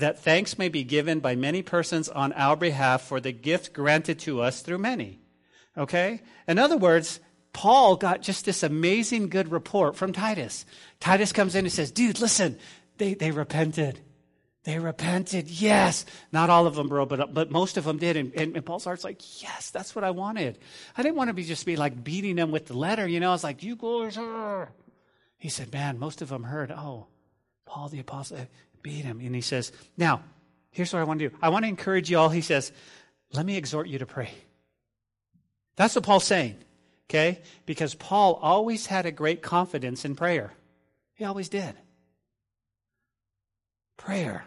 that 0.00 0.18
thanks 0.18 0.58
may 0.58 0.68
be 0.68 0.84
given 0.84 1.20
by 1.20 1.34
many 1.34 1.62
persons 1.62 2.08
on 2.08 2.32
our 2.34 2.56
behalf 2.56 3.02
for 3.02 3.20
the 3.20 3.32
gift 3.32 3.72
granted 3.72 4.18
to 4.20 4.40
us 4.40 4.62
through 4.62 4.78
many. 4.78 5.20
Okay? 5.76 6.20
In 6.46 6.58
other 6.58 6.76
words, 6.76 7.20
Paul 7.52 7.96
got 7.96 8.22
just 8.22 8.44
this 8.44 8.62
amazing 8.62 9.28
good 9.28 9.50
report 9.50 9.96
from 9.96 10.12
Titus. 10.12 10.64
Titus 11.00 11.32
comes 11.32 11.54
in 11.54 11.64
and 11.64 11.72
says, 11.72 11.90
dude, 11.90 12.20
listen, 12.20 12.58
they, 12.98 13.14
they 13.14 13.30
repented. 13.30 14.00
They 14.64 14.78
repented. 14.78 15.48
Yes. 15.48 16.04
Not 16.32 16.50
all 16.50 16.66
of 16.66 16.74
them, 16.74 16.88
bro, 16.88 17.06
but, 17.06 17.32
but 17.32 17.50
most 17.50 17.76
of 17.76 17.84
them 17.84 17.98
did. 17.98 18.16
And, 18.16 18.32
and, 18.34 18.56
and 18.56 18.64
Paul's 18.64 18.84
heart's 18.84 19.04
like, 19.04 19.42
yes, 19.42 19.70
that's 19.70 19.94
what 19.94 20.04
I 20.04 20.10
wanted. 20.10 20.58
I 20.96 21.02
didn't 21.02 21.16
want 21.16 21.28
to 21.28 21.34
be 21.34 21.44
just 21.44 21.64
be 21.64 21.76
like 21.76 22.04
beating 22.04 22.36
them 22.36 22.50
with 22.50 22.66
the 22.66 22.76
letter. 22.76 23.08
You 23.08 23.20
know, 23.20 23.30
I 23.30 23.32
was 23.32 23.44
like, 23.44 23.62
you 23.62 23.74
guys 23.76 24.18
are. 24.18 24.70
He 25.38 25.48
said, 25.48 25.72
man, 25.72 25.98
most 25.98 26.20
of 26.20 26.28
them 26.28 26.44
heard, 26.44 26.70
oh, 26.70 27.06
Paul 27.64 27.88
the 27.88 28.00
apostle, 28.00 28.36
beat 28.82 29.04
him. 29.04 29.20
And 29.20 29.34
he 29.34 29.40
says, 29.40 29.72
Now, 29.96 30.22
here's 30.70 30.92
what 30.92 31.00
I 31.00 31.04
want 31.04 31.20
to 31.20 31.28
do. 31.28 31.36
I 31.40 31.48
want 31.48 31.64
to 31.64 31.68
encourage 31.68 32.10
you 32.10 32.18
all. 32.18 32.28
He 32.28 32.40
says, 32.40 32.72
Let 33.32 33.46
me 33.46 33.56
exhort 33.56 33.88
you 33.88 33.98
to 33.98 34.06
pray. 34.06 34.30
That's 35.76 35.94
what 35.94 36.04
Paul's 36.04 36.24
saying. 36.24 36.56
Okay? 37.08 37.40
Because 37.66 37.94
Paul 37.94 38.38
always 38.40 38.86
had 38.86 39.06
a 39.06 39.12
great 39.12 39.42
confidence 39.42 40.04
in 40.04 40.14
prayer. 40.14 40.52
He 41.14 41.24
always 41.24 41.48
did. 41.48 41.74
Prayer. 43.96 44.44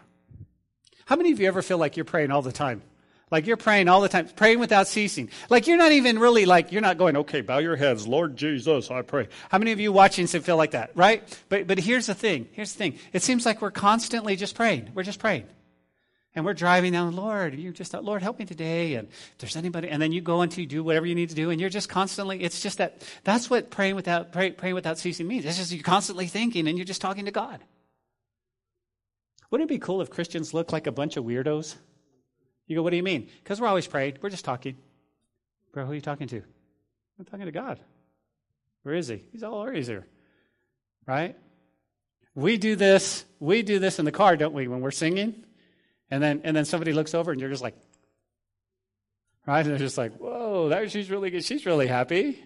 How 1.04 1.16
many 1.16 1.32
of 1.32 1.40
you 1.40 1.46
ever 1.46 1.62
feel 1.62 1.78
like 1.78 1.96
you're 1.96 2.04
praying 2.04 2.30
all 2.30 2.42
the 2.42 2.52
time? 2.52 2.82
Like 3.34 3.48
you're 3.48 3.56
praying 3.56 3.88
all 3.88 4.00
the 4.00 4.08
time, 4.08 4.28
praying 4.28 4.60
without 4.60 4.86
ceasing. 4.86 5.28
Like 5.50 5.66
you're 5.66 5.76
not 5.76 5.90
even 5.90 6.20
really 6.20 6.46
like, 6.46 6.70
you're 6.70 6.80
not 6.80 6.98
going, 6.98 7.16
okay, 7.16 7.40
bow 7.40 7.58
your 7.58 7.74
heads, 7.74 8.06
Lord 8.06 8.36
Jesus, 8.36 8.92
I 8.92 9.02
pray. 9.02 9.26
How 9.48 9.58
many 9.58 9.72
of 9.72 9.80
you 9.80 9.90
watching 9.90 10.28
feel 10.28 10.56
like 10.56 10.70
that, 10.70 10.92
right? 10.94 11.20
But, 11.48 11.66
but 11.66 11.80
here's 11.80 12.06
the 12.06 12.14
thing. 12.14 12.46
Here's 12.52 12.72
the 12.72 12.78
thing. 12.78 12.96
It 13.12 13.24
seems 13.24 13.44
like 13.44 13.60
we're 13.60 13.72
constantly 13.72 14.36
just 14.36 14.54
praying. 14.54 14.92
We're 14.94 15.02
just 15.02 15.18
praying. 15.18 15.48
And 16.36 16.44
we're 16.44 16.54
driving 16.54 16.92
down, 16.92 17.16
Lord, 17.16 17.56
you 17.56 17.72
just, 17.72 17.92
Lord, 17.92 18.22
help 18.22 18.38
me 18.38 18.44
today. 18.44 18.94
And 18.94 19.08
there's 19.38 19.56
anybody, 19.56 19.88
and 19.88 20.00
then 20.00 20.12
you 20.12 20.20
go 20.20 20.42
into 20.42 20.60
you 20.60 20.68
do 20.68 20.84
whatever 20.84 21.04
you 21.04 21.16
need 21.16 21.30
to 21.30 21.34
do, 21.34 21.50
and 21.50 21.60
you're 21.60 21.70
just 21.70 21.88
constantly, 21.88 22.40
it's 22.40 22.60
just 22.60 22.78
that, 22.78 23.02
that's 23.24 23.50
what 23.50 23.68
praying 23.68 23.96
without, 23.96 24.30
pray, 24.30 24.52
praying 24.52 24.76
without 24.76 24.96
ceasing 24.96 25.26
means. 25.26 25.44
It's 25.44 25.58
just 25.58 25.72
you're 25.72 25.82
constantly 25.82 26.28
thinking 26.28 26.68
and 26.68 26.78
you're 26.78 26.84
just 26.84 27.00
talking 27.00 27.24
to 27.24 27.32
God. 27.32 27.64
Wouldn't 29.50 29.68
it 29.68 29.74
be 29.74 29.80
cool 29.80 30.02
if 30.02 30.10
Christians 30.10 30.54
looked 30.54 30.72
like 30.72 30.86
a 30.86 30.92
bunch 30.92 31.16
of 31.16 31.24
weirdos? 31.24 31.74
You 32.66 32.76
go, 32.76 32.82
what 32.82 32.90
do 32.90 32.96
you 32.96 33.02
mean? 33.02 33.28
Because 33.42 33.60
we're 33.60 33.66
always 33.66 33.86
praying. 33.86 34.18
We're 34.22 34.30
just 34.30 34.44
talking. 34.44 34.76
Bro, 35.72 35.86
who 35.86 35.92
are 35.92 35.94
you 35.94 36.00
talking 36.00 36.28
to? 36.28 36.42
I'm 37.18 37.24
talking 37.24 37.46
to 37.46 37.52
God. 37.52 37.80
Where 38.82 38.94
is 38.94 39.08
he? 39.08 39.22
He's 39.32 39.42
all 39.42 39.60
over 39.60 39.72
here. 39.72 40.06
Right? 41.06 41.36
We 42.34 42.56
do 42.56 42.74
this, 42.74 43.24
we 43.38 43.62
do 43.62 43.78
this 43.78 43.98
in 43.98 44.04
the 44.04 44.12
car, 44.12 44.36
don't 44.36 44.54
we, 44.54 44.66
when 44.66 44.80
we're 44.80 44.90
singing? 44.90 45.44
And 46.10 46.22
then 46.22 46.40
and 46.44 46.56
then 46.56 46.64
somebody 46.64 46.92
looks 46.92 47.14
over 47.14 47.30
and 47.30 47.40
you're 47.40 47.50
just 47.50 47.62
like, 47.62 47.76
right? 49.46 49.60
And 49.60 49.70
they're 49.70 49.78
just 49.78 49.98
like, 49.98 50.16
whoa, 50.16 50.68
that 50.70 50.90
she's 50.90 51.10
really 51.10 51.30
good. 51.30 51.44
She's 51.44 51.64
really 51.64 51.86
happy. 51.86 52.42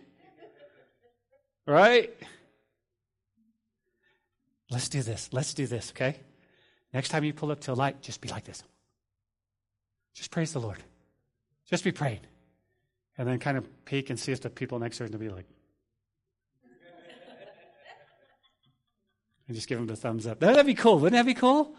Right? 1.66 2.14
Let's 4.70 4.88
do 4.88 5.02
this. 5.02 5.30
Let's 5.32 5.54
do 5.54 5.66
this, 5.66 5.90
okay? 5.90 6.16
Next 6.92 7.08
time 7.08 7.24
you 7.24 7.32
pull 7.32 7.50
up 7.50 7.60
to 7.60 7.72
a 7.72 7.74
light, 7.74 8.00
just 8.02 8.20
be 8.20 8.28
like 8.28 8.44
this. 8.44 8.62
Just 10.18 10.32
praise 10.32 10.52
the 10.52 10.58
Lord. 10.58 10.78
Just 11.70 11.84
be 11.84 11.92
praying. 11.92 12.18
And 13.16 13.28
then 13.28 13.38
kind 13.38 13.56
of 13.56 13.84
peek 13.84 14.10
and 14.10 14.18
see 14.18 14.32
if 14.32 14.40
the 14.40 14.50
people 14.50 14.80
next 14.80 14.96
to 14.96 15.04
going 15.04 15.12
to 15.12 15.18
be 15.18 15.28
like, 15.28 15.46
and 19.46 19.54
just 19.54 19.68
give 19.68 19.78
them 19.78 19.86
the 19.86 19.94
thumbs 19.94 20.26
up. 20.26 20.40
That'd 20.40 20.66
be 20.66 20.74
cool. 20.74 20.98
Wouldn't 20.98 21.16
that 21.16 21.24
be 21.24 21.34
cool? 21.34 21.76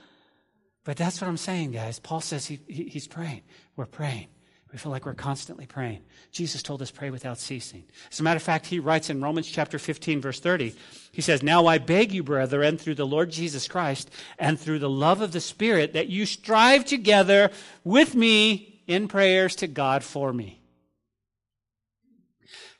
But 0.85 0.95
that's 0.95 1.19
what 1.19 1.27
I'm 1.27 1.35
saying, 1.35 1.71
guys. 1.71 1.99
Paul 1.99 2.21
says 2.21 2.45
he, 2.45 2.61
he, 2.65 2.85
he's 2.85 3.09
praying. 3.09 3.41
We're 3.75 3.87
praying. 3.87 4.29
We 4.71 4.77
feel 4.77 4.91
like 4.91 5.05
we're 5.05 5.15
constantly 5.15 5.65
praying. 5.65 6.01
Jesus 6.31 6.61
told 6.61 6.81
us 6.83 6.91
pray 6.91 7.09
without 7.09 7.39
ceasing. 7.39 7.85
As 8.11 8.19
a 8.19 8.23
matter 8.23 8.37
of 8.37 8.43
fact, 8.43 8.67
he 8.67 8.79
writes 8.79 9.09
in 9.09 9.19
Romans 9.19 9.47
chapter 9.47 9.79
15, 9.79 10.21
verse 10.21 10.39
30, 10.39 10.75
he 11.11 11.21
says, 11.21 11.41
Now 11.41 11.65
I 11.65 11.79
beg 11.79 12.11
you, 12.11 12.21
brethren, 12.21 12.77
through 12.77 12.95
the 12.95 13.07
Lord 13.07 13.31
Jesus 13.31 13.67
Christ 13.67 14.11
and 14.37 14.59
through 14.59 14.79
the 14.79 14.89
love 14.89 15.21
of 15.21 15.31
the 15.31 15.41
Spirit, 15.41 15.93
that 15.93 16.09
you 16.09 16.27
strive 16.27 16.85
together 16.85 17.49
with 17.83 18.13
me 18.13 18.81
in 18.85 19.07
prayers 19.07 19.55
to 19.57 19.67
God 19.67 20.03
for 20.03 20.31
me. 20.31 20.59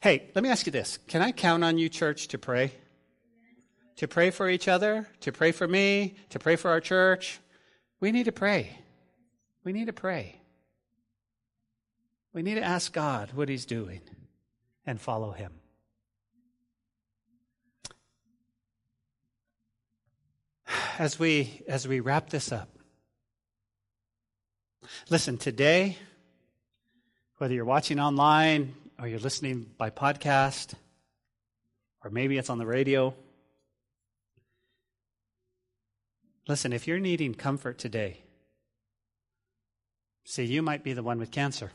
Hey, 0.02 0.30
let 0.36 0.44
me 0.44 0.50
ask 0.50 0.66
you 0.68 0.72
this. 0.72 1.00
Can 1.08 1.24
I 1.24 1.32
count 1.32 1.64
on 1.64 1.80
you, 1.80 1.90
church, 1.90 2.28
to 2.30 2.38
pray? 2.38 2.72
To 3.98 4.08
pray 4.08 4.30
for 4.30 4.48
each 4.48 4.68
other? 4.68 5.08
To 5.22 5.32
pray 5.32 5.52
for 5.52 5.68
me? 5.68 6.16
To 6.30 6.40
pray 6.40 6.56
for 6.56 6.70
our 6.70 6.80
church? 6.80 7.40
We 8.00 8.12
need 8.12 8.26
to 8.26 8.32
pray. 8.32 8.78
We 9.64 9.74
need 9.74 9.88
to 9.88 9.94
pray. 9.94 10.40
We 12.34 12.44
need 12.44 12.56
to 12.56 12.64
ask 12.64 12.94
God 12.94 13.32
what 13.34 13.50
He's 13.50 13.66
doing 13.66 14.02
and 14.86 15.02
follow 15.02 15.32
Him. 15.32 15.54
As 21.00 21.18
we, 21.18 21.64
as 21.68 21.88
we 21.88 22.02
wrap 22.02 22.30
this 22.30 22.52
up, 22.52 22.70
listen, 25.10 25.38
today, 25.38 25.98
whether 27.38 27.54
you're 27.54 27.66
watching 27.66 28.00
online 28.00 28.76
or 29.00 29.08
you're 29.08 29.20
listening 29.20 29.66
by 29.78 29.90
podcast, 29.90 30.74
or 32.04 32.12
maybe 32.12 32.38
it's 32.38 32.50
on 32.50 32.58
the 32.58 32.66
radio, 32.66 33.16
listen, 36.48 36.74
if 36.74 36.88
you're 36.88 37.00
needing 37.00 37.34
comfort 37.34 37.78
today, 37.78 38.22
see, 40.26 40.44
you 40.44 40.62
might 40.62 40.84
be 40.84 40.94
the 40.94 41.04
one 41.04 41.18
with 41.18 41.32
cancer. 41.32 41.72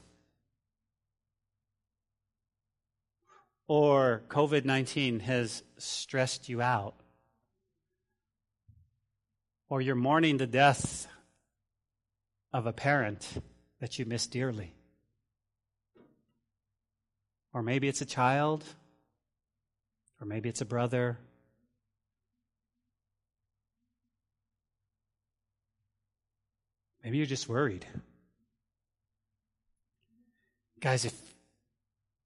Or 3.67 4.23
COVID 4.29 4.65
19 4.65 5.21
has 5.21 5.63
stressed 5.79 6.49
you 6.49 6.61
out, 6.61 6.95
or 9.69 9.81
you're 9.81 9.95
mourning 9.95 10.37
the 10.37 10.47
death 10.47 11.07
of 12.53 12.67
a 12.67 12.73
parent 12.73 13.27
that 13.81 13.99
you 13.99 14.05
miss 14.05 14.27
dearly, 14.27 14.75
or 17.53 17.63
maybe 17.63 17.89
it's 17.89 18.03
a 18.03 18.07
child, 18.07 18.65
or 20.21 20.27
maybe 20.27 20.49
it's 20.49 20.61
a 20.61 20.67
brother. 20.67 21.19
Maybe 27.03 27.19
you're 27.19 27.27
just 27.27 27.51
worried. 27.51 27.85
Guys, 30.81 31.05
if 31.05 31.34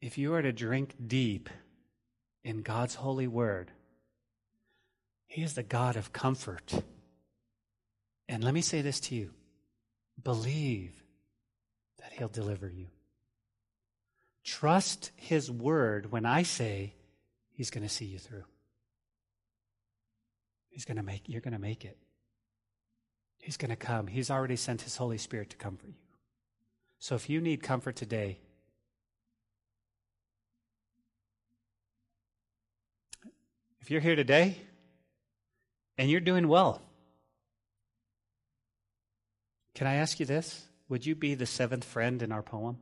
if 0.01 0.19
you 0.19 0.35
are 0.35 0.43
to 0.43 0.53
drink 0.53 0.95
deep 1.05 1.49
in 2.45 2.63
God's 2.63 2.95
holy 2.95 3.27
word, 3.27 3.71
He 5.27 5.43
is 5.43 5.55
the 5.55 5.63
God 5.63 5.97
of 5.97 6.13
comfort. 6.13 6.73
And 8.29 8.45
let 8.45 8.55
me 8.55 8.61
say 8.61 8.83
this 8.83 9.01
to 9.01 9.15
you 9.15 9.31
believe 10.23 10.93
that 12.01 12.13
He'll 12.13 12.29
deliver 12.29 12.69
you. 12.69 12.87
Trust 14.45 15.11
His 15.17 15.51
word 15.51 16.11
when 16.13 16.27
I 16.27 16.43
say 16.43 16.95
He's 17.51 17.71
going 17.71 17.83
to 17.87 17.93
see 17.93 18.07
you 18.07 18.19
through. 18.19 18.45
He's 20.69 20.85
going 20.85 20.97
to 20.97 21.03
make, 21.03 21.23
you're 21.27 21.41
going 21.41 21.55
to 21.55 21.59
make 21.59 21.85
it. 21.85 21.99
He's 23.41 23.57
going 23.57 23.71
to 23.71 23.77
come. 23.77 24.07
He's 24.07 24.31
already 24.31 24.57
sent 24.57 24.83
His 24.83 24.97
Holy 24.97 25.19
Spirit 25.19 25.51
to 25.51 25.57
comfort 25.57 25.89
you. 25.89 25.95
So 27.01 27.15
if 27.15 27.29
you 27.29 27.41
need 27.41 27.63
comfort 27.63 27.97
today, 27.97 28.39
If 33.89 33.93
you're 33.93 34.03
here 34.03 34.17
today 34.17 34.55
and 35.97 36.11
you're 36.11 36.21
doing 36.21 36.47
well, 36.47 36.83
can 39.75 39.87
I 39.87 39.95
ask 39.95 40.21
you 40.21 40.27
this? 40.27 40.69
Would 40.91 41.07
you 41.07 41.15
be 41.15 41.35
the 41.35 41.47
seventh 41.47 41.87
friend 41.87 42.21
in 42.23 42.31
our 42.31 42.43
poem? 42.43 42.77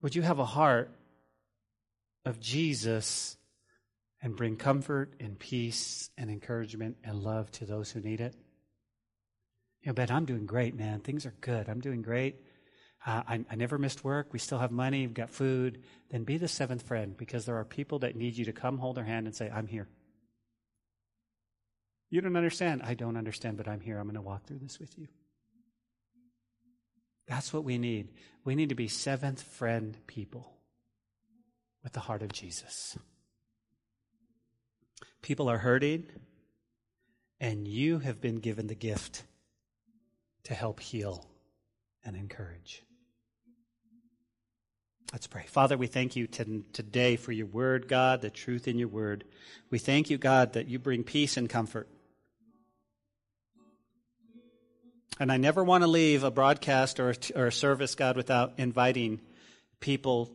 Would 0.00 0.14
you 0.14 0.22
have 0.22 0.38
a 0.38 0.46
heart 0.46 0.90
of 2.24 2.40
Jesus 2.40 3.36
and 4.22 4.34
bring 4.34 4.56
comfort 4.56 5.12
and 5.20 5.38
peace 5.38 6.08
and 6.16 6.30
encouragement 6.30 6.96
and 7.04 7.22
love 7.22 7.50
to 7.52 7.66
those 7.66 7.90
who 7.90 8.00
need 8.00 8.22
it? 8.22 8.34
You 9.82 9.88
know, 9.88 9.92
Ben, 9.92 10.10
I'm 10.10 10.24
doing 10.24 10.46
great, 10.46 10.74
man. 10.74 11.00
Things 11.00 11.26
are 11.26 11.34
good. 11.42 11.68
I'm 11.68 11.80
doing 11.80 12.00
great 12.00 12.36
uh, 13.06 13.22
I, 13.28 13.44
I 13.48 13.54
never 13.54 13.78
missed 13.78 14.02
work. 14.02 14.32
We 14.32 14.40
still 14.40 14.58
have 14.58 14.72
money. 14.72 15.06
We've 15.06 15.14
got 15.14 15.30
food. 15.30 15.82
Then 16.10 16.24
be 16.24 16.38
the 16.38 16.48
seventh 16.48 16.82
friend 16.82 17.16
because 17.16 17.46
there 17.46 17.56
are 17.56 17.64
people 17.64 18.00
that 18.00 18.16
need 18.16 18.36
you 18.36 18.44
to 18.46 18.52
come 18.52 18.78
hold 18.78 18.96
their 18.96 19.04
hand 19.04 19.26
and 19.26 19.34
say, 19.34 19.48
I'm 19.48 19.68
here. 19.68 19.86
You 22.10 22.20
don't 22.20 22.36
understand. 22.36 22.82
I 22.82 22.94
don't 22.94 23.16
understand, 23.16 23.58
but 23.58 23.68
I'm 23.68 23.80
here. 23.80 23.98
I'm 23.98 24.06
going 24.06 24.16
to 24.16 24.20
walk 24.20 24.46
through 24.46 24.58
this 24.58 24.80
with 24.80 24.98
you. 24.98 25.06
That's 27.28 27.52
what 27.52 27.64
we 27.64 27.78
need. 27.78 28.08
We 28.44 28.56
need 28.56 28.70
to 28.70 28.74
be 28.74 28.88
seventh 28.88 29.42
friend 29.42 29.96
people 30.06 30.52
with 31.84 31.92
the 31.92 32.00
heart 32.00 32.22
of 32.22 32.32
Jesus. 32.32 32.98
People 35.22 35.48
are 35.48 35.58
hurting, 35.58 36.06
and 37.40 37.66
you 37.66 38.00
have 38.00 38.20
been 38.20 38.36
given 38.36 38.66
the 38.66 38.74
gift 38.74 39.24
to 40.44 40.54
help 40.54 40.80
heal 40.80 41.26
and 42.04 42.16
encourage. 42.16 42.82
Let's 45.16 45.26
pray. 45.26 45.44
Father, 45.46 45.78
we 45.78 45.86
thank 45.86 46.14
you 46.14 46.26
today 46.26 47.16
for 47.16 47.32
your 47.32 47.46
word, 47.46 47.88
God, 47.88 48.20
the 48.20 48.28
truth 48.28 48.68
in 48.68 48.78
your 48.78 48.88
word. 48.88 49.24
We 49.70 49.78
thank 49.78 50.10
you, 50.10 50.18
God, 50.18 50.52
that 50.52 50.68
you 50.68 50.78
bring 50.78 51.04
peace 51.04 51.38
and 51.38 51.48
comfort. 51.48 51.88
And 55.18 55.32
I 55.32 55.38
never 55.38 55.64
want 55.64 55.84
to 55.84 55.88
leave 55.88 56.22
a 56.22 56.30
broadcast 56.30 57.00
or, 57.00 57.14
or 57.34 57.46
a 57.46 57.52
service, 57.52 57.94
God, 57.94 58.18
without 58.18 58.52
inviting 58.58 59.22
people 59.80 60.30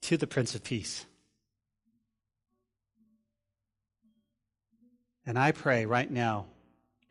to 0.00 0.16
the 0.16 0.26
Prince 0.26 0.54
of 0.54 0.64
Peace. 0.64 1.04
And 5.26 5.38
I 5.38 5.52
pray 5.52 5.84
right 5.84 6.10
now 6.10 6.46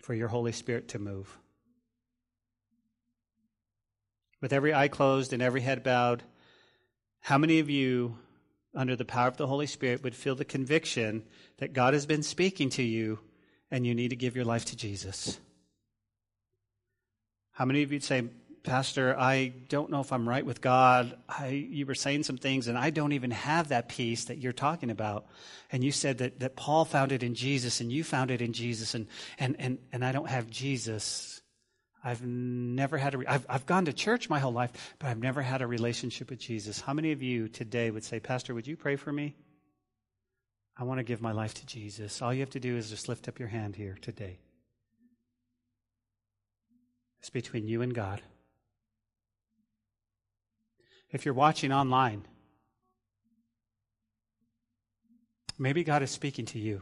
for 0.02 0.16
your 0.16 0.30
Holy 0.30 0.52
Spirit 0.52 0.88
to 0.88 0.98
move. 0.98 1.38
With 4.42 4.52
every 4.52 4.74
eye 4.74 4.88
closed 4.88 5.32
and 5.32 5.44
every 5.44 5.62
head 5.62 5.84
bowed, 5.84 6.24
How 7.24 7.38
many 7.38 7.60
of 7.60 7.70
you, 7.70 8.18
under 8.76 8.98
the 8.98 9.06
power 9.06 9.30
of 9.30 9.38
the 9.38 9.48
Holy 9.48 9.66
Spirit, 9.66 10.04
would 10.04 10.14
feel 10.14 10.36
the 10.36 10.44
conviction 10.44 11.24
that 11.60 11.72
God 11.72 11.94
has 11.94 12.06
been 12.06 12.22
speaking 12.22 12.70
to 12.72 12.84
you 12.84 13.18
and 13.72 13.88
you 13.88 13.96
need 13.96 14.10
to 14.10 14.18
give 14.18 14.36
your 14.36 14.44
life 14.44 14.66
to 14.66 14.76
Jesus? 14.76 15.40
How 17.54 17.64
many 17.64 17.82
of 17.82 17.94
you 17.94 17.96
would 17.96 18.04
say, 18.04 18.26
Pastor, 18.64 19.18
I 19.18 19.54
don't 19.70 19.90
know 19.90 20.02
if 20.02 20.12
I'm 20.12 20.28
right 20.28 20.46
with 20.46 20.60
God. 20.60 21.18
I, 21.30 21.48
you 21.48 21.86
were 21.86 21.96
saying 21.96 22.24
some 22.24 22.38
things, 22.38 22.68
and 22.68 22.78
I 22.78 22.90
don't 22.90 23.14
even 23.14 23.32
have 23.32 23.70
that 23.70 23.88
peace 23.88 24.26
that 24.26 24.40
you're 24.40 24.52
talking 24.52 24.90
about. 24.90 25.26
And 25.72 25.82
you 25.82 25.94
said 25.94 26.18
that, 26.18 26.42
that 26.42 26.58
Paul 26.58 26.84
found 26.84 27.14
it 27.14 27.24
in 27.24 27.36
Jesus, 27.36 27.80
and 27.80 27.90
you 27.90 28.04
found 28.04 28.32
it 28.32 28.42
in 28.42 28.52
Jesus, 28.52 28.96
and, 28.96 29.08
and, 29.40 29.56
and, 29.60 29.78
and 29.94 30.04
I 30.04 30.12
don't 30.12 30.30
have 30.30 30.50
Jesus. 30.50 31.42
I've 32.04 32.22
never 32.26 32.98
had 32.98 33.14
a, 33.14 33.20
re- 33.20 33.26
I've, 33.28 33.46
I've 33.48 33.66
gone 33.66 33.86
to 33.86 33.94
church 33.94 34.30
my 34.30 34.40
whole 34.40 34.52
life, 34.52 34.96
but 35.00 35.08
I've 35.08 35.20
never 35.20 35.42
had 35.42 35.62
a 35.62 35.68
relationship 35.68 36.30
with 36.30 36.40
Jesus. 36.40 36.82
How 36.82 36.94
many 36.94 37.14
of 37.14 37.24
you 37.24 37.48
today 37.48 37.92
would 37.92 38.04
say, 38.04 38.20
Pastor, 38.20 38.54
would 38.54 38.68
you 38.68 38.76
pray 38.76 38.98
for 38.98 39.12
me? 39.12 39.36
I 40.76 40.84
want 40.84 41.00
to 41.00 41.04
give 41.04 41.22
my 41.22 41.32
life 41.32 41.54
to 41.56 41.66
Jesus. 41.66 42.22
All 42.22 42.34
you 42.34 42.42
have 42.42 42.50
to 42.52 42.60
do 42.60 42.76
is 42.76 42.90
just 42.90 43.08
lift 43.08 43.30
up 43.30 43.40
your 43.40 43.48
hand 43.48 43.76
here 43.76 43.98
today. 44.02 44.40
It's 47.20 47.30
between 47.30 47.68
you 47.68 47.82
and 47.82 47.94
God. 47.94 48.22
If 51.10 51.24
you're 51.24 51.34
watching 51.34 51.72
online, 51.72 52.26
maybe 55.58 55.86
God 55.86 56.02
is 56.02 56.12
speaking 56.12 56.46
to 56.48 56.60
you 56.60 56.82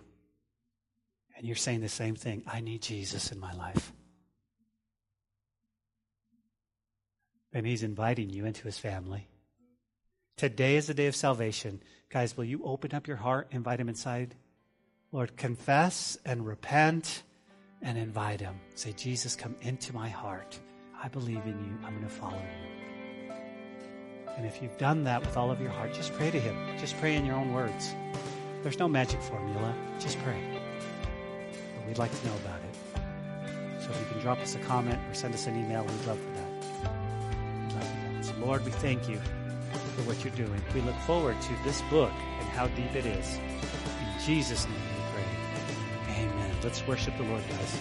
and 1.37 1.45
you're 1.45 1.55
saying 1.55 1.81
the 1.81 1.89
same 1.89 2.15
thing 2.15 2.41
I 2.47 2.61
need 2.61 2.81
Jesus 2.81 3.31
in 3.31 3.39
my 3.39 3.53
life. 3.53 3.91
And 7.53 7.65
He's 7.65 7.83
inviting 7.83 8.29
you 8.29 8.45
into 8.45 8.63
His 8.63 8.77
family. 8.77 9.27
Today 10.37 10.75
is 10.75 10.87
the 10.87 10.93
day 10.93 11.07
of 11.07 11.15
salvation. 11.15 11.81
Guys, 12.09 12.35
will 12.35 12.45
you 12.45 12.61
open 12.63 12.93
up 12.93 13.07
your 13.07 13.17
heart, 13.17 13.49
invite 13.51 13.79
Him 13.79 13.89
inside? 13.89 14.35
Lord, 15.11 15.35
confess 15.35 16.17
and 16.25 16.47
repent 16.47 17.23
and 17.81 17.97
invite 17.97 18.39
Him. 18.39 18.59
Say, 18.75 18.93
Jesus, 18.93 19.35
come 19.35 19.55
into 19.61 19.93
my 19.93 20.09
heart. 20.09 20.59
I 21.03 21.09
believe 21.09 21.43
in 21.45 21.63
you. 21.65 21.85
I'm 21.85 21.93
going 21.93 22.07
to 22.07 22.09
follow 22.09 22.37
you. 22.37 23.33
And 24.37 24.45
if 24.45 24.61
you've 24.61 24.77
done 24.77 25.03
that 25.03 25.21
with 25.21 25.35
all 25.35 25.51
of 25.51 25.59
your 25.59 25.71
heart, 25.71 25.93
just 25.93 26.13
pray 26.13 26.31
to 26.31 26.39
Him. 26.39 26.55
Just 26.79 26.97
pray 26.99 27.15
in 27.15 27.25
your 27.25 27.35
own 27.35 27.53
words. 27.53 27.93
There's 28.63 28.79
no 28.79 28.87
magic 28.87 29.21
formula. 29.21 29.75
Just 29.99 30.17
pray. 30.19 30.41
But 31.75 31.87
we'd 31.87 31.97
like 31.97 32.17
to 32.17 32.25
know 32.27 32.35
about 32.35 32.59
it. 32.61 33.01
So 33.83 33.91
if 33.91 33.99
you 33.99 34.05
can 34.11 34.19
drop 34.21 34.39
us 34.39 34.55
a 34.55 34.59
comment 34.59 34.99
or 35.09 35.13
send 35.13 35.33
us 35.33 35.47
an 35.47 35.55
email, 35.55 35.83
we'd 35.83 36.05
love 36.05 36.19
for 36.19 36.30
Lord, 38.41 38.65
we 38.65 38.71
thank 38.71 39.07
you 39.07 39.19
for 39.95 40.01
what 40.03 40.23
you're 40.23 40.33
doing. 40.33 40.61
We 40.73 40.81
look 40.81 40.95
forward 41.01 41.39
to 41.41 41.53
this 41.63 41.81
book 41.83 42.11
and 42.39 42.49
how 42.49 42.67
deep 42.69 42.95
it 42.95 43.05
is. 43.05 43.37
In 43.37 44.25
Jesus' 44.25 44.65
name 44.65 44.75
we 44.75 45.03
pray. 45.13 46.23
Amen. 46.23 46.55
Let's 46.63 46.85
worship 46.87 47.15
the 47.17 47.23
Lord, 47.23 47.43
guys. 47.47 47.79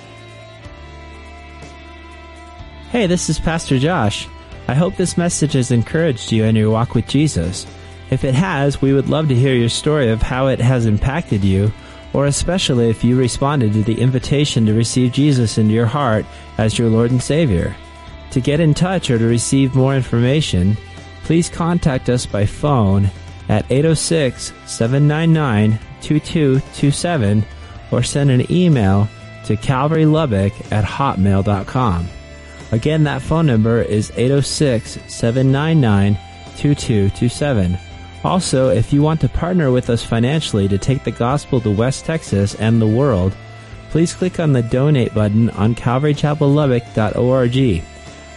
Hey, 2.90 3.06
this 3.06 3.30
is 3.30 3.38
Pastor 3.38 3.78
Josh. 3.78 4.28
I 4.68 4.74
hope 4.74 4.96
this 4.96 5.16
message 5.16 5.54
has 5.54 5.70
encouraged 5.70 6.30
you 6.30 6.44
in 6.44 6.56
your 6.56 6.70
walk 6.70 6.94
with 6.94 7.06
Jesus. 7.06 7.66
If 8.10 8.24
it 8.24 8.34
has, 8.34 8.82
we 8.82 8.92
would 8.92 9.08
love 9.08 9.28
to 9.28 9.34
hear 9.34 9.54
your 9.54 9.68
story 9.68 10.10
of 10.10 10.20
how 10.20 10.48
it 10.48 10.60
has 10.60 10.86
impacted 10.86 11.42
you, 11.42 11.72
or 12.12 12.26
especially 12.26 12.90
if 12.90 13.02
you 13.02 13.16
responded 13.16 13.72
to 13.72 13.82
the 13.82 14.00
invitation 14.00 14.66
to 14.66 14.74
receive 14.74 15.12
Jesus 15.12 15.56
into 15.56 15.72
your 15.72 15.86
heart 15.86 16.26
as 16.58 16.78
your 16.78 16.88
Lord 16.88 17.12
and 17.12 17.22
Savior. 17.22 17.74
To 18.32 18.40
get 18.40 18.60
in 18.60 18.74
touch 18.74 19.10
or 19.10 19.18
to 19.18 19.26
receive 19.26 19.74
more 19.74 19.96
information, 19.96 20.76
please 21.24 21.48
contact 21.48 22.08
us 22.08 22.26
by 22.26 22.46
phone 22.46 23.10
at 23.48 23.68
806 23.70 24.52
799 24.66 25.78
2227 26.00 27.44
or 27.90 28.02
send 28.02 28.30
an 28.30 28.50
email 28.50 29.08
to 29.44 29.56
calvarylubbock 29.56 30.72
at 30.72 30.84
hotmail.com. 30.84 32.08
Again, 32.72 33.04
that 33.04 33.22
phone 33.22 33.46
number 33.46 33.80
is 33.82 34.10
806 34.12 34.98
799 35.12 36.14
2227. 36.56 37.78
Also, 38.22 38.68
if 38.68 38.92
you 38.92 39.02
want 39.02 39.20
to 39.22 39.28
partner 39.28 39.72
with 39.72 39.90
us 39.90 40.04
financially 40.04 40.68
to 40.68 40.78
take 40.78 41.02
the 41.04 41.10
gospel 41.10 41.60
to 41.60 41.70
West 41.70 42.04
Texas 42.04 42.54
and 42.56 42.80
the 42.80 42.86
world, 42.86 43.34
please 43.90 44.14
click 44.14 44.38
on 44.38 44.52
the 44.52 44.62
donate 44.62 45.14
button 45.14 45.50
on 45.50 45.74
calvarychapellubbock.org. 45.74 47.84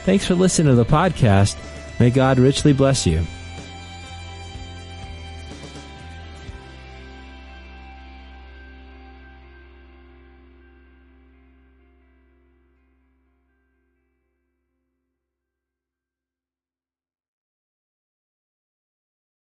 Thanks 0.03 0.25
for 0.25 0.35
listening 0.35 0.71
to 0.71 0.75
the 0.75 0.85
podcast. 0.85 1.55
May 1.99 2.09
God 2.09 2.37
richly 2.39 2.73
bless 2.73 3.05
you. 3.07 3.25